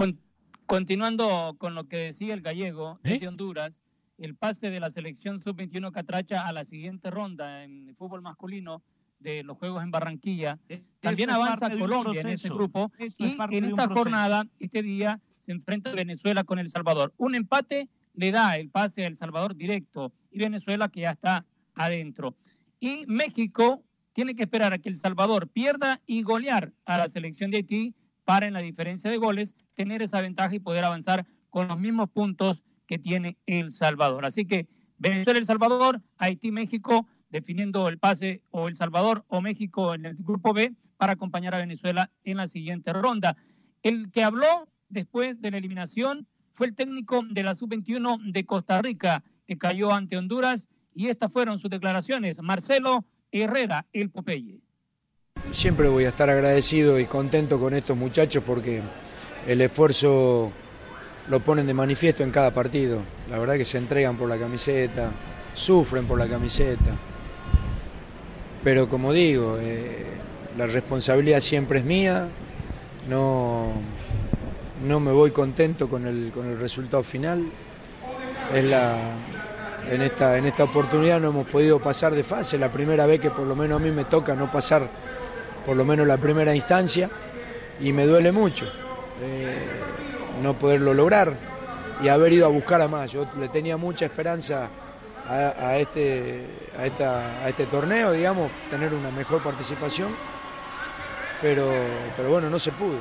continuando 0.66 1.56
con 1.58 1.74
lo 1.74 1.88
que 1.88 1.98
decía 1.98 2.34
el 2.34 2.42
gallego 2.42 3.00
¿Eh? 3.04 3.20
de 3.20 3.28
Honduras, 3.28 3.82
el 4.18 4.36
pase 4.36 4.70
de 4.70 4.80
la 4.80 4.90
selección 4.90 5.42
sub-21 5.42 5.92
Catracha 5.92 6.46
a 6.46 6.54
la 6.54 6.66
siguiente 6.66 7.10
ronda 7.10 7.64
en 7.64 7.90
el 7.90 7.96
fútbol 7.96 8.22
masculino 8.22 8.84
de 9.20 9.44
los 9.44 9.58
Juegos 9.58 9.84
en 9.84 9.92
Barranquilla. 9.92 10.60
E-, 10.68 10.82
También 11.00 11.30
avanza 11.30 11.70
Colombia 11.70 12.22
en 12.22 12.30
ese 12.30 12.50
grupo. 12.50 12.92
y 12.98 13.58
en 13.58 13.66
esta 13.66 13.88
jornada, 13.88 14.48
este 14.60 14.82
día, 14.82 15.20
se 15.40 15.52
enfrenta 15.52 15.92
Venezuela 15.94 16.44
con 16.44 16.60
El 16.60 16.70
Salvador. 16.70 17.14
Un 17.18 17.36
empate 17.36 17.90
le 18.14 18.32
da 18.32 18.58
el 18.58 18.70
pase 18.70 19.04
a 19.04 19.08
El 19.08 19.18
Salvador 19.18 19.56
directo 19.56 20.14
y 20.32 20.40
Venezuela 20.40 20.90
que 20.90 21.02
ya 21.02 21.12
está 21.12 21.46
adentro. 21.74 22.36
Y 22.80 23.06
México 23.08 23.84
tiene 24.14 24.36
que 24.36 24.44
esperar 24.44 24.74
a 24.74 24.80
que 24.80 24.90
El 24.90 24.98
Salvador 24.98 25.48
pierda 25.48 26.02
y 26.06 26.24
golear 26.24 26.74
a 26.86 26.98
la 26.98 27.10
selección 27.10 27.52
de 27.52 27.58
Haití 27.58 27.96
para 28.26 28.48
en 28.48 28.54
la 28.54 28.60
diferencia 28.60 29.10
de 29.10 29.18
goles 29.18 29.56
tener 29.76 30.02
esa 30.02 30.22
ventaja 30.22 30.54
y 30.54 30.60
poder 30.60 30.84
avanzar 30.84 31.26
con 31.50 31.68
los 31.68 31.80
mismos 31.80 32.10
puntos 32.10 32.64
que 32.86 33.00
tiene 33.00 33.38
El 33.46 33.72
Salvador. 33.72 34.26
Así 34.26 34.46
que 34.46 34.68
Venezuela, 34.98 35.40
El 35.40 35.46
Salvador, 35.46 36.02
Haití, 36.18 36.52
México, 36.52 37.08
definiendo 37.30 37.88
el 37.88 37.98
pase 37.98 38.42
o 38.52 38.68
El 38.68 38.76
Salvador 38.76 39.26
o 39.28 39.42
México 39.42 39.94
en 39.94 40.06
el 40.06 40.16
grupo 40.16 40.54
B 40.54 40.74
para 40.98 41.14
acompañar 41.14 41.56
a 41.56 41.60
Venezuela 41.60 42.12
en 42.24 42.38
la 42.38 42.48
siguiente 42.48 42.92
ronda. 42.94 43.38
El 43.84 44.12
que 44.12 44.24
habló 44.24 44.68
después 44.90 45.42
de 45.42 45.52
la 45.52 45.58
eliminación 45.58 46.28
fue 46.54 46.68
el 46.68 46.76
técnico 46.76 47.24
de 47.30 47.44
la 47.44 47.56
sub-21 47.56 48.32
de 48.32 48.46
Costa 48.46 48.82
Rica, 48.82 49.24
que 49.48 49.58
cayó 49.58 49.94
ante 49.94 50.18
Honduras, 50.18 50.68
y 50.94 51.08
estas 51.08 51.32
fueron 51.32 51.58
sus 51.60 51.70
declaraciones. 51.70 52.42
Marcelo 52.42 53.06
Herrera, 53.32 53.86
el 53.94 54.10
Popeye. 54.10 54.60
Siempre 55.52 55.88
voy 55.88 56.04
a 56.04 56.10
estar 56.10 56.30
agradecido 56.30 57.00
y 57.00 57.06
contento 57.06 57.60
con 57.60 57.74
estos 57.74 57.96
muchachos 57.96 58.44
porque 58.46 58.82
el 59.48 59.62
esfuerzo 59.62 60.52
lo 61.30 61.40
ponen 61.40 61.66
de 61.66 61.74
manifiesto 61.74 62.24
en 62.24 62.32
cada 62.32 62.54
partido. 62.54 63.02
La 63.30 63.40
verdad 63.40 63.56
que 63.56 63.66
se 63.66 63.78
entregan 63.78 64.18
por 64.18 64.28
la 64.28 64.38
camiseta, 64.38 65.12
sufren 65.54 66.06
por 66.06 66.20
la 66.20 66.28
camiseta. 66.28 66.92
Pero 68.64 68.90
como 68.90 69.14
digo, 69.14 69.58
eh, 69.60 70.06
la 70.58 70.68
responsabilidad 70.68 71.42
siempre 71.42 71.80
es 71.80 71.86
mía. 71.86 72.28
No, 73.10 73.72
no 74.86 75.00
me 75.00 75.12
voy 75.12 75.32
contento 75.32 75.90
con 75.90 76.06
el, 76.06 76.32
con 76.34 76.48
el 76.48 76.60
resultado 76.60 77.04
final. 77.04 77.46
Es 78.54 78.64
la, 78.66 78.98
en, 79.90 80.02
esta, 80.02 80.38
en 80.38 80.46
esta 80.46 80.64
oportunidad 80.64 81.20
no 81.20 81.30
hemos 81.30 81.48
podido 81.48 81.80
pasar 81.80 82.14
de 82.14 82.24
fase, 82.24 82.58
la 82.58 82.72
primera 82.72 83.06
vez 83.06 83.20
que 83.20 83.30
por 83.30 83.46
lo 83.46 83.56
menos 83.56 83.80
a 83.80 83.84
mí 83.84 83.92
me 83.92 84.06
toca 84.06 84.36
no 84.36 84.52
pasar 84.52 84.88
por 85.66 85.76
lo 85.76 85.86
menos 85.86 86.08
la 86.08 86.18
primera 86.18 86.56
instancia 86.56 87.10
y 87.80 87.94
me 87.94 88.06
duele 88.06 88.32
mucho 88.32 88.66
eh, 89.22 89.58
no 90.42 90.58
poderlo 90.58 90.94
lograr 90.94 91.34
y 92.02 92.08
haber 92.08 92.34
ido 92.34 92.46
a 92.46 92.50
buscar 92.50 92.82
a 92.82 92.88
más. 92.88 93.12
Yo 93.12 93.28
le 93.40 93.50
tenía 93.50 93.78
mucha 93.78 94.06
esperanza 94.06 94.70
a, 95.30 95.78
este, 95.78 96.48
a, 96.78 96.86
esta, 96.86 97.44
a 97.44 97.50
este 97.50 97.66
torneo, 97.68 98.12
digamos, 98.12 98.52
tener 98.70 98.94
una 98.94 99.12
mejor 99.12 99.44
participación, 99.44 100.12
pero, 101.42 101.72
pero 102.18 102.30
bueno, 102.30 102.50
no 102.50 102.58
se 102.58 102.72
pudo. 102.72 103.00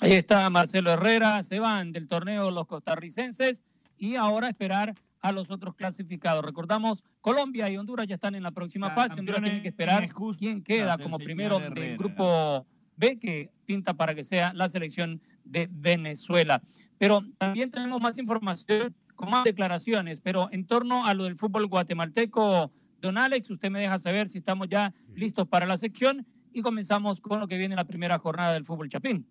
Ahí 0.00 0.12
está 0.12 0.50
Marcelo 0.50 0.90
Herrera, 0.92 1.42
se 1.44 1.60
van 1.60 1.92
del 1.92 2.08
torneo 2.08 2.50
los 2.50 2.66
costarricenses 2.66 3.62
y 3.96 4.16
ahora 4.16 4.48
esperar 4.48 4.94
a 5.20 5.32
los 5.32 5.50
otros 5.50 5.76
clasificados. 5.76 6.44
Recordamos, 6.44 7.04
Colombia 7.20 7.70
y 7.70 7.76
Honduras 7.76 8.06
ya 8.08 8.16
están 8.16 8.34
en 8.34 8.42
la 8.42 8.50
próxima 8.50 8.90
fase. 8.90 9.20
Honduras 9.20 9.40
tiene 9.42 9.62
que 9.62 9.68
esperar 9.68 10.10
quién 10.36 10.62
queda 10.62 10.98
como 10.98 11.18
primero 11.18 11.60
del 11.60 11.96
grupo 11.96 12.66
B, 12.96 13.18
que 13.18 13.50
pinta 13.64 13.94
para 13.94 14.14
que 14.14 14.24
sea 14.24 14.52
la 14.52 14.68
selección 14.68 15.22
de 15.44 15.68
Venezuela. 15.70 16.60
Pero 16.98 17.24
también 17.38 17.70
tenemos 17.70 18.00
más 18.00 18.18
información 18.18 18.94
con 19.14 19.30
más 19.30 19.44
declaraciones, 19.44 20.20
pero 20.20 20.48
en 20.52 20.66
torno 20.66 21.06
a 21.06 21.14
lo 21.14 21.24
del 21.24 21.36
fútbol 21.36 21.66
guatemalteco, 21.66 22.72
don 23.00 23.18
Alex, 23.18 23.50
usted 23.50 23.70
me 23.70 23.80
deja 23.80 23.98
saber 23.98 24.28
si 24.28 24.38
estamos 24.38 24.68
ya 24.68 24.92
listos 25.14 25.46
para 25.48 25.66
la 25.66 25.76
sección 25.76 26.26
y 26.52 26.62
comenzamos 26.62 27.20
con 27.20 27.40
lo 27.40 27.48
que 27.48 27.58
viene 27.58 27.76
la 27.76 27.84
primera 27.84 28.18
jornada 28.18 28.52
del 28.52 28.64
fútbol 28.64 28.88
chapín. 28.88 29.26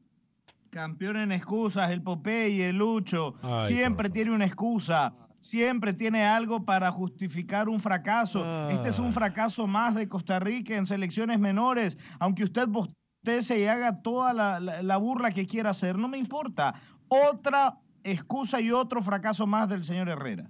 Campeón 0.70 1.18
en 1.18 1.34
excusas, 1.34 1.92
el 1.92 2.02
Popeye, 2.02 2.70
el 2.70 2.78
Lucho, 2.78 3.36
siempre 3.68 4.10
tiene 4.10 4.32
una 4.32 4.46
excusa, 4.46 5.14
siempre 5.42 5.92
tiene 5.92 6.24
algo 6.24 6.64
para 6.64 6.92
justificar 6.92 7.68
un 7.68 7.82
fracaso. 7.82 8.70
Este 8.70 8.90
es 8.90 8.98
un 8.98 9.12
fracaso 9.12 9.68
más 9.68 9.96
de 9.96 10.08
Costa 10.08 10.40
Rica 10.40 10.78
en 10.78 10.86
selecciones 10.86 11.40
menores, 11.40 11.98
aunque 12.20 12.46
usted 12.46 12.70
bostece 12.70 13.60
y 13.60 13.66
haga 13.66 14.02
toda 14.02 14.34
la, 14.34 14.98
burla 14.98 15.32
que 15.32 15.46
quiera 15.46 15.72
hacer, 15.72 15.98
no 15.98 16.08
me 16.08 16.18
importa. 16.18 16.74
Otra 17.10 17.78
excusa 18.04 18.62
y 18.62 18.72
otro 18.72 19.02
fracaso 19.02 19.46
más 19.48 19.70
del 19.70 19.84
señor 19.84 20.10
Herrera. 20.10 20.50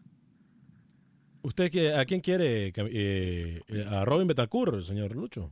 ¿Usted 1.44 1.96
a 1.96 2.06
quién 2.06 2.22
quiere? 2.22 2.72
Eh, 2.76 3.62
¿A 3.90 4.06
Robin 4.06 4.28
Betancourt, 4.28 4.82
señor 4.84 5.16
Lucho? 5.16 5.52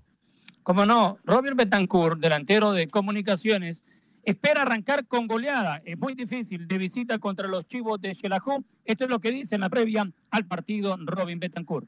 Como 0.61 0.85
no, 0.85 1.17
Robin 1.23 1.55
Betancourt, 1.55 2.19
delantero 2.19 2.73
de 2.73 2.87
comunicaciones, 2.87 3.83
espera 4.23 4.61
arrancar 4.61 5.07
con 5.07 5.25
goleada. 5.25 5.81
Es 5.83 5.97
muy 5.97 6.13
difícil 6.13 6.67
de 6.67 6.77
visita 6.77 7.17
contra 7.17 7.47
los 7.47 7.67
chivos 7.67 7.99
de 7.99 8.13
Xelajú. 8.13 8.63
Esto 8.85 9.05
es 9.05 9.09
lo 9.09 9.19
que 9.19 9.31
dice 9.31 9.55
en 9.55 9.61
la 9.61 9.69
previa 9.69 10.11
al 10.29 10.45
partido 10.45 10.95
Robin 11.05 11.39
Betancourt. 11.39 11.87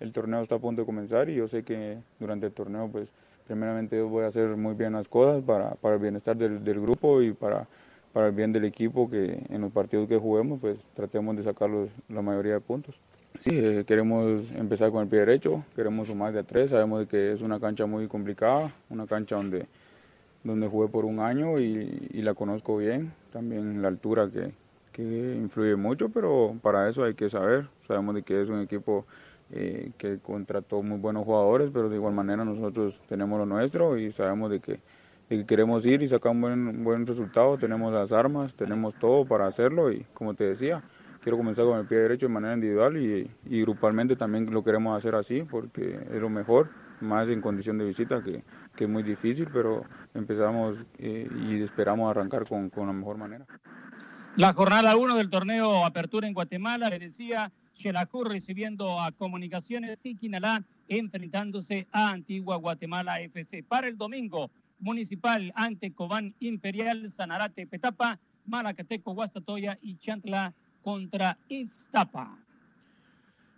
El 0.00 0.12
torneo 0.12 0.42
está 0.42 0.54
a 0.54 0.58
punto 0.58 0.82
de 0.82 0.86
comenzar 0.86 1.28
y 1.28 1.34
yo 1.34 1.48
sé 1.48 1.62
que 1.62 1.98
durante 2.18 2.46
el 2.46 2.52
torneo, 2.52 2.88
pues, 2.90 3.08
primeramente 3.46 4.00
voy 4.02 4.24
a 4.24 4.28
hacer 4.28 4.56
muy 4.56 4.74
bien 4.74 4.92
las 4.92 5.08
cosas 5.08 5.42
para, 5.42 5.74
para 5.74 5.96
el 5.96 6.00
bienestar 6.00 6.36
del, 6.36 6.62
del, 6.64 6.80
grupo 6.80 7.22
y 7.22 7.32
para, 7.32 7.66
para 8.16 8.28
el 8.28 8.32
bien 8.32 8.50
del 8.50 8.64
equipo, 8.64 9.10
que 9.10 9.44
en 9.50 9.60
los 9.60 9.70
partidos 9.70 10.08
que 10.08 10.16
juguemos, 10.16 10.58
pues, 10.58 10.78
tratemos 10.94 11.36
de 11.36 11.42
sacar 11.42 11.68
los, 11.68 11.90
la 12.08 12.22
mayoría 12.22 12.54
de 12.54 12.60
puntos. 12.60 12.94
Sí, 13.40 13.50
eh, 13.52 13.84
queremos 13.86 14.50
empezar 14.52 14.90
con 14.90 15.02
el 15.02 15.08
pie 15.08 15.18
derecho, 15.18 15.62
queremos 15.74 16.06
sumar 16.06 16.32
de 16.32 16.38
a 16.38 16.42
tres, 16.42 16.70
sabemos 16.70 17.06
que 17.08 17.32
es 17.32 17.42
una 17.42 17.60
cancha 17.60 17.84
muy 17.84 18.08
complicada, 18.08 18.72
una 18.88 19.06
cancha 19.06 19.36
donde 19.36 19.66
donde 20.44 20.66
jugué 20.66 20.88
por 20.88 21.04
un 21.04 21.20
año 21.20 21.58
y, 21.58 22.08
la 22.22 22.32
conozco 22.32 22.78
bien. 22.78 23.12
También 23.34 23.82
la 23.82 23.88
altura 23.88 24.30
que, 24.30 25.36
influye 25.36 25.76
mucho, 25.76 26.08
pero 26.08 26.56
para 26.62 26.88
eso 26.88 27.04
hay 27.04 27.12
que 27.12 27.28
saber. 27.28 27.68
Sabemos 27.86 28.14
de 28.14 28.22
que 28.22 28.40
es 28.40 28.48
un 28.48 28.62
equipo 28.62 29.04
eh, 29.50 29.90
que 29.98 30.20
contrató 30.20 30.82
muy 30.82 30.96
buenos 30.96 31.26
jugadores, 31.26 31.68
pero 31.70 31.90
de 31.90 31.96
igual 31.96 32.14
manera 32.14 32.46
nosotros 32.46 32.98
tenemos 33.10 33.38
lo 33.38 33.44
nuestro 33.44 33.98
y 33.98 34.10
sabemos 34.10 34.50
de 34.50 34.60
que 34.60 34.80
de 35.28 35.38
que 35.38 35.46
queremos 35.46 35.84
ir 35.86 36.02
y 36.02 36.08
sacar 36.08 36.32
un 36.32 36.40
buen, 36.40 36.84
buen 36.84 37.06
resultado, 37.06 37.58
tenemos 37.58 37.92
las 37.92 38.12
armas, 38.12 38.54
tenemos 38.54 38.94
todo 38.94 39.24
para 39.24 39.46
hacerlo 39.46 39.92
y 39.92 40.04
como 40.14 40.34
te 40.34 40.44
decía, 40.44 40.82
quiero 41.22 41.36
comenzar 41.36 41.64
con 41.64 41.78
el 41.78 41.86
pie 41.86 41.98
derecho 41.98 42.26
de 42.26 42.32
manera 42.32 42.54
individual 42.54 42.96
y, 42.96 43.30
y 43.44 43.62
grupalmente 43.62 44.14
también 44.14 44.52
lo 44.52 44.62
queremos 44.62 44.96
hacer 44.96 45.14
así 45.14 45.42
porque 45.42 45.98
es 46.12 46.20
lo 46.20 46.28
mejor, 46.28 46.70
más 47.00 47.28
en 47.28 47.40
condición 47.40 47.78
de 47.78 47.84
visita 47.84 48.22
que, 48.22 48.42
que 48.74 48.84
es 48.84 48.90
muy 48.90 49.02
difícil, 49.02 49.48
pero 49.52 49.84
empezamos 50.14 50.78
eh, 50.98 51.28
y 51.48 51.62
esperamos 51.62 52.10
arrancar 52.10 52.46
con, 52.48 52.70
con 52.70 52.86
la 52.86 52.92
mejor 52.92 53.18
manera. 53.18 53.46
La 54.36 54.52
jornada 54.52 54.96
1 54.96 55.16
del 55.16 55.30
torneo 55.30 55.84
Apertura 55.84 56.26
en 56.26 56.34
Guatemala, 56.34 56.90
le 56.90 56.98
decía 56.98 57.50
Xelajú 57.74 58.24
recibiendo 58.24 59.00
a 59.00 59.10
Comunicaciones 59.12 59.98
Siquinalá 59.98 60.62
enfrentándose 60.88 61.86
a 61.90 62.10
Antigua 62.10 62.56
Guatemala 62.56 63.20
FC. 63.20 63.62
Para 63.62 63.88
el 63.88 63.96
domingo, 63.96 64.50
Municipal 64.78 65.52
ante 65.54 65.92
Cobán 65.92 66.34
Imperial, 66.40 67.10
Sanarate 67.10 67.66
Petapa, 67.66 68.18
Malacateco 68.44 69.14
Guastatoya 69.14 69.78
y 69.82 69.96
Chantla 69.96 70.54
contra 70.82 71.38
Iztapa. 71.48 72.38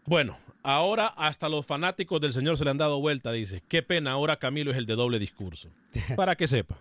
Bueno, 0.07 0.39
ahora 0.63 1.09
hasta 1.09 1.49
los 1.49 1.67
fanáticos 1.67 2.21
del 2.21 2.33
señor 2.33 2.57
se 2.57 2.65
le 2.65 2.71
han 2.71 2.79
dado 2.79 3.01
vuelta, 3.01 3.31
dice. 3.31 3.63
Qué 3.69 3.83
pena, 3.83 4.13
ahora 4.13 4.39
Camilo 4.39 4.71
es 4.71 4.79
el 4.79 4.87
de 4.87 4.95
doble 4.95 5.19
discurso. 5.19 5.69
Para 6.17 6.37
que 6.37 6.49
sepa, 6.49 6.81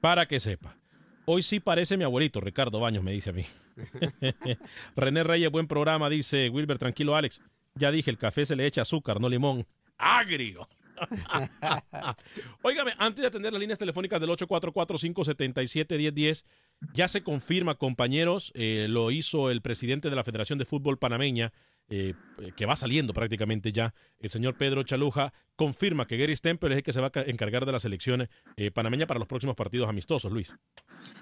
para 0.00 0.26
que 0.26 0.40
sepa. 0.40 0.76
Hoy 1.24 1.42
sí 1.42 1.60
parece 1.60 1.96
mi 1.96 2.04
abuelito, 2.04 2.40
Ricardo 2.40 2.80
Baños, 2.80 3.04
me 3.04 3.12
dice 3.12 3.30
a 3.30 3.32
mí. 3.32 3.46
René 4.96 5.22
Reyes, 5.22 5.50
buen 5.50 5.68
programa, 5.68 6.10
dice 6.10 6.50
Wilber, 6.50 6.78
tranquilo 6.78 7.16
Alex. 7.16 7.40
Ya 7.74 7.90
dije, 7.90 8.10
el 8.10 8.18
café 8.18 8.44
se 8.44 8.56
le 8.56 8.66
echa 8.66 8.82
azúcar, 8.82 9.20
no 9.20 9.28
limón. 9.28 9.66
Agrio. 9.96 10.68
Óigame, 12.62 12.92
antes 12.98 13.22
de 13.22 13.28
atender 13.28 13.52
las 13.52 13.60
líneas 13.60 13.78
telefónicas 13.78 14.20
del 14.20 14.30
844-577-1010, 14.30 16.44
ya 16.94 17.06
se 17.08 17.22
confirma, 17.22 17.76
compañeros, 17.76 18.52
eh, 18.54 18.86
lo 18.88 19.10
hizo 19.10 19.50
el 19.50 19.60
presidente 19.62 20.10
de 20.10 20.16
la 20.16 20.24
Federación 20.24 20.58
de 20.58 20.64
Fútbol 20.64 20.98
Panameña, 20.98 21.52
eh, 21.88 22.14
que 22.56 22.64
va 22.64 22.76
saliendo 22.76 23.12
prácticamente 23.12 23.72
ya, 23.72 23.92
el 24.20 24.30
señor 24.30 24.56
Pedro 24.56 24.82
Chaluja, 24.82 25.34
confirma 25.56 26.06
que 26.06 26.16
Gary 26.16 26.34
Stempel 26.34 26.72
es 26.72 26.78
el 26.78 26.84
que 26.84 26.92
se 26.92 27.00
va 27.00 27.12
a 27.14 27.20
encargar 27.22 27.66
de 27.66 27.72
la 27.72 27.80
selección 27.80 28.28
eh, 28.56 28.70
panameña 28.70 29.06
para 29.06 29.18
los 29.18 29.28
próximos 29.28 29.56
partidos 29.56 29.88
amistosos, 29.88 30.32
Luis. 30.32 30.54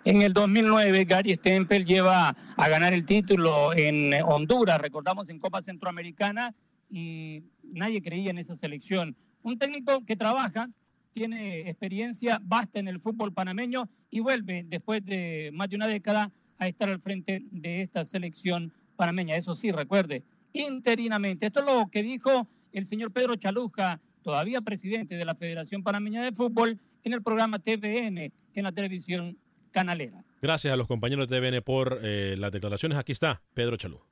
En 0.05 0.23
el 0.23 0.33
2009, 0.33 1.05
Gary 1.07 1.35
Stempel 1.35 1.85
lleva 1.85 2.37
a 2.57 2.69
ganar 2.69 2.93
el 2.93 3.05
título 3.05 3.75
en 3.75 4.15
Honduras, 4.23 4.81
recordamos 4.81 5.29
en 5.29 5.41
Copa 5.41 5.61
Centroamericana, 5.61 6.55
y 6.91 7.45
nadie 7.63 8.03
creía 8.03 8.31
en 8.31 8.39
esa 8.39 8.57
selección. 8.57 9.17
Un 9.43 9.59
técnico 9.59 10.05
que 10.05 10.17
trabaja, 10.17 10.69
tiene 11.13 11.69
experiencia 11.69 12.41
basta 12.43 12.79
en 12.79 12.89
el 12.89 13.01
fútbol 13.01 13.33
panameño 13.33 13.89
y 14.11 14.21
vuelve 14.21 14.65
después 14.67 15.05
de 15.05 15.51
más 15.53 15.69
de 15.69 15.77
una 15.77 15.87
década 15.87 16.31
a 16.59 16.69
estar 16.69 16.89
al 16.89 17.01
frente 17.01 17.43
de 17.51 17.83
esta 17.83 18.05
selección 18.05 18.73
panameña. 18.97 19.37
Eso 19.37 19.55
sí, 19.55 19.73
recuerde, 19.73 20.23
interinamente. 20.53 21.47
Esto 21.47 21.61
es 21.61 21.67
lo 21.67 21.89
que 21.91 22.03
dijo 22.03 22.47
el 22.73 22.87
señor 22.87 23.13
Pedro 23.13 23.37
Chaluja, 23.37 24.01
todavía 24.23 24.61
presidente 24.61 25.17
de 25.17 25.25
la 25.25 25.35
Federación 25.35 25.83
Panameña 25.83 26.23
de 26.23 26.33
Fútbol, 26.33 26.79
en 27.03 27.15
el 27.15 27.23
programa 27.23 27.59
TVN 27.59 28.33
en 28.55 28.65
la 28.65 28.73
televisión 28.73 29.39
canalera. 29.71 30.23
Gracias 30.43 30.73
a 30.73 30.77
los 30.77 30.87
compañeros 30.87 31.29
de 31.29 31.41
TVN 31.41 31.63
por 31.63 32.01
eh, 32.03 32.37
las 32.39 32.53
declaraciones. 32.53 32.99
Aquí 32.99 33.13
está 33.13 33.41
Pedro 33.55 33.77
Chaluja. 33.77 34.05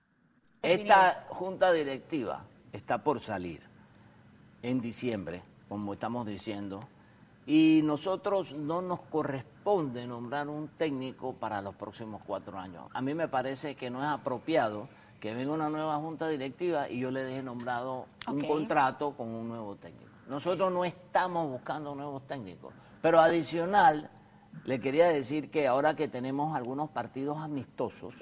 Esta 0.63 1.27
junta 1.29 1.73
directiva 1.73 2.47
está 2.73 3.03
por 3.03 3.21
salir 3.21 3.68
en 4.63 4.81
diciembre, 4.81 5.43
como 5.69 5.93
estamos 5.93 6.27
diciendo, 6.27 6.81
y 7.47 7.81
nosotros 7.83 8.53
no 8.53 8.83
nos 8.83 9.01
corresponde 9.03 10.07
nombrar 10.07 10.49
un 10.49 10.69
técnico 10.69 11.33
para 11.33 11.63
los 11.63 11.75
próximos 11.75 12.21
cuatro 12.27 12.59
años. 12.59 12.85
A 12.93 13.01
mí 13.01 13.15
me 13.15 13.27
parece 13.27 13.75
que 13.75 13.89
no 13.89 14.03
es 14.03 14.09
apropiado 14.09 14.89
que 15.19 15.35
venga 15.35 15.53
una 15.53 15.71
nueva 15.71 15.97
junta 15.97 16.29
directiva 16.29 16.89
y 16.89 17.01
yo 17.01 17.11
le 17.11 17.25
deje 17.25 17.43
nombrado 17.43 18.07
un 18.29 18.41
contrato 18.43 19.13
con 19.17 19.29
un 19.29 19.49
nuevo 19.49 19.77
técnico. 19.77 20.11
Nosotros 20.29 20.71
no 20.71 20.85
estamos 20.85 21.49
buscando 21.49 21.95
nuevos 21.95 22.27
técnicos, 22.27 22.75
pero 23.01 23.19
adicional 23.19 24.11
le 24.65 24.81
quería 24.81 25.09
decir 25.09 25.51
que 25.51 25.67
ahora 25.67 25.97
que 25.97 26.09
tenemos 26.09 26.55
algunos 26.55 26.91
partidos 26.91 27.39
amistosos, 27.39 28.15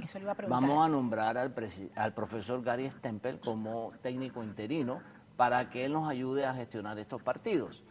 vamos 0.49 0.87
a 0.87 0.89
nombrar 0.89 1.37
al, 1.37 1.53
al 1.97 2.15
profesor 2.15 2.63
Gary 2.63 2.89
Stempel 2.91 3.41
como 3.41 3.93
técnico 4.03 4.45
interino 4.45 5.01
para 5.37 5.71
que 5.71 5.85
él 5.85 5.93
nos 5.93 6.09
ayude 6.09 6.47
a 6.47 6.55
gestionar 6.55 6.99
estos 6.99 7.23
partidos. 7.23 7.83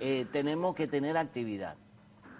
Eh, 0.00 0.26
tenemos 0.32 0.74
que 0.74 0.86
tener 0.86 1.16
actividad. 1.16 1.76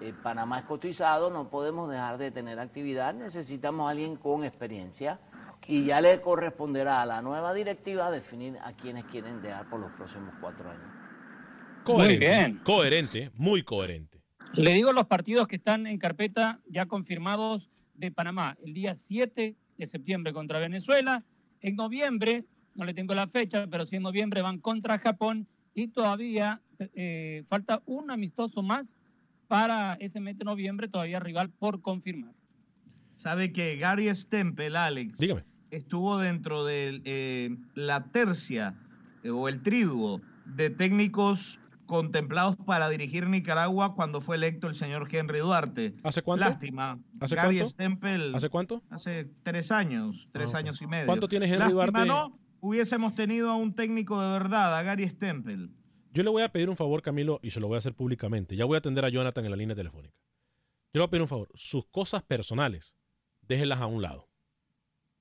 Eh, 0.01 0.13
Panamá 0.23 0.61
es 0.61 0.65
cotizado, 0.65 1.31
no 1.31 1.49
podemos 1.49 1.91
dejar 1.91 2.19
de 2.19 2.31
tener 2.31 2.59
actividad, 2.59 3.15
necesitamos 3.15 3.87
a 3.87 3.91
alguien 3.91 4.17
con 4.17 4.45
experiencia 4.45 5.21
y 5.67 5.85
ya 5.85 6.01
le 6.01 6.21
corresponderá 6.21 7.03
a 7.03 7.07
la 7.07 7.23
nueva 7.23 7.55
directiva 7.55 8.11
definir 8.11 8.59
a 8.65 8.73
quienes 8.73 9.05
quieren 9.05 9.41
dejar 9.43 9.69
por 9.69 9.81
los 9.81 9.93
próximos 9.93 10.35
cuatro 10.41 10.71
años. 10.71 10.83
Coherente, 11.85 12.27
muy 12.27 12.35
bien. 12.35 12.61
Coherente, 12.65 13.31
muy 13.37 13.63
coherente. 13.63 14.21
Le 14.55 14.75
digo 14.75 14.93
los 14.93 15.07
partidos 15.07 15.47
que 15.47 15.57
están 15.57 15.87
en 15.87 15.99
carpeta 15.99 16.61
ya 16.67 16.87
confirmados 16.87 17.71
de 17.95 18.11
Panamá. 18.11 18.57
El 18.65 18.75
día 18.75 18.95
7 18.95 19.57
de 19.79 19.87
septiembre 19.87 20.33
contra 20.33 20.59
Venezuela. 20.59 21.25
En 21.61 21.77
noviembre, 21.77 22.45
no 22.75 22.85
le 22.85 22.95
tengo 22.95 23.15
la 23.15 23.27
fecha, 23.27 23.67
pero 23.71 23.85
sí 23.87 23.97
en 23.97 24.03
noviembre 24.03 24.43
van 24.43 24.59
contra 24.59 24.99
Japón 24.99 25.47
y 25.75 25.89
todavía 25.89 26.61
eh, 26.79 27.45
falta 27.49 27.83
un 27.87 28.11
amistoso 28.11 28.63
más 28.63 28.97
para 29.49 29.95
ese 29.95 30.21
mes 30.21 30.39
de 30.39 30.45
noviembre, 30.45 30.89
todavía 30.89 31.21
rival 31.21 31.51
por 31.51 31.81
confirmar. 31.83 32.33
Sabe 33.15 33.53
que 33.53 33.77
Gary 33.77 34.13
Stempel, 34.15 34.77
Alex, 34.77 35.19
estuvo 35.71 36.19
dentro 36.19 36.65
de 36.65 37.03
eh, 37.05 37.57
la 37.75 38.05
tercia 38.05 38.75
eh, 39.23 39.31
o 39.31 39.49
el 39.49 39.63
triduo 39.63 40.21
de 40.47 40.71
técnicos 40.71 41.61
contemplados 41.87 42.57
para 42.57 42.89
dirigir 42.89 43.29
Nicaragua 43.29 43.95
cuando 43.95 44.23
fue 44.23 44.37
electo 44.37 44.67
el 44.67 44.75
señor 44.75 45.07
Henry 45.11 45.41
Duarte. 45.41 45.95
¿Hace 46.03 46.23
cuánto? 46.23 46.47
Lástima. 46.47 46.99
¿Hace 47.21 47.35
Gary 47.35 47.57
cuánto? 47.57 47.71
Stempel. 47.71 48.35
¿Hace 48.35 48.49
cuánto? 48.49 48.83
Hace 48.89 49.29
tres 49.43 49.71
años, 49.71 50.29
tres 50.33 50.55
Ah, 50.55 50.59
años 50.59 50.81
y 50.81 50.87
medio. 50.87 51.07
¿Cuánto 51.07 51.29
tiene 51.29 51.45
Henry 51.47 51.59
Lástima, 51.59 51.75
Duarte? 51.85 52.07
no, 52.07 52.39
hubiésemos 52.67 53.15
tenido 53.17 53.51
a 53.51 53.57
un 53.57 53.75
técnico 53.75 54.21
de 54.23 54.31
verdad, 54.33 54.79
a 54.79 54.83
Gary 54.83 55.09
Stempel. 55.09 55.71
Yo 56.13 56.23
le 56.23 56.31
voy 56.31 56.43
a 56.43 56.49
pedir 56.51 56.71
un 56.71 56.77
favor, 56.77 57.03
Camilo, 57.03 57.41
y 57.43 57.51
se 57.51 57.59
lo 57.61 57.67
voy 57.67 57.75
a 57.75 57.79
hacer 57.79 57.95
públicamente. 57.95 58.55
Ya 58.55 58.65
voy 58.65 58.77
a 58.77 58.79
atender 58.79 59.05
a 59.05 59.09
Jonathan 59.09 59.45
en 59.45 59.51
la 59.51 59.57
línea 59.57 59.75
telefónica. 59.75 60.15
Yo 60.95 60.99
le 60.99 61.01
voy 61.01 61.07
a 61.07 61.11
pedir 61.11 61.23
un 61.23 61.29
favor. 61.29 61.49
Sus 61.55 61.87
cosas 61.87 62.23
personales, 62.23 62.95
déjenlas 63.43 63.81
a 63.81 63.87
un 63.87 64.01
lado. 64.01 64.29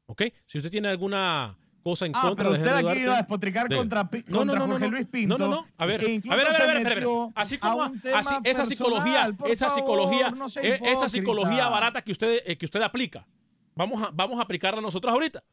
¿Ok? 0.06 0.24
Si 0.46 0.58
usted 0.60 0.70
tiene 0.70 0.89
alguna 0.89 1.58
cosa 1.84 2.06
en 2.06 2.12
Ah, 2.16 2.22
contra 2.28 2.50
pero 2.50 2.52
de 2.52 2.60
usted 2.70 2.88
aquí 2.89 3.00
iba 3.00 3.14
a 3.14 3.18
despotricar 3.18 3.70
déjela. 3.70 3.82
contra, 3.82 4.04
No, 4.04 4.46
no, 4.46 4.52
contra 4.54 4.60
no, 4.60 4.68
no, 4.68 4.74
Jorge. 4.74 4.89
Luis 4.89 5.08
Pinto. 5.08 5.38
No, 5.38 5.48
no, 5.48 5.56
no. 5.56 5.68
A 5.78 5.86
ver, 5.88 6.02
a 6.02 6.06
ver, 6.06 6.22
a 6.30 6.36
ver, 6.36 6.48
a 6.48 6.52
ver, 6.52 6.62
a 6.62 6.68
ver, 6.68 6.76
a 6.78 6.89
ver. 6.89 6.96
metió 6.96 7.32
Así 7.34 7.58
como, 7.58 7.82
así, 7.84 8.36
esa 8.44 8.66
psicología, 8.68 9.36
esa 9.48 9.70
psicología, 9.72 10.34
esa 10.62 11.10
psicología 11.10 11.70
barata 11.70 12.02
que 12.04 12.12
usted, 12.12 12.44
eh, 12.46 12.58
que 12.58 12.66
usted 12.66 12.82
aplica, 12.82 13.26
vamos 13.74 14.04
a, 14.04 14.12
vamos 14.14 14.38
a 14.39 14.44
aplicarla 14.44 14.80
nosotros 14.82 15.12
ahorita. 15.12 15.44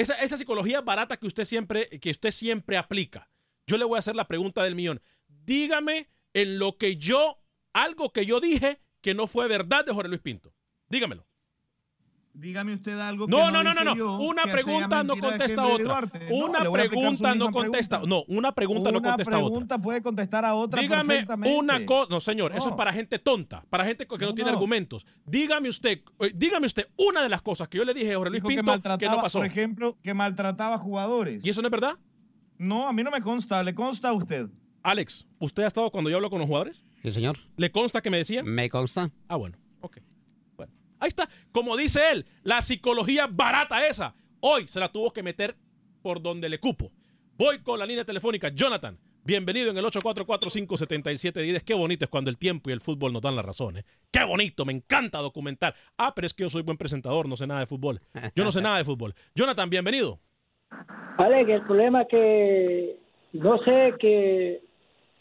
Esa, 0.00 0.14
esa 0.14 0.38
psicología 0.38 0.80
barata 0.80 1.18
que 1.18 1.26
usted 1.26 1.44
siempre, 1.44 1.90
que 2.00 2.10
usted 2.10 2.30
siempre 2.30 2.78
aplica. 2.78 3.28
Yo 3.66 3.76
le 3.76 3.84
voy 3.84 3.96
a 3.96 3.98
hacer 3.98 4.16
la 4.16 4.26
pregunta 4.26 4.62
del 4.62 4.74
millón. 4.74 5.02
Dígame 5.28 6.08
en 6.32 6.58
lo 6.58 6.78
que 6.78 6.96
yo, 6.96 7.42
algo 7.74 8.10
que 8.10 8.24
yo 8.24 8.40
dije 8.40 8.80
que 9.02 9.12
no 9.12 9.26
fue 9.26 9.46
verdad 9.46 9.84
de 9.84 9.92
Jorge 9.92 10.08
Luis 10.08 10.22
Pinto. 10.22 10.54
Dígamelo. 10.88 11.26
Dígame 12.32 12.74
usted 12.74 12.98
algo 12.98 13.26
que 13.26 13.30
No, 13.32 13.50
no, 13.50 13.62
no, 13.64 13.74
no, 13.74 13.82
no. 13.84 13.96
yo 13.96 14.18
Una 14.18 14.44
pregunta 14.44 15.02
no 15.02 15.16
contesta 15.16 15.66
otra. 15.66 16.00
No, 16.28 16.46
Una 16.46 16.70
pregunta 16.70 17.34
no 17.34 17.50
contesta. 17.50 17.98
pregunta. 17.98 18.00
No, 18.06 18.24
una 18.28 18.52
pregunta 18.52 18.92
no 18.92 18.98
Una 18.98 19.08
contesta 19.10 19.36
otra. 19.38 19.46
pregunta 19.50 19.78
puede 19.78 20.02
contestar 20.02 20.44
a 20.44 20.54
otra 20.54 20.80
Dígame 20.80 21.26
una 21.58 21.84
cosa. 21.84 22.06
No, 22.10 22.20
señor, 22.20 22.52
eso 22.54 22.68
es 22.68 22.74
para 22.76 22.92
gente 22.92 23.18
tonta, 23.18 23.64
para 23.68 23.84
gente 23.84 24.06
que 24.06 24.16
no, 24.18 24.26
No, 24.28 24.34
tiene 24.34 24.50
no. 24.50 24.56
argumentos. 24.56 25.04
Dígame 25.26 25.68
usted, 25.68 26.02
eh, 26.20 26.32
dígame 26.34 26.66
usted 26.66 26.86
una 26.96 27.22
de 27.22 27.28
las 27.28 27.42
cosas 27.42 27.68
que 27.68 27.78
yo 27.78 27.84
le 27.84 27.92
dije 27.94 28.12
a 28.12 28.16
Jorge 28.16 28.30
Luis 28.30 28.42
Dijo 28.42 28.48
Pinto 28.48 28.98
que, 28.98 29.08
no 29.08 29.20
pasó. 29.20 29.38
por 29.40 29.46
ejemplo, 29.46 29.98
que 30.02 30.14
maltrataba 30.14 30.78
jugadores. 30.78 31.44
¿Y 31.44 31.50
eso 31.50 31.60
no 31.62 31.68
es 31.68 31.72
verdad? 31.72 31.94
No, 32.58 32.86
a 32.86 32.92
mí 32.92 33.02
no 33.02 33.10
me 33.10 33.20
consta. 33.20 33.62
¿Le 33.64 33.74
consta 33.74 34.10
a 34.10 34.12
usted? 34.12 34.46
Alex, 34.82 35.26
¿usted 35.40 35.64
ha 35.64 35.66
estado 35.66 35.90
cuando 35.90 36.10
yo 36.10 36.16
hablo 36.16 36.30
con 36.30 36.38
los 36.38 36.46
jugadores? 36.46 36.84
Sí, 37.02 37.10
señor. 37.12 37.38
¿Le 37.56 37.70
consta 37.72 38.00
que 38.02 38.10
me 38.10 38.18
decía? 38.18 38.42
Me 38.44 38.70
consta. 38.70 39.10
Ah. 39.28 39.36
Bueno, 39.36 39.56
ahí 41.00 41.08
está. 41.08 41.28
Como 41.52 41.76
dice 41.76 42.00
él, 42.12 42.26
la 42.42 42.62
psicología 42.62 43.26
barata 43.28 43.86
esa, 43.86 44.14
hoy 44.40 44.68
se 44.68 44.78
la 44.78 44.92
tuvo 44.92 45.12
que 45.12 45.22
meter 45.22 45.56
por 46.02 46.22
donde 46.22 46.48
le 46.48 46.60
cupo. 46.60 46.92
Voy 47.36 47.60
con 47.60 47.78
la 47.78 47.86
línea 47.86 48.04
telefónica. 48.04 48.50
Jonathan, 48.50 48.98
bienvenido 49.24 49.70
en 49.70 49.78
el 49.78 49.84
844-577-10. 49.86 51.62
Qué 51.64 51.74
bonito 51.74 52.04
es 52.04 52.10
cuando 52.10 52.30
el 52.30 52.38
tiempo 52.38 52.70
y 52.70 52.72
el 52.72 52.80
fútbol 52.80 53.12
nos 53.12 53.22
dan 53.22 53.36
la 53.36 53.42
razón. 53.42 53.78
¿eh? 53.78 53.84
Qué 54.10 54.24
bonito, 54.24 54.64
me 54.64 54.72
encanta 54.72 55.18
documentar. 55.18 55.74
Ah, 55.96 56.12
pero 56.14 56.26
es 56.26 56.34
que 56.34 56.42
yo 56.42 56.50
soy 56.50 56.62
buen 56.62 56.76
presentador, 56.76 57.28
no 57.28 57.36
sé 57.36 57.46
nada 57.46 57.60
de 57.60 57.66
fútbol. 57.66 58.00
Yo 58.34 58.44
no 58.44 58.52
sé 58.52 58.60
nada 58.60 58.78
de 58.78 58.84
fútbol. 58.84 59.14
Jonathan, 59.34 59.70
bienvenido. 59.70 60.20
Alex, 61.16 61.50
el 61.50 61.62
problema 61.62 62.02
es 62.02 62.08
que 62.08 62.96
no 63.32 63.58
sé 63.64 63.94
que 63.98 64.62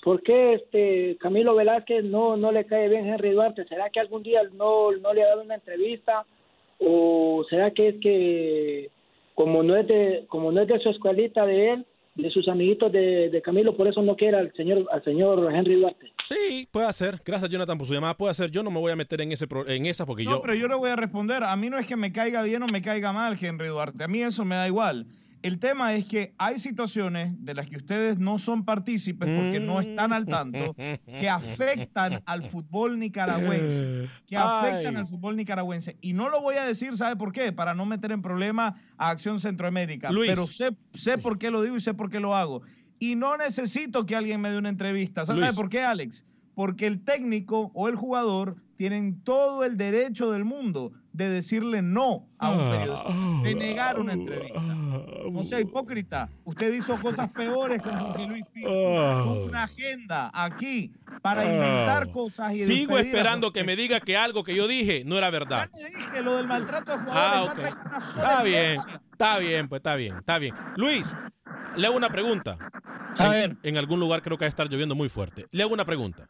¿por 0.04 0.22
qué 0.24 0.54
este 0.56 1.18
Camilo 1.20 1.56
Velázquez 1.56 2.04
no, 2.04 2.38
no 2.38 2.52
le 2.52 2.66
cae 2.66 2.90
bien 2.90 3.06
a 3.10 3.16
Henry 3.16 3.32
Duarte? 3.32 3.66
¿Será 3.66 3.90
que 3.90 4.00
algún 4.00 4.24
día 4.24 4.42
no, 4.54 4.92
no 4.94 5.14
le 5.14 5.24
ha 5.24 5.28
dado 5.28 5.42
una 5.44 5.56
entrevista? 5.56 6.26
¿O 6.80 7.46
será 7.50 7.72
que 7.72 7.90
es 7.90 7.96
que 8.02 8.90
como 9.36 9.64
no 9.64 9.76
es 9.76 9.88
de, 9.88 10.26
como 10.28 10.52
no 10.52 10.62
es 10.62 10.68
de 10.68 10.80
su 10.80 10.90
escuelita 10.90 11.46
de 11.46 11.72
él, 11.74 11.86
de 12.16 12.30
sus 12.30 12.48
amiguitos 12.50 12.92
de, 12.92 13.30
de 13.30 13.42
Camilo, 13.42 13.78
por 13.78 13.88
eso 13.88 14.02
no 14.02 14.16
quiere 14.18 14.38
al 14.38 14.52
señor, 14.54 14.86
al 14.92 15.04
señor 15.04 15.54
Henry 15.54 15.76
Duarte? 15.76 16.12
Sí, 16.30 16.68
puede 16.72 16.92
ser. 16.94 17.16
Gracias, 17.26 17.50
Jonathan, 17.50 17.78
por 17.78 17.88
su 17.88 17.94
llamada. 17.94 18.16
Puede 18.18 18.34
ser. 18.34 18.52
Yo 18.52 18.62
no 18.62 18.70
me 18.70 18.80
voy 18.80 18.92
a 18.92 18.96
meter 18.96 19.20
en 19.22 19.32
ese 19.32 19.48
pro- 19.48 19.68
en 19.68 19.86
esa 19.86 20.06
porque 20.06 20.24
No, 20.26 20.32
yo. 20.32 20.42
pero 20.42 20.54
yo 20.54 20.68
le 20.68 20.76
voy 20.76 20.90
a 20.90 20.96
responder. 20.96 21.44
A 21.44 21.56
mí 21.56 21.70
no 21.70 21.78
es 21.80 21.88
que 21.88 21.96
me 21.96 22.12
caiga 22.12 22.44
bien 22.44 22.62
o 22.62 22.68
me 22.68 22.82
caiga 22.82 23.12
mal 23.14 23.38
Henry 23.42 23.68
Duarte. 23.68 24.04
A 24.04 24.08
mí 24.08 24.22
eso 24.22 24.44
me 24.46 24.56
da 24.56 24.68
igual. 24.68 25.06
El 25.42 25.60
tema 25.60 25.94
es 25.96 26.06
que 26.06 26.34
hay 26.38 26.60
situaciones 26.60 27.34
de 27.44 27.54
las 27.54 27.68
que 27.68 27.78
ustedes 27.78 28.20
no 28.20 28.40
son 28.40 28.66
partícipes 28.66 29.30
porque 29.30 29.60
no 29.60 29.80
están 29.80 30.12
al 30.12 30.26
tanto 30.26 30.76
que 30.76 31.30
afectan 31.30 32.22
al 32.26 32.44
fútbol 32.44 33.00
nicaragüense. 33.00 34.10
Que 34.28 34.36
afectan 34.36 34.96
Ay. 34.96 35.02
al 35.02 35.08
fútbol 35.08 35.38
nicaragüense. 35.38 35.98
Y 36.02 36.14
no 36.14 36.30
lo 36.30 36.42
voy 36.42 36.56
a 36.56 36.66
decir, 36.66 36.98
¿sabe 36.98 37.16
por 37.16 37.32
qué? 37.32 37.52
Para 37.52 37.74
no 37.74 37.86
meter 37.86 38.12
en 38.12 38.22
problema 38.22 38.76
a 38.98 39.10
Acción 39.10 39.40
Centroamérica. 39.40 40.12
Luis. 40.12 40.30
Pero 40.30 40.48
sé, 40.48 40.76
sé 40.94 41.18
por 41.18 41.40
qué 41.40 41.52
lo 41.52 41.62
digo 41.62 41.78
y 41.78 41.82
sé 41.82 41.94
por 41.94 42.10
qué 42.10 42.20
lo 42.20 42.36
hago. 42.36 42.62
Y 43.00 43.16
no 43.16 43.38
necesito 43.38 44.06
que 44.06 44.16
alguien 44.16 44.42
me 44.42 44.52
dé 44.52 44.58
una 44.58 44.70
entrevista. 44.70 45.26
¿Sabe 45.26 45.40
Luis. 45.40 45.56
por 45.56 45.70
qué, 45.70 45.82
Alex? 45.82 46.26
Porque 46.60 46.88
el 46.88 47.06
técnico 47.06 47.72
o 47.74 47.88
el 47.88 47.96
jugador 47.96 48.58
tienen 48.76 49.24
todo 49.24 49.64
el 49.64 49.78
derecho 49.78 50.30
del 50.30 50.44
mundo 50.44 50.92
de 51.14 51.30
decirle 51.30 51.82
no 51.82 52.28
a 52.38 52.50
un 52.52 52.70
periodista, 52.70 53.44
de 53.44 53.56
negar 53.56 53.98
una 53.98 54.12
entrevista. 54.12 54.60
No 55.32 55.46
sea 55.46 55.62
hipócrita. 55.62 56.30
Usted 56.44 56.74
hizo 56.74 57.00
cosas 57.00 57.30
peores 57.32 57.82
con 57.82 57.98
Jorge 57.98 58.28
Luis 58.28 58.44
Pinto. 58.54 59.46
Una 59.46 59.64
agenda 59.64 60.30
aquí 60.34 60.92
para 61.22 61.46
inventar 61.46 62.12
cosas 62.12 62.54
y 62.56 62.60
Sigo 62.60 62.98
esperando 62.98 63.54
que 63.54 63.64
me 63.64 63.78
diga 63.78 64.02
que 64.02 64.18
algo 64.18 64.44
que 64.44 64.54
yo 64.54 64.68
dije 64.68 65.04
no 65.06 65.18
era 65.18 65.30
verdad. 65.30 65.70
Jorge. 65.72 65.96
Dije 65.98 66.22
lo 66.22 66.36
del 66.36 66.48
maltrato 66.48 66.92
de 66.92 66.98
jugadores. 67.06 67.32
Ah, 67.32 67.40
no 67.46 67.52
ok. 67.54 67.58
traiga 67.58 67.84
una 67.86 68.02
sola 68.02 68.22
Está 68.32 68.44
bien, 68.44 68.76
está 69.14 69.38
bien, 69.38 69.70
pues 69.70 69.80
está 69.80 69.96
bien, 69.96 70.18
está 70.18 70.38
bien. 70.38 70.56
Luis, 70.76 71.10
le 71.78 71.88
hago 71.88 71.96
una 71.96 72.10
pregunta. 72.10 72.58
A 73.18 73.26
En- 73.28 73.32
ver. 73.32 73.58
En 73.64 73.78
algún 73.78 74.02
lugar 74.02 74.22
creo 74.22 74.38
que 74.38 74.44
va 74.44 74.48
a 74.48 74.50
estar 74.50 74.68
lloviendo 74.68 74.94
muy 74.94 75.08
fuerte. 75.08 75.48
Le 75.52 75.64
hago 75.64 75.74
una 75.74 75.86
pregunta. 75.86 76.28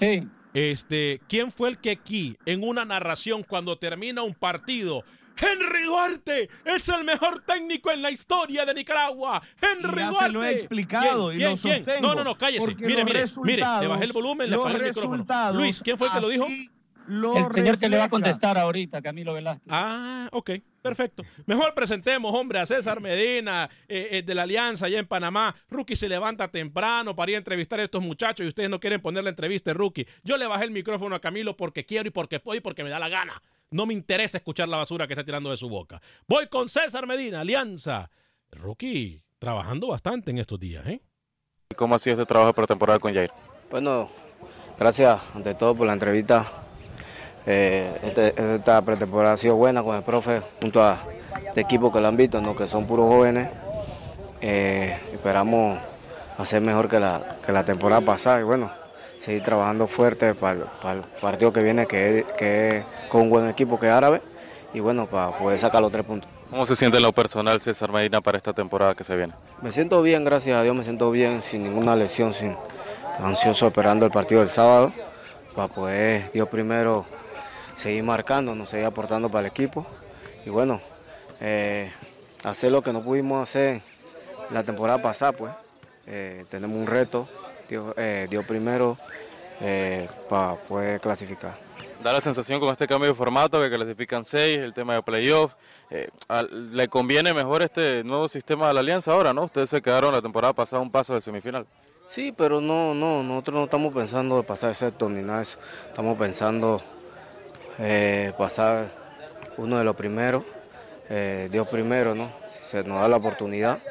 Sí. 0.00 0.26
Este, 0.52 1.20
¿quién 1.28 1.52
fue 1.52 1.68
el 1.68 1.78
que 1.78 1.92
aquí, 1.92 2.36
en 2.44 2.64
una 2.64 2.84
narración, 2.84 3.44
cuando 3.44 3.78
termina 3.78 4.22
un 4.22 4.34
partido, 4.34 5.04
Henry 5.40 5.84
Duarte 5.84 6.48
es 6.64 6.88
el 6.88 7.04
mejor 7.04 7.42
técnico 7.46 7.90
en 7.90 8.02
la 8.02 8.10
historia 8.10 8.66
de 8.66 8.74
Nicaragua. 8.74 9.40
Henry 9.60 10.00
Ya 10.00 10.08
Duarte. 10.10 10.26
se 10.26 10.32
lo 10.32 10.44
he 10.44 10.52
explicado 10.52 11.28
¿Quién? 11.28 11.40
y 11.40 11.44
lo 11.44 11.56
¿Quién? 11.56 11.56
¿Quién? 11.56 11.84
sostengo, 11.84 12.08
No, 12.08 12.14
no, 12.14 12.24
no, 12.24 12.36
cállese. 12.36 12.74
Mire, 12.74 13.04
mire, 13.04 13.24
mire, 13.44 13.62
le 13.80 13.86
bajé 13.86 14.04
el 14.04 14.12
volumen, 14.12 14.50
le 14.50 14.56
bajé 14.56 14.76
el 14.76 14.84
micrófono. 14.84 15.24
Luis, 15.54 15.80
¿quién 15.82 15.96
fue 15.96 16.08
el 16.08 16.12
que 16.14 16.20
lo 16.20 16.28
dijo? 16.28 16.46
lo 17.06 17.36
El 17.36 17.52
señor 17.52 17.78
que 17.78 17.88
le 17.88 17.96
va 17.96 18.04
a 18.04 18.08
contestar 18.08 18.58
ahorita, 18.58 19.02
Camilo 19.02 19.32
Velázquez. 19.34 19.66
Ah, 19.70 20.28
ok, 20.32 20.50
perfecto. 20.82 21.22
Mejor 21.46 21.74
presentemos, 21.74 22.34
hombre, 22.34 22.58
a 22.58 22.66
César 22.66 23.00
Medina, 23.00 23.68
eh, 23.88 24.08
eh, 24.12 24.22
de 24.22 24.34
la 24.34 24.42
Alianza 24.42 24.86
allá 24.86 24.98
en 24.98 25.06
Panamá. 25.06 25.54
Rookie 25.68 25.96
se 25.96 26.08
levanta 26.08 26.50
temprano 26.50 27.14
para 27.14 27.30
ir 27.30 27.34
a 27.36 27.38
entrevistar 27.38 27.80
a 27.80 27.84
estos 27.84 28.02
muchachos 28.02 28.44
y 28.44 28.48
ustedes 28.48 28.70
no 28.70 28.80
quieren 28.80 29.00
poner 29.00 29.24
la 29.24 29.30
entrevista, 29.30 29.72
Rookie. 29.72 30.06
Yo 30.22 30.36
le 30.36 30.46
bajé 30.46 30.64
el 30.64 30.70
micrófono 30.70 31.14
a 31.14 31.20
Camilo 31.20 31.56
porque 31.56 31.86
quiero 31.86 32.08
y 32.08 32.10
porque 32.10 32.40
puedo 32.40 32.58
y 32.58 32.60
porque 32.60 32.84
me 32.84 32.90
da 32.90 32.98
la 32.98 33.08
gana. 33.08 33.42
No 33.70 33.86
me 33.86 33.94
interesa 33.94 34.38
escuchar 34.38 34.68
la 34.68 34.78
basura 34.78 35.06
que 35.06 35.12
está 35.12 35.24
tirando 35.24 35.50
de 35.50 35.56
su 35.56 35.68
boca. 35.68 36.02
Voy 36.26 36.48
con 36.48 36.68
César 36.68 37.06
Medina, 37.06 37.40
Alianza. 37.40 38.10
Rookie, 38.50 39.22
trabajando 39.38 39.88
bastante 39.88 40.30
en 40.30 40.38
estos 40.38 40.58
días, 40.58 40.86
¿eh? 40.86 41.00
¿Cómo 41.76 41.94
ha 41.94 41.98
sido 41.98 42.14
este 42.14 42.26
trabajo 42.26 42.48
de 42.48 42.54
pretemporada 42.54 42.98
con 42.98 43.14
Jair? 43.14 43.30
Bueno, 43.70 44.10
gracias 44.78 45.20
ante 45.34 45.54
todo 45.54 45.74
por 45.76 45.86
la 45.86 45.92
entrevista. 45.92 46.69
Eh, 47.52 47.90
este- 48.04 48.54
esta 48.54 48.80
pretemporada 48.80 49.34
ha 49.34 49.36
sido 49.36 49.56
buena 49.56 49.82
con 49.82 49.96
el 49.96 50.04
profe, 50.04 50.40
junto 50.60 50.80
a 50.80 51.00
este 51.48 51.60
equipo 51.62 51.90
que 51.90 52.00
lo 52.00 52.06
han 52.06 52.16
visto, 52.16 52.40
¿no? 52.40 52.54
que 52.54 52.68
son 52.68 52.86
puros 52.86 53.08
jóvenes. 53.08 53.48
Eh, 54.40 54.96
esperamos 55.12 55.80
hacer 56.38 56.62
mejor 56.62 56.88
que 56.88 57.00
la, 57.00 57.38
que 57.44 57.50
la 57.50 57.64
temporada 57.64 58.02
pasada 58.02 58.40
y 58.40 58.44
bueno, 58.44 58.70
seguir 59.18 59.42
trabajando 59.42 59.88
fuerte 59.88 60.32
para 60.36 60.52
el, 60.58 60.60
para 60.80 61.00
el 61.00 61.04
partido 61.20 61.52
que 61.52 61.60
viene, 61.64 61.86
que 61.86 62.20
es, 62.20 62.24
que 62.38 62.68
es 62.78 62.84
con 63.08 63.22
un 63.22 63.30
buen 63.30 63.48
equipo 63.48 63.80
que 63.80 63.86
es 63.86 63.92
árabe, 63.92 64.22
y 64.72 64.78
bueno, 64.78 65.06
para 65.06 65.36
poder 65.36 65.58
sacar 65.58 65.82
los 65.82 65.90
tres 65.90 66.04
puntos. 66.04 66.30
¿Cómo 66.50 66.64
se 66.66 66.76
siente 66.76 66.98
en 66.98 67.02
lo 67.02 67.12
personal 67.12 67.60
César 67.60 67.90
Medina 67.90 68.20
para 68.20 68.38
esta 68.38 68.52
temporada 68.52 68.94
que 68.94 69.02
se 69.02 69.16
viene? 69.16 69.32
Me 69.60 69.72
siento 69.72 70.00
bien, 70.02 70.22
gracias 70.24 70.56
a 70.56 70.62
Dios, 70.62 70.76
me 70.76 70.84
siento 70.84 71.10
bien, 71.10 71.42
sin 71.42 71.64
ninguna 71.64 71.96
lesión, 71.96 72.32
sin 72.32 72.56
ansioso 73.20 73.66
esperando 73.66 74.06
el 74.06 74.12
partido 74.12 74.40
del 74.40 74.50
sábado, 74.50 74.92
para 75.56 75.66
poder, 75.66 76.30
Dios 76.32 76.48
primero, 76.48 77.04
seguir 77.80 78.02
marcando, 78.02 78.54
nos 78.54 78.70
seguir 78.70 78.86
aportando 78.86 79.28
para 79.30 79.40
el 79.40 79.46
equipo. 79.46 79.86
Y 80.44 80.50
bueno, 80.50 80.80
eh, 81.40 81.90
hacer 82.44 82.70
lo 82.72 82.82
que 82.82 82.92
no 82.92 83.02
pudimos 83.02 83.42
hacer 83.42 83.80
la 84.50 84.62
temporada 84.62 85.00
pasada, 85.02 85.32
pues. 85.32 85.52
Eh, 86.06 86.44
tenemos 86.50 86.76
un 86.76 86.86
reto, 86.86 87.28
Dios, 87.68 87.94
eh, 87.96 88.26
Dios 88.28 88.44
primero, 88.44 88.98
para 90.28 90.54
poder 90.56 91.00
clasificar. 91.00 91.54
Da 92.02 92.12
la 92.14 92.20
sensación 92.22 92.58
con 92.58 92.70
este 92.70 92.86
cambio 92.86 93.08
de 93.10 93.14
formato 93.14 93.60
que 93.60 93.68
clasifican 93.70 94.24
seis, 94.24 94.58
el 94.58 94.72
tema 94.72 94.94
de 94.94 95.02
playoff. 95.02 95.52
al- 96.28 96.74
¿Le 96.74 96.88
conviene 96.88 97.34
mejor 97.34 97.62
este 97.62 98.02
nuevo 98.04 98.26
sistema 98.28 98.68
de 98.68 98.74
la 98.74 98.80
alianza 98.80 99.12
ahora, 99.12 99.34
no? 99.34 99.44
Ustedes 99.44 99.68
se 99.68 99.82
quedaron 99.82 100.12
la 100.12 100.22
temporada 100.22 100.52
pasada 100.54 100.80
un 100.80 100.90
paso 100.90 101.14
de 101.14 101.20
semifinal. 101.20 101.66
Sí, 102.08 102.32
pero 102.36 102.60
no, 102.60 102.94
no, 102.94 103.22
nosotros 103.22 103.56
no 103.56 103.64
estamos 103.64 103.92
pensando 103.92 104.36
de 104.38 104.42
pasar 104.44 104.70
excepto 104.70 105.08
ni 105.10 105.20
nada 105.20 105.38
de 105.38 105.42
eso. 105.44 105.58
Estamos 105.88 106.16
pensando 106.18 106.80
eh, 107.82 108.34
pasar 108.36 108.90
uno 109.56 109.78
de 109.78 109.84
los 109.84 109.96
primeros, 109.96 110.44
eh, 111.08 111.48
Dios 111.50 111.66
primero, 111.68 112.14
¿no? 112.14 112.30
Si 112.46 112.62
se 112.62 112.84
nos 112.84 113.00
da 113.00 113.08
la 113.08 113.16
oportunidad, 113.16 113.82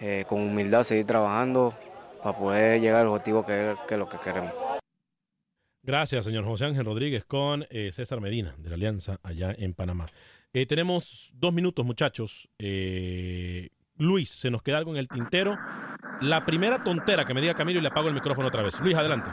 eh, 0.00 0.24
con 0.26 0.40
humildad 0.40 0.84
seguir 0.84 1.06
trabajando 1.06 1.74
para 2.22 2.38
poder 2.38 2.80
llegar 2.80 3.02
al 3.02 3.08
objetivo 3.08 3.44
que 3.44 3.72
es, 3.72 3.78
que 3.86 3.94
es 3.94 3.98
lo 3.98 4.08
que 4.08 4.18
queremos. 4.18 4.52
Gracias, 5.82 6.24
señor 6.24 6.44
José 6.44 6.64
Ángel 6.64 6.86
Rodríguez, 6.86 7.24
con 7.26 7.66
César 7.92 8.20
Medina, 8.20 8.54
de 8.58 8.68
la 8.70 8.74
Alianza, 8.76 9.18
allá 9.22 9.54
en 9.56 9.74
Panamá. 9.74 10.06
Tenemos 10.52 11.30
dos 11.34 11.52
minutos, 11.52 11.84
muchachos. 11.86 12.48
Luis, 13.96 14.30
se 14.30 14.50
nos 14.50 14.62
queda 14.62 14.78
algo 14.78 14.92
en 14.92 14.98
el 14.98 15.08
tintero. 15.08 15.56
La 16.20 16.44
primera 16.44 16.82
tontera 16.84 17.24
que 17.24 17.32
me 17.32 17.40
diga 17.40 17.54
Camilo 17.54 17.78
y 17.78 17.82
le 17.82 17.88
apago 17.88 18.08
el 18.08 18.14
micrófono 18.14 18.48
otra 18.48 18.62
vez. 18.62 18.78
Luis, 18.80 18.94
adelante. 18.94 19.30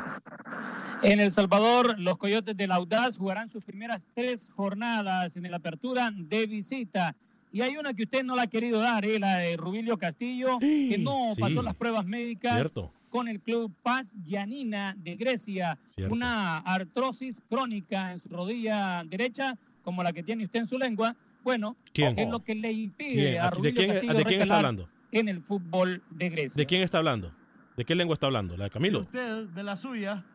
En 1.04 1.20
El 1.20 1.32
Salvador, 1.32 1.98
los 2.00 2.18
Coyotes 2.18 2.58
del 2.58 2.72
Audaz 2.72 3.18
jugarán 3.18 3.50
sus 3.50 3.64
primeras 3.64 4.08
tres 4.16 4.50
jornadas 4.56 5.36
en 5.38 5.50
la 5.50 5.58
apertura 5.58 6.12
de 6.14 6.48
visita. 6.48 7.16
Y 7.52 7.62
hay 7.62 7.78
una 7.78 7.94
que 7.94 8.04
usted 8.04 8.24
no 8.24 8.36
la 8.36 8.44
ha 8.44 8.48
querido 8.48 8.80
dar, 8.80 9.06
¿eh? 9.06 9.20
la 9.20 9.38
de 9.38 9.56
Rubilio 9.58 9.98
Castillo, 9.98 10.58
que 10.60 10.98
no 11.00 11.34
Sí. 11.36 11.42
pasó 11.42 11.62
las 11.62 11.76
pruebas 11.76 12.06
médicas 12.06 12.56
Cierto. 12.56 12.92
con 13.10 13.28
el 13.28 13.40
club 13.40 13.72
Paz 13.84 14.16
Yanina 14.26 14.96
de 14.98 15.16
Grecia. 15.16 15.78
Cierto. 15.96 16.14
Una 16.14 16.58
artrosis 16.58 17.42
crónica 17.48 18.12
en 18.12 18.20
su 18.20 18.30
rodilla 18.30 19.04
derecha, 19.06 19.58
como 19.84 20.04
la 20.04 20.12
que 20.12 20.24
tiene 20.24 20.46
usted 20.46 20.62
en 20.62 20.68
su 20.68 20.78
lengua. 20.78 21.16
Bueno, 21.44 21.78
¿Quién? 21.94 22.18
es 22.20 22.28
lo 22.28 22.44
que 22.44 22.56
le 22.56 22.72
impide 22.74 23.14
¿Quién? 23.14 23.42
a 23.42 23.46
¿De 23.46 23.50
Rubilio 23.52 23.76
quién- 23.76 23.92
Castillo 23.92 24.14
de 24.16 24.26
quién 24.26 24.42
está 24.42 24.58
hablando? 24.58 24.90
en 25.14 25.30
el 25.30 25.42
fútbol 25.42 26.04
de 26.10 26.30
Grecia. 26.30 26.60
¿De 26.60 26.66
quién 26.66 26.82
está 26.82 26.98
hablando? 26.98 27.32
¿De 27.78 27.86
qué 27.86 27.96
lengua 27.96 28.14
está 28.16 28.26
hablando? 28.26 28.58
¿La 28.58 28.66
de 28.66 28.70
Camilo? 28.72 29.02
Usted, 29.02 29.46
de 29.48 29.64
la 29.64 29.76
suya. 29.78 30.26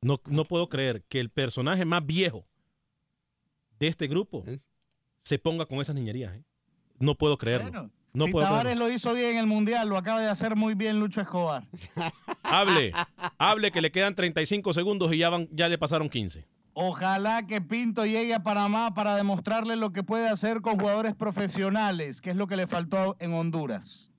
No, 0.00 0.20
no 0.26 0.44
puedo 0.44 0.68
creer 0.68 1.04
que 1.04 1.20
el 1.20 1.30
personaje 1.30 1.84
más 1.84 2.04
viejo 2.04 2.44
de 3.78 3.86
este 3.86 4.08
grupo 4.08 4.44
se 5.22 5.38
ponga 5.38 5.66
con 5.66 5.80
esas 5.80 5.94
niñerías. 5.94 6.34
¿eh? 6.36 6.42
No 6.98 7.14
puedo 7.14 7.38
creerlo. 7.38 7.70
Bueno, 7.70 7.90
no 8.12 8.26
si 8.26 8.32
puedo 8.32 8.46
Tavares 8.46 8.72
creerlo. 8.72 8.88
lo 8.88 8.92
hizo 8.92 9.14
bien 9.14 9.30
en 9.30 9.38
el 9.38 9.46
Mundial, 9.46 9.88
lo 9.88 9.96
acaba 9.96 10.20
de 10.20 10.28
hacer 10.28 10.56
muy 10.56 10.74
bien 10.74 10.98
Lucho 10.98 11.20
Escobar. 11.20 11.68
Hable, 12.42 12.92
hable 13.38 13.70
que 13.70 13.80
le 13.80 13.92
quedan 13.92 14.14
35 14.14 14.74
segundos 14.74 15.12
y 15.14 15.18
ya, 15.18 15.30
van, 15.30 15.48
ya 15.52 15.68
le 15.68 15.78
pasaron 15.78 16.08
15. 16.08 16.46
Ojalá 16.74 17.46
que 17.46 17.60
Pinto 17.60 18.04
llegue 18.04 18.34
a 18.34 18.42
Panamá 18.42 18.94
para 18.94 19.16
demostrarle 19.16 19.76
lo 19.76 19.92
que 19.92 20.02
puede 20.02 20.28
hacer 20.28 20.60
con 20.62 20.78
jugadores 20.78 21.14
profesionales, 21.14 22.20
que 22.20 22.30
es 22.30 22.36
lo 22.36 22.46
que 22.46 22.56
le 22.56 22.66
faltó 22.66 23.16
en 23.20 23.32
Honduras. 23.34 24.10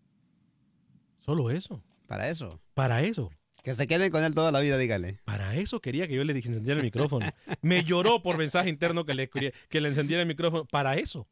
Solo 1.18 1.52
eso. 1.52 1.82
Para 2.08 2.30
eso. 2.30 2.60
Para 2.74 3.02
eso. 3.02 3.32
Que 3.64 3.74
se 3.74 3.88
queden 3.88 4.12
con 4.12 4.24
él 4.24 4.36
toda 4.36 4.52
la 4.52 4.60
vida, 4.60 4.78
dígale. 4.78 5.20
Para 5.24 5.56
eso 5.56 5.80
quería 5.80 6.06
que 6.06 6.16
yo 6.16 6.24
le 6.26 6.34
encendiera 6.34 6.80
el 6.80 6.86
micrófono. 6.86 7.26
Me 7.62 7.86
lloró 7.86 8.22
por 8.22 8.38
mensaje 8.38 8.70
interno 8.70 9.06
que 9.06 9.14
le, 9.14 9.30
que 9.30 9.82
le 9.82 9.88
encendiera 9.88 10.22
el 10.22 10.28
micrófono. 10.28 10.66
Para 10.66 10.98
eso. 10.98 11.28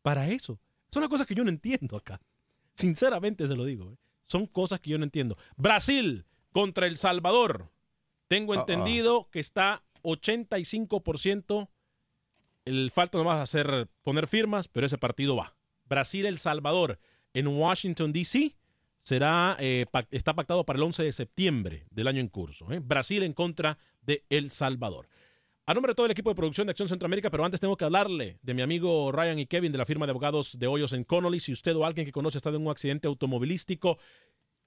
Para 0.00 0.28
eso. 0.28 0.58
Son 0.90 1.02
las 1.02 1.10
cosas 1.10 1.26
que 1.26 1.34
yo 1.34 1.44
no 1.44 1.50
entiendo 1.50 1.96
acá. 1.98 2.20
Sinceramente 2.74 3.46
se 3.46 3.54
lo 3.54 3.66
digo. 3.66 3.92
¿eh? 3.92 3.96
Son 4.26 4.46
cosas 4.46 4.80
que 4.80 4.90
yo 4.90 4.98
no 4.98 5.04
entiendo. 5.04 5.36
Brasil 5.56 6.24
contra 6.52 6.86
El 6.86 6.96
Salvador. 6.96 7.70
Tengo 8.28 8.54
entendido 8.54 9.28
que 9.30 9.40
está 9.40 9.84
85%. 10.02 11.68
El 12.64 12.90
falta 12.90 13.18
nomás 13.18 13.40
hacer 13.40 13.90
poner 14.02 14.26
firmas, 14.26 14.68
pero 14.68 14.86
ese 14.86 14.96
partido 14.96 15.36
va. 15.36 15.54
Brasil-El 15.84 16.38
Salvador 16.38 16.98
en 17.34 17.46
Washington, 17.48 18.12
D.C. 18.12 18.56
será, 19.02 19.56
eh, 19.60 19.86
está 20.10 20.34
pactado 20.34 20.64
para 20.64 20.78
el 20.78 20.82
11 20.82 21.02
de 21.02 21.12
septiembre 21.12 21.86
del 21.90 22.08
año 22.08 22.20
en 22.20 22.28
curso. 22.28 22.72
¿eh? 22.72 22.80
Brasil 22.82 23.22
en 23.22 23.32
contra 23.32 23.78
de 24.02 24.24
El 24.30 24.50
Salvador. 24.50 25.08
A 25.64 25.74
nombre 25.74 25.90
de 25.90 25.94
todo 25.94 26.06
el 26.06 26.12
equipo 26.12 26.30
de 26.30 26.34
producción 26.34 26.66
de 26.66 26.72
Acción 26.72 26.88
Centroamérica, 26.88 27.30
pero 27.30 27.44
antes 27.44 27.60
tengo 27.60 27.76
que 27.76 27.84
hablarle 27.84 28.40
de 28.42 28.52
mi 28.52 28.62
amigo 28.62 29.12
Ryan 29.12 29.38
y 29.38 29.46
Kevin 29.46 29.70
de 29.70 29.78
la 29.78 29.86
firma 29.86 30.06
de 30.06 30.10
abogados 30.10 30.58
de 30.58 30.66
Hoyos 30.66 30.92
en 30.92 31.04
Connolly. 31.04 31.38
Si 31.38 31.52
usted 31.52 31.76
o 31.76 31.86
alguien 31.86 32.04
que 32.04 32.10
conoce 32.10 32.38
ha 32.38 32.40
estado 32.40 32.56
en 32.56 32.62
un 32.62 32.70
accidente 32.70 33.06
automovilístico, 33.06 33.98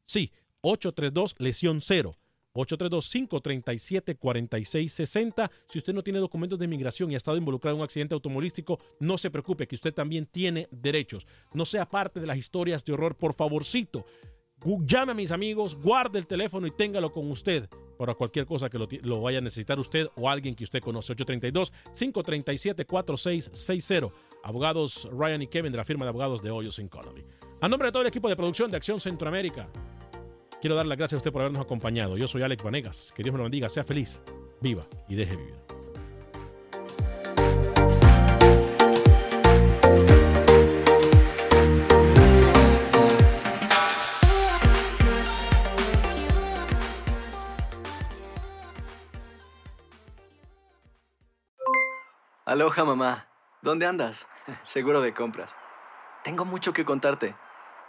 Sí, 0.08 0.32
832 0.62 1.36
lesión 1.38 1.80
0. 1.82 2.16
832-537-4660. 2.54 5.50
Si 5.68 5.78
usted 5.78 5.92
no 5.92 6.02
tiene 6.02 6.18
documentos 6.18 6.58
de 6.58 6.64
inmigración 6.64 7.10
y 7.10 7.14
ha 7.14 7.18
estado 7.18 7.36
involucrado 7.36 7.76
en 7.76 7.80
un 7.80 7.84
accidente 7.84 8.14
automovilístico, 8.14 8.80
no 9.00 9.18
se 9.18 9.30
preocupe, 9.30 9.68
que 9.68 9.74
usted 9.76 9.92
también 9.92 10.24
tiene 10.26 10.66
derechos. 10.70 11.26
No 11.52 11.66
sea 11.66 11.86
parte 11.86 12.20
de 12.20 12.26
las 12.26 12.38
historias 12.38 12.82
de 12.84 12.94
horror, 12.94 13.16
por 13.16 13.34
favorcito. 13.34 14.06
Llame 14.86 15.12
a 15.12 15.14
mis 15.14 15.30
amigos, 15.30 15.76
guarde 15.76 16.18
el 16.18 16.26
teléfono 16.26 16.66
y 16.66 16.72
téngalo 16.72 17.12
con 17.12 17.30
usted 17.30 17.68
para 17.96 18.14
cualquier 18.14 18.44
cosa 18.44 18.68
que 18.68 18.78
lo, 18.78 18.88
vaya 19.20 19.38
a 19.38 19.42
necesitar 19.42 19.78
usted 19.78 20.08
o 20.16 20.28
alguien 20.28 20.56
que 20.56 20.64
usted 20.64 20.80
conoce. 20.80 21.14
832-537-4660. 21.14 24.10
Abogados 24.42 25.08
Ryan 25.12 25.42
y 25.42 25.46
Kevin 25.46 25.70
de 25.70 25.78
la 25.78 25.84
firma 25.84 26.04
de 26.06 26.08
abogados 26.08 26.42
de 26.42 26.50
Hoyos 26.50 26.80
Economy. 26.80 27.22
A 27.60 27.68
nombre 27.68 27.88
de 27.88 27.92
todo 27.92 28.02
el 28.02 28.08
equipo 28.08 28.28
de 28.28 28.36
producción 28.36 28.70
de 28.70 28.76
Acción 28.76 29.00
Centroamérica, 29.00 29.68
Quiero 30.60 30.74
dar 30.74 30.86
las 30.86 30.98
gracias 30.98 31.14
a 31.14 31.18
usted 31.18 31.32
por 31.32 31.42
habernos 31.42 31.62
acompañado. 31.62 32.16
Yo 32.16 32.26
soy 32.26 32.42
Alex 32.42 32.64
Vanegas. 32.64 33.12
Que 33.14 33.22
Dios 33.22 33.32
me 33.32 33.38
lo 33.38 33.44
bendiga. 33.44 33.68
Sea 33.68 33.84
feliz, 33.84 34.20
viva 34.60 34.84
y 35.08 35.14
deje 35.14 35.36
vivir. 35.36 35.54
Aloha 52.44 52.84
mamá. 52.84 53.28
¿Dónde 53.62 53.86
andas? 53.86 54.26
Seguro 54.64 55.00
de 55.02 55.14
compras. 55.14 55.54
Tengo 56.24 56.44
mucho 56.44 56.72
que 56.72 56.84
contarte. 56.84 57.36